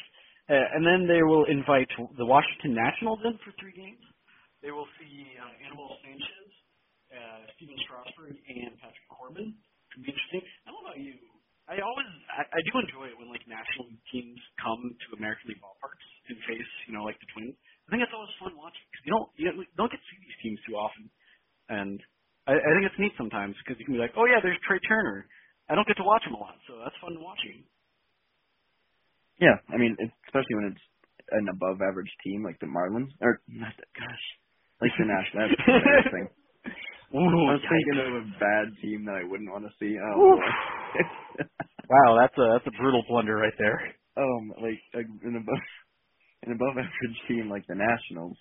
[0.49, 1.87] Uh, and then they will invite
[2.17, 4.01] the Washington Nationals in for three games.
[4.59, 6.49] They will see uh, Anibal Sanchez,
[7.13, 9.55] uh, Stephen Strasburg, and Patrick Corbin.
[9.95, 10.43] It be interesting.
[10.65, 11.15] I don't know about you.
[11.63, 15.63] I always I, I do enjoy it when like national teams come to American League
[15.63, 17.55] ballparks and face you know like the Twins.
[17.87, 20.39] I think it's always fun watching because you don't you don't get to see these
[20.43, 21.11] teams too often,
[21.69, 21.99] and
[22.47, 24.79] I, I think it's neat sometimes because you can be like, oh yeah, there's Trea
[24.87, 25.27] Turner.
[25.67, 27.63] I don't get to watch him a lot, so that's fun watching.
[29.39, 29.95] Yeah, I mean,
[30.27, 30.85] especially when it's
[31.31, 34.25] an above average team like the Marlins, or not the, gosh,
[34.81, 35.49] like the National.
[35.49, 36.23] That's the.
[37.13, 39.95] Ooh, I was thinking of a bad team that I wouldn't want to see.
[40.01, 40.37] Oh,
[41.89, 43.79] wow, that's a that's a brutal blunder right there.
[44.15, 45.57] Um, like, like an above
[46.45, 48.37] an above average team like the Nationals.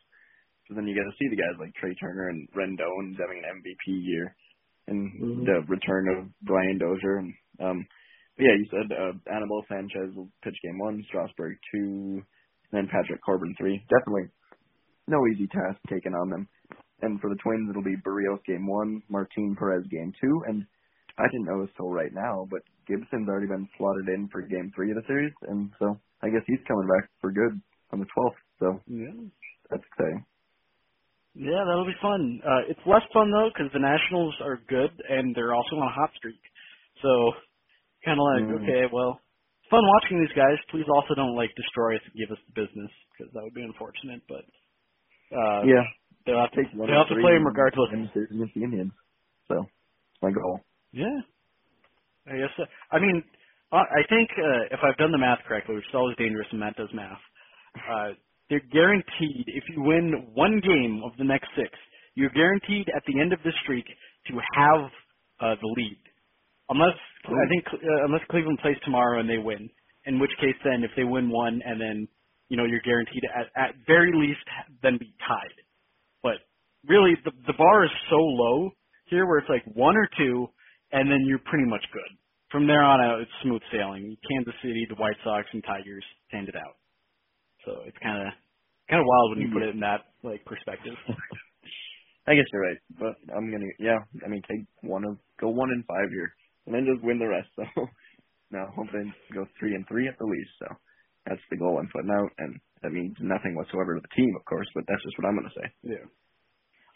[0.68, 3.60] So then you get to see the guys like Trea Turner and Rendon having an
[3.60, 4.34] MVP year,
[4.88, 5.44] and mm-hmm.
[5.44, 7.18] the return of Brian Dozier.
[7.18, 7.86] And um,
[8.36, 12.22] but yeah, you said uh, Anibal Sanchez will pitch game one, Strasburg two,
[12.70, 13.82] and then Patrick Corbin three.
[13.90, 14.30] Definitely
[15.08, 16.48] no easy task taken on them.
[17.02, 20.64] And for the Twins, it'll be Berrios game one, Martin Perez game two, and
[21.18, 24.70] I didn't know this till right now, but Gibson's already been slotted in for game
[24.74, 27.60] three of the series, and so I guess he's coming back for good
[27.92, 28.40] on the 12th.
[28.60, 29.28] So yeah,
[29.70, 30.26] that's exciting.
[31.34, 32.42] Yeah, that'll be fun.
[32.42, 35.94] Uh, it's less fun though because the Nationals are good and they're also on a
[35.94, 36.40] hot streak.
[37.02, 37.32] So
[38.04, 38.62] kind of like, mm.
[38.62, 39.20] okay, well,
[39.70, 40.58] fun watching these guys.
[40.70, 43.62] Please also don't like destroy us and give us the business because that would be
[43.64, 44.22] unfortunate.
[44.28, 44.46] But
[45.34, 45.84] uh, yeah,
[46.26, 47.90] they'll have to they'll have to play them regardless.
[48.30, 48.92] Against the Indians,
[49.48, 49.66] so
[50.22, 50.60] my goal.
[50.92, 51.20] Yeah,
[52.26, 52.52] I guess.
[52.56, 52.64] So.
[52.90, 53.24] I mean,
[53.72, 56.76] I think uh, if I've done the math correctly, which is always dangerous when Matt
[56.76, 57.20] does math,
[57.76, 58.10] uh,
[58.50, 61.70] they're guaranteed if you win one game of the next six,
[62.16, 63.86] you're guaranteed at the end of the streak
[64.28, 64.90] to have
[65.40, 65.98] uh, the lead.
[66.70, 66.96] unless
[67.26, 69.70] I think uh, unless Cleveland plays tomorrow and they win.
[70.06, 72.08] In which case, then if they win one and then
[72.50, 74.44] you know you're guaranteed at at very least
[74.82, 75.58] then be tied.
[76.22, 76.38] But
[76.88, 78.70] really, the the bar is so low
[79.06, 80.48] here where it's like one or two,
[80.92, 82.18] and then you're pretty much good.
[82.50, 84.16] From there on out, it's smooth sailing.
[84.30, 86.76] Kansas City, the White Sox, and Tigers stand it out.
[87.64, 88.32] So it's kind of
[88.90, 90.94] kind of wild when you put it in that like perspective.
[92.26, 93.98] I guess you're right, but I'm gonna yeah.
[94.24, 96.30] I mean, take one of go one in five here,
[96.66, 97.48] and then just win the rest.
[98.52, 100.52] So now hoping to go three and three at the least.
[100.60, 100.68] So
[101.24, 104.44] that's the goal I'm putting out, and that means nothing whatsoever to the team, of
[104.44, 104.68] course.
[104.74, 105.68] But that's just what I'm gonna say.
[105.82, 106.04] Yeah.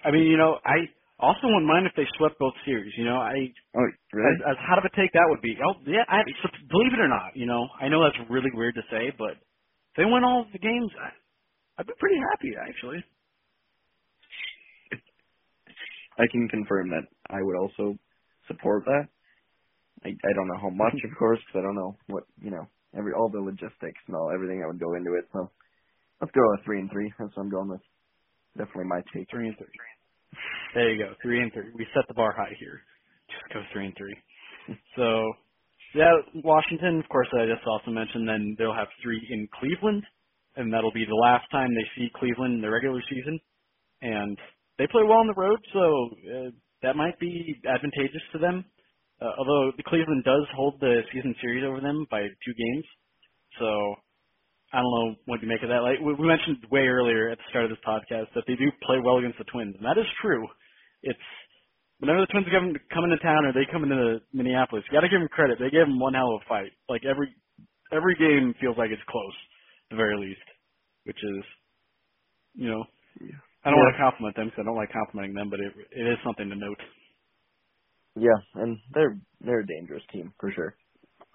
[0.04, 0.84] I mean, you know, I
[1.18, 2.92] also wouldn't mind if they swept both series.
[2.96, 3.34] You know, I
[3.74, 4.36] Oh, really?
[4.36, 5.56] as, as hot of a take that would be.
[5.56, 6.04] Oh, yeah.
[6.08, 6.20] I,
[6.68, 9.40] believe it or not, you know, I know that's really weird to say, but
[9.96, 11.10] they win all of the games, I,
[11.80, 13.04] I'd be pretty happy actually.
[16.18, 17.96] I can confirm that I would also
[18.48, 19.08] support that.
[20.04, 22.66] I I don't know how much, of course, because I don't know what you know
[22.96, 25.26] every all the logistics and all everything that would go into it.
[25.32, 25.50] So
[26.20, 27.12] let's go with three and three.
[27.18, 27.82] That's what I'm going with.
[28.58, 29.30] Definitely my take.
[29.30, 29.68] Three and three.
[30.74, 31.70] There you go, three and three.
[31.74, 32.82] We set the bar high here.
[33.30, 34.16] Just go three and three.
[34.96, 35.32] So,
[35.96, 36.12] yeah,
[36.44, 38.28] Washington, of course, I just also mentioned.
[38.28, 40.04] Then they'll have three in Cleveland,
[40.56, 43.40] and that'll be the last time they see Cleveland in the regular season.
[44.02, 44.36] And
[44.78, 45.80] they play well on the road, so
[46.28, 46.50] uh,
[46.82, 48.64] that might be advantageous to them.
[49.20, 52.84] Uh, although the Cleveland does hold the season series over them by two games,
[53.58, 53.96] so
[54.74, 55.80] I don't know what you make of that.
[55.80, 58.98] Like we mentioned way earlier at the start of this podcast that they do play
[59.02, 60.46] well against the Twins, and that is true.
[61.02, 61.28] It's
[62.00, 65.10] whenever the Twins come come into town or they come into Minneapolis, you got to
[65.10, 65.58] give them credit.
[65.60, 66.72] They gave them one hell of a fight.
[66.88, 67.34] Like every
[67.92, 69.36] every game feels like it's close,
[69.90, 70.46] at the very least,
[71.04, 71.44] which is,
[72.54, 72.84] you know,
[73.20, 73.40] Yeah.
[73.64, 73.82] I don't Yeah.
[73.82, 76.48] want to compliment them because I don't like complimenting them, but it it is something
[76.48, 76.80] to note.
[78.16, 80.76] Yeah, and they're they're a dangerous team for sure.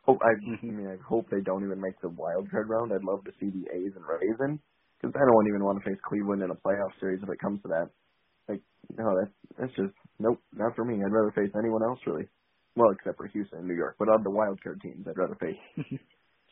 [0.06, 0.34] Hope I,
[0.68, 0.74] I Mhm.
[0.74, 2.94] mean I hope they don't even make the wild card round.
[2.94, 4.60] I'd love to see the A's and Rays in
[5.02, 7.62] because I don't even want to face Cleveland in a playoff series if it comes
[7.64, 7.90] to that.
[8.52, 8.62] Like
[8.98, 11.00] no, that's that's just nope, not for me.
[11.00, 12.28] I'd rather face anyone else really.
[12.76, 15.36] Well, except for Houston and New York, but on the wild card teams, I'd rather
[15.36, 15.60] face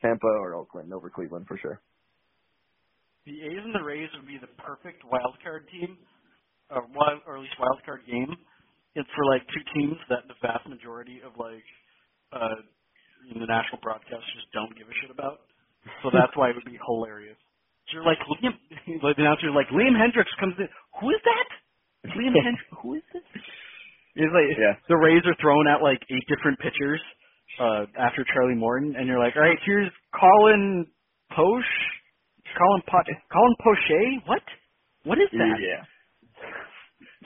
[0.02, 1.80] Tampa or Oakland over Cleveland for sure.
[3.26, 5.98] The A's and the Rays would be the perfect wild card team,
[6.72, 8.36] or wild, or at least wild card game.
[8.96, 11.68] It's for like two teams that the vast majority of like
[12.32, 12.60] uh
[13.28, 15.44] the national broadcasts just don't give a shit about.
[16.04, 17.40] So that's why it would be hilarious.
[17.92, 18.54] You're like Liam,
[19.04, 20.68] like the announcer's like Liam Hendriks comes in.
[21.00, 21.48] Who is that?
[22.08, 22.80] Liam Hendriks.
[22.82, 23.24] Who is this?
[24.16, 24.76] It's like Yeah.
[24.88, 27.02] the Rays are throwing out like eight different pitchers
[27.60, 30.88] uh after Charlie Morton, and you're like, all right, here's Colin
[31.32, 31.76] Poche,
[32.58, 34.02] Colin Pot, Colin Poche.
[34.26, 34.44] What?
[35.04, 35.58] What is that?
[35.60, 35.84] Yeah.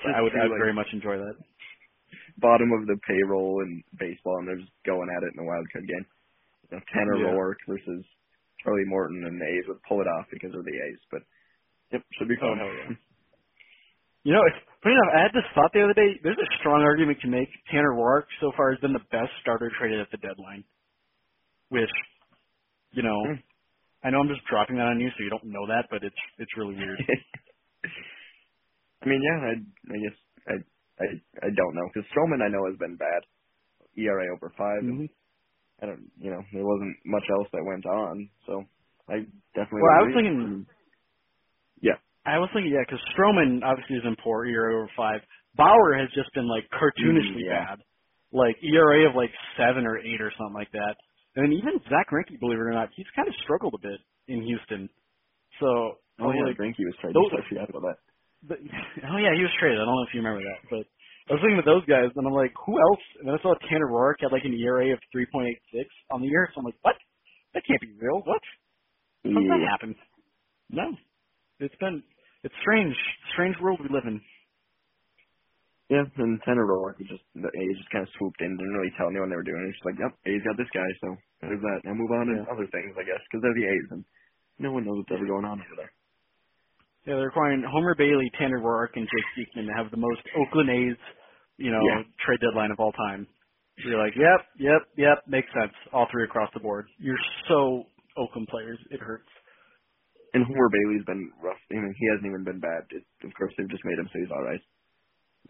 [0.17, 1.35] I would, I would Like, very much enjoy that.
[2.39, 5.65] bottom of the payroll in baseball, and they're just going at it in a wild
[5.71, 6.05] card game.
[6.71, 7.31] You know, Tanner Yeah.
[7.31, 8.03] Roark versus
[8.63, 10.99] Charlie Morton, and the A's would pull it off because of the A's.
[11.11, 11.21] But
[11.93, 12.57] yep, should be Oh, fun.
[12.57, 12.95] hell yeah.
[14.23, 15.13] You know, it's funny enough.
[15.15, 16.19] I had this thought the other day.
[16.23, 17.49] There's a strong argument to make.
[17.71, 20.65] Tanner Roark so far has been the best starter traded at the deadline.
[21.69, 21.91] Which,
[22.93, 23.41] you know, Hmm.
[24.03, 26.17] I know I'm just dropping that on you, so you don't know that, but it's
[26.39, 26.99] it's really weird.
[29.03, 29.53] I mean, yeah, I,
[29.93, 30.17] I guess
[30.47, 30.55] I,
[31.03, 31.07] I,
[31.47, 33.23] I don't know because Stroman I know has been bad.
[33.97, 35.09] ERA over 5 and Mhm.
[35.81, 38.65] I don't, you know, there wasn't much else that went on, so
[39.09, 39.83] I definitely.
[39.83, 40.65] Well, I was thinking- Yeah.
[42.25, 45.21] I was thinking, yeah, because Stroman obviously isn't poor, ERA over five.
[45.57, 47.65] Bauer has just been like cartoonishly Mm, yeah.
[47.65, 47.81] bad,
[48.33, 50.95] like ERA of like seven or eight or something like that.
[51.35, 54.43] And even Zack Greinke, believe it or not, he's kind of struggled a bit in
[54.43, 54.89] Houston.
[55.59, 57.15] So, Oh yeah, like, Greinke was traded.
[57.15, 57.99] those- I forgot about that.
[58.43, 58.59] but,
[59.11, 59.79] oh yeah, he was traded.
[59.81, 60.85] I don't know if you remember that, but
[61.29, 63.05] I was thinking of those guys, and I'm like, who else?
[63.19, 65.57] And then I saw Tanner Roark had like an ERA of 3.86
[66.11, 66.95] on the year, so I'm like, what?
[67.53, 68.21] That can't be real.
[68.25, 68.41] What?
[69.31, 69.95] How did that happen?
[70.69, 70.95] No,
[71.59, 72.03] it's been
[72.43, 72.95] it's strange,
[73.33, 74.21] strange world we live in.
[75.91, 79.11] Yeah, and Tanner Roark just the A's just kind of swooped in, didn't really tell
[79.11, 79.61] anyone they were doing.
[79.67, 81.07] It's just like, yep, A's got this guy, so
[81.43, 81.79] there's that.
[81.83, 82.47] Now move on Yeah.
[82.47, 84.03] to other things, I guess, because they're the A's, and
[84.63, 85.91] no one knows what's ever going on over there.
[87.05, 90.71] Yeah, they're requiring Homer Bailey, Tanner Roark, and Jake Diekman to have the most Oakland
[90.71, 90.97] A's,
[91.59, 92.03] you know, Yeah.
[92.25, 93.27] trade deadline of all time.
[93.83, 95.73] You're like, yep, yep, yep, makes sense.
[95.91, 96.87] All three across the board.
[96.97, 99.27] You're so Oakland players, it hurts.
[100.33, 101.61] And Homer Bailey's been rough.
[101.71, 102.85] I mean, he hasn't even been bad.
[102.91, 104.61] It, of course, they've just made him so he's all right.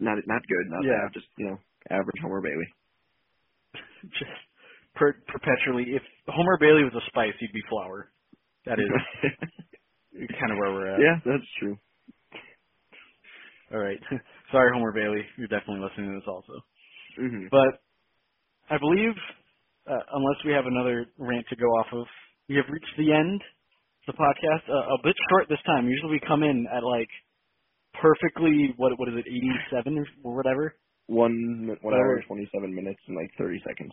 [0.00, 1.06] Not not good, not Yeah.
[1.06, 1.58] bad, just you know,
[1.90, 2.68] average Homer Bailey.
[4.18, 4.38] Just
[4.94, 8.12] per- perpetually, if Homer Bailey was a spice, he'd be flour.
[8.66, 8.88] That is
[10.40, 11.00] kind of where we're at.
[11.00, 11.78] yeah, that's true.
[13.72, 13.98] All right.
[14.52, 15.22] Sorry, Homer Bailey.
[15.38, 16.54] You're definitely listening to this also.
[17.16, 17.82] hmm But
[18.70, 19.14] I believe,
[19.90, 22.06] uh, unless we have another rant to go off of,
[22.48, 23.40] we have reached the end
[24.06, 24.68] the podcast.
[24.68, 25.88] Uh, a bit short this time.
[25.88, 27.08] Usually we come in at like
[28.00, 30.74] perfectly what what is it, 87 or, or whatever.
[31.06, 33.92] One one hour twenty seven minutes and like thirty seconds.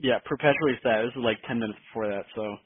[0.00, 1.02] Yeah, perpetuates that.
[1.06, 2.56] This is like 10 minutes before that, so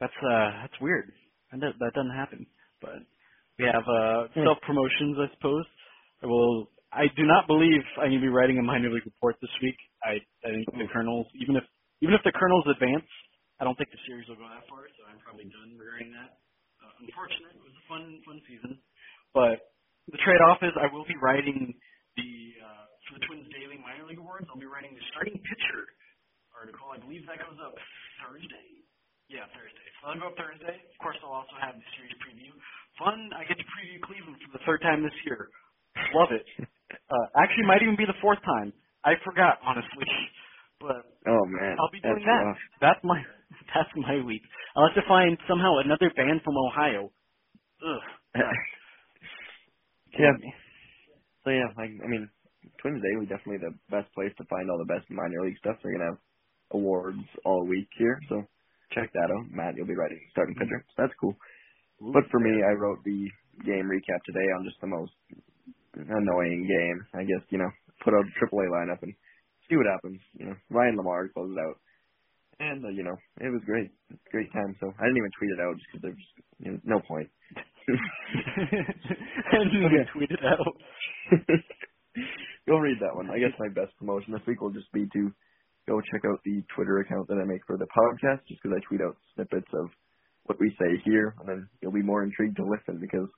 [0.00, 1.12] that's uh that's weird.
[1.52, 2.46] That that doesn't happen.
[2.80, 3.04] But
[3.58, 4.44] we have uh Hmm.
[4.44, 5.66] self promotions, I suppose.
[6.22, 6.68] I will.
[6.92, 9.76] I do not believe I need to be writing a minor league report this week.
[10.02, 11.64] I I think the Kernels, even if
[12.02, 13.06] even if the Kernels advance,
[13.60, 14.88] I don't think the series will go that far.
[14.96, 16.40] So I'm probably done regarding that.
[16.80, 17.54] Uh, unfortunate.
[17.60, 18.80] It was a fun fun season,
[19.36, 19.76] but
[20.08, 21.76] the trade off is I will be writing
[22.16, 22.30] the
[22.64, 24.48] uh, for the Twins Daily Minor League Awards.
[24.48, 25.84] I'll be writing the starting pitcher
[26.56, 26.88] article.
[26.92, 27.76] I believe that goes up
[28.24, 28.68] Thursday.
[29.30, 29.86] Yeah, Thursday.
[30.00, 30.76] So that'll go up Thursday.
[30.80, 32.50] Of course, I'll also have the series preview.
[32.98, 33.30] Fun.
[33.36, 35.50] I get to preview Cleveland for the third time this year.
[36.16, 36.44] Love it.
[37.10, 38.72] Uh, actually, might even be the fourth time.
[39.06, 40.06] I forgot, honestly.
[40.80, 42.42] But Oh man, I'll be doing that's that.
[42.46, 42.58] rough.
[42.80, 43.18] That's my
[43.74, 44.42] that's my week.
[44.76, 47.10] I'll have to find somehow another band from Ohio.
[47.82, 48.04] Ugh.
[50.18, 50.34] yeah.
[51.44, 52.28] So yeah, like I mean,
[52.82, 55.76] Twins Daily definitely the best place to find all the best minor league stuff.
[55.82, 56.22] They're gonna have
[56.72, 58.44] awards all week here, so
[58.92, 59.50] check that out.
[59.50, 61.36] Matt, you'll be writing starting pitcher, so that's cool.
[62.00, 63.28] But for me, I wrote the
[63.64, 65.12] game recap today on just the most
[65.96, 66.98] annoying game.
[67.14, 67.70] I guess you know,
[68.04, 69.14] put a AAA lineup and
[69.68, 70.20] see what happens.
[70.34, 71.76] You know, Ryan LaMarre closes out,
[72.60, 73.90] and uh, you know, it was great,
[74.30, 74.76] great time.
[74.80, 76.26] So I didn't even tweet it out just because there's
[76.60, 77.28] you know, no point.
[79.52, 80.04] and you Okay.
[80.12, 80.74] tweet it out.
[82.68, 83.30] go read that one.
[83.30, 85.32] I guess my best promotion this week will just be to
[85.88, 88.86] go check out the Twitter account that I make for the podcast, just because I
[88.86, 89.88] tweet out snippets of
[90.44, 93.28] what we say here, and then you'll be more intrigued to listen because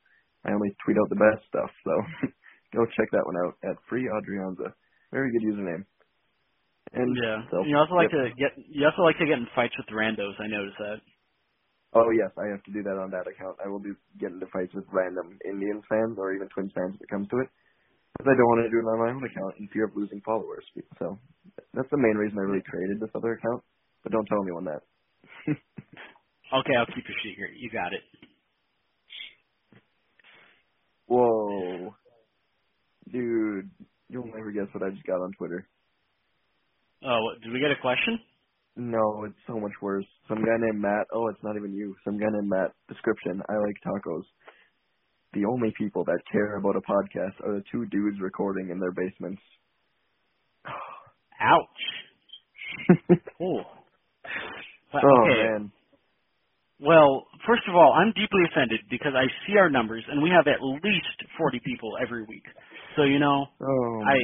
[0.44, 1.70] I only tweet out the best stuff.
[1.84, 1.92] So
[2.74, 4.72] go check that one out at Free Adrianza.
[5.12, 5.84] Very good username.
[6.94, 7.42] And Yeah.
[7.50, 8.20] so, you also like yep.
[8.20, 10.38] to get you also like to get in fights with randos.
[10.40, 11.00] I noticed that.
[11.94, 13.56] Oh yes, I have to do that on that account.
[13.64, 17.02] I will be getting into fights with random Indians fans or even Twins fans if
[17.02, 17.48] it comes to it.
[18.18, 20.20] Because I don't want to do it on my own account in fear of losing
[20.22, 20.64] followers.
[20.98, 21.18] So
[21.74, 23.64] that's the main reason I really created this other account.
[24.04, 24.82] But don't tell anyone that.
[26.54, 27.52] Okay, I'll keep your secret.
[27.58, 28.02] You got it.
[31.06, 31.94] Whoa,
[33.12, 33.70] dude,
[34.08, 35.68] you'll never guess what I just got on Twitter.
[37.06, 38.18] Oh, did we get a question?
[38.76, 40.06] No, it's so much worse.
[40.28, 41.06] Some guy named Matt.
[41.12, 41.94] Oh, it's not even you.
[42.04, 42.72] Some guy named Matt.
[42.88, 44.22] Description: I like tacos.
[45.34, 48.92] The only people that care about a podcast are the two dudes recording in their
[48.92, 49.42] basements.
[51.40, 51.82] Ouch.
[53.38, 53.64] Cool.
[54.94, 55.42] Well, oh okay.
[55.42, 55.72] man.
[56.80, 60.46] Well, first of all, I'm deeply offended because I see our numbers and we have
[60.46, 62.44] at least 40 people every week.
[62.96, 64.02] So, you know, Oh.
[64.04, 64.16] I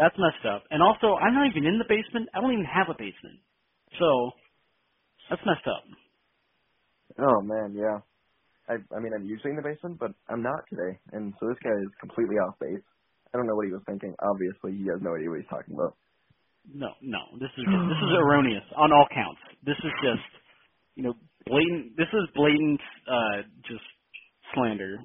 [0.00, 0.64] that's messed up.
[0.72, 2.30] And also, I'm not even in the basement.
[2.34, 3.44] I don't even have a basement.
[4.00, 4.32] So,
[5.30, 5.84] that's messed up.
[7.20, 8.00] Oh man, yeah.
[8.68, 10.98] I I mean I'm usually in the basement, but I'm not today.
[11.12, 12.84] And so this guy is completely off base.
[13.34, 14.14] I don't know what he was thinking.
[14.22, 15.96] Obviously he has no idea what he's talking about.
[16.68, 17.20] No, no.
[17.40, 19.40] This is this is erroneous on all counts.
[19.64, 20.26] This is just,
[20.96, 21.14] you know,
[21.46, 21.96] blatant.
[21.96, 23.84] This is blatant, uh, just
[24.54, 24.98] slander.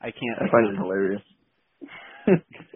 [0.00, 0.38] I can't.
[0.40, 1.22] I find it hilarious.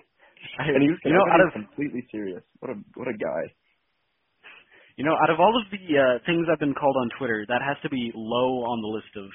[0.59, 2.43] I- and he was you know, out of completely serious.
[2.61, 3.43] What a what a guy.
[4.97, 7.63] you know, out of all of the uh, things I've been called on Twitter, that
[7.63, 9.31] has to be low on the list of,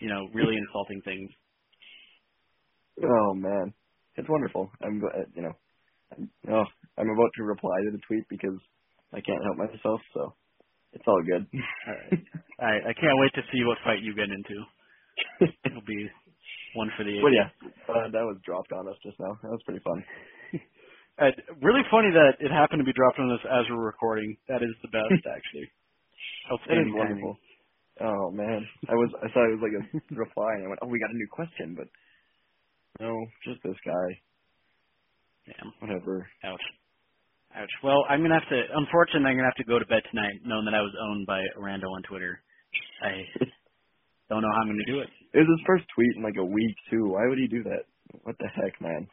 [0.00, 1.30] you know, really insulting things.
[3.02, 3.74] Oh man.
[4.16, 4.70] It's wonderful.
[4.82, 5.54] I'm glad you know.
[6.12, 6.64] I'm, oh,
[6.98, 8.58] I'm about to reply to the tweet because
[9.12, 10.34] I can't help myself, so
[10.92, 11.46] it's all good.
[11.88, 12.14] All right.
[12.60, 14.58] I I can't wait to see what fight you get into.
[15.66, 16.08] It'll be
[16.74, 17.24] one for the ages.
[17.24, 17.48] but yeah,
[17.94, 19.38] uh, that was dropped on us just now.
[19.42, 20.04] That was pretty fun.
[21.18, 24.36] Uh, really funny that it happened to be dropped on us as we're recording.
[24.48, 25.66] That is the best, actually.
[26.68, 27.36] That is wonderful.
[28.00, 29.84] Oh man, I was I thought it was like a
[30.14, 31.88] reply, and I went, oh, we got a new question, but
[33.00, 33.10] no,
[33.44, 34.08] just this guy.
[35.46, 35.72] Damn.
[35.80, 36.28] Whatever.
[36.44, 36.62] Ouch.
[37.56, 37.74] Ouch.
[37.82, 38.62] Well, I'm gonna have to.
[38.74, 41.40] Unfortunately, I'm gonna have to go to bed tonight, knowing that I was owned by
[41.40, 42.38] a rando on Twitter.
[43.02, 43.26] I
[44.30, 45.08] don't know how I'm gonna do it.
[45.34, 47.10] It was his first tweet in like a week too.
[47.18, 47.90] Why would he do that?
[48.22, 49.08] What the heck, man?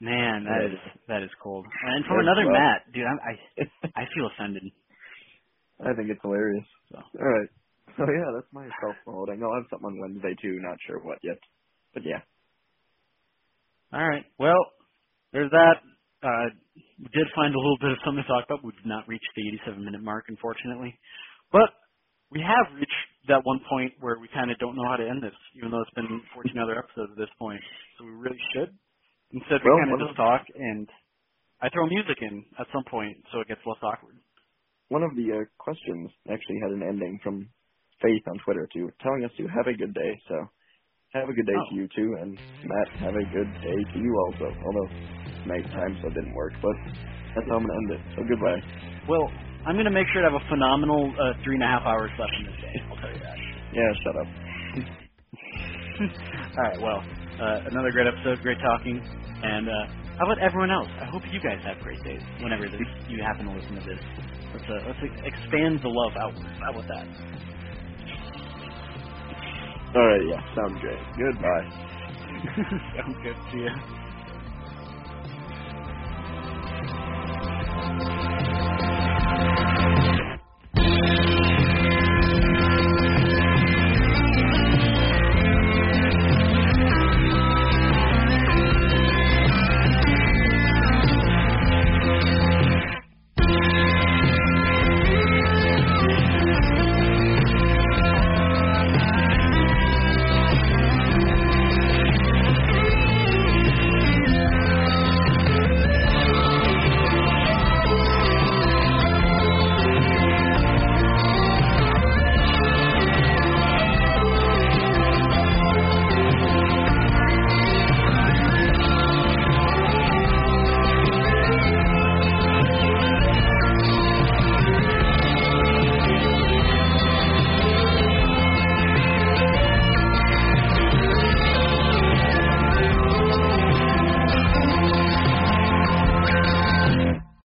[0.00, 0.68] Man, that Yeah.
[0.68, 0.78] is
[1.08, 1.66] that is cold.
[1.82, 2.52] And from That's another rough.
[2.52, 3.64] Matt, dude, I'm, I
[4.02, 4.64] I feel offended.
[5.80, 6.66] I think it's hilarious.
[6.92, 6.98] So.
[6.98, 7.50] All right.
[7.98, 9.42] So yeah, that's my self promoting.
[9.42, 10.58] I'll have something on Wednesday too.
[10.60, 11.38] Not sure what yet,
[11.94, 12.22] but yeah.
[13.92, 14.26] All right.
[14.38, 14.60] Well,
[15.32, 15.76] there's that.
[16.22, 16.50] Uh,
[16.98, 18.64] we did find a little bit of something to talk about.
[18.64, 20.98] We did not reach the 87 minute mark, unfortunately,
[21.52, 21.70] but
[22.30, 25.22] we have reached that one point where we kind of don't know how to end
[25.22, 27.60] this, even though it's been 14 other episodes at this point.
[27.98, 28.76] So we really should.
[29.32, 30.88] Instead, we Well, kind of just talk and
[31.60, 34.18] I throw music in at some point so it gets less awkward.
[34.88, 37.50] One of the uh, questions actually had an ending from
[38.02, 40.12] Faith on Twitter too, telling us to have a good day.
[40.28, 40.36] So
[41.14, 41.70] have a good day Oh.
[41.70, 42.32] to you too, and
[42.64, 44.46] Matt, have a good day to you also.
[44.66, 44.90] Although
[45.46, 46.76] nighttime, so it didn't work, but
[47.36, 48.02] that's how I'm gonna end it.
[48.16, 48.62] So goodbye.
[49.08, 49.26] Well,
[49.66, 52.10] I'm going to make sure to have a phenomenal uh, three and a half hours
[52.18, 52.76] left in this day.
[52.90, 53.38] I'll tell you that.
[53.72, 54.28] Yeah, shut up.
[56.58, 56.80] All right.
[56.80, 57.02] Well,
[57.40, 58.40] uh, another great episode.
[58.42, 59.00] Great talking.
[59.42, 59.72] And uh,
[60.18, 60.88] how about everyone else?
[61.00, 64.00] I hope you guys have great days whenever this, you happen to listen to this.
[64.54, 66.56] Let's uh, let's expand the love outwards.
[66.64, 67.06] How about that?
[69.96, 71.00] All right, yeah, sounds great.
[71.16, 71.68] Goodbye.
[72.96, 73.36] Sounds good.
[73.52, 73.95] See ya.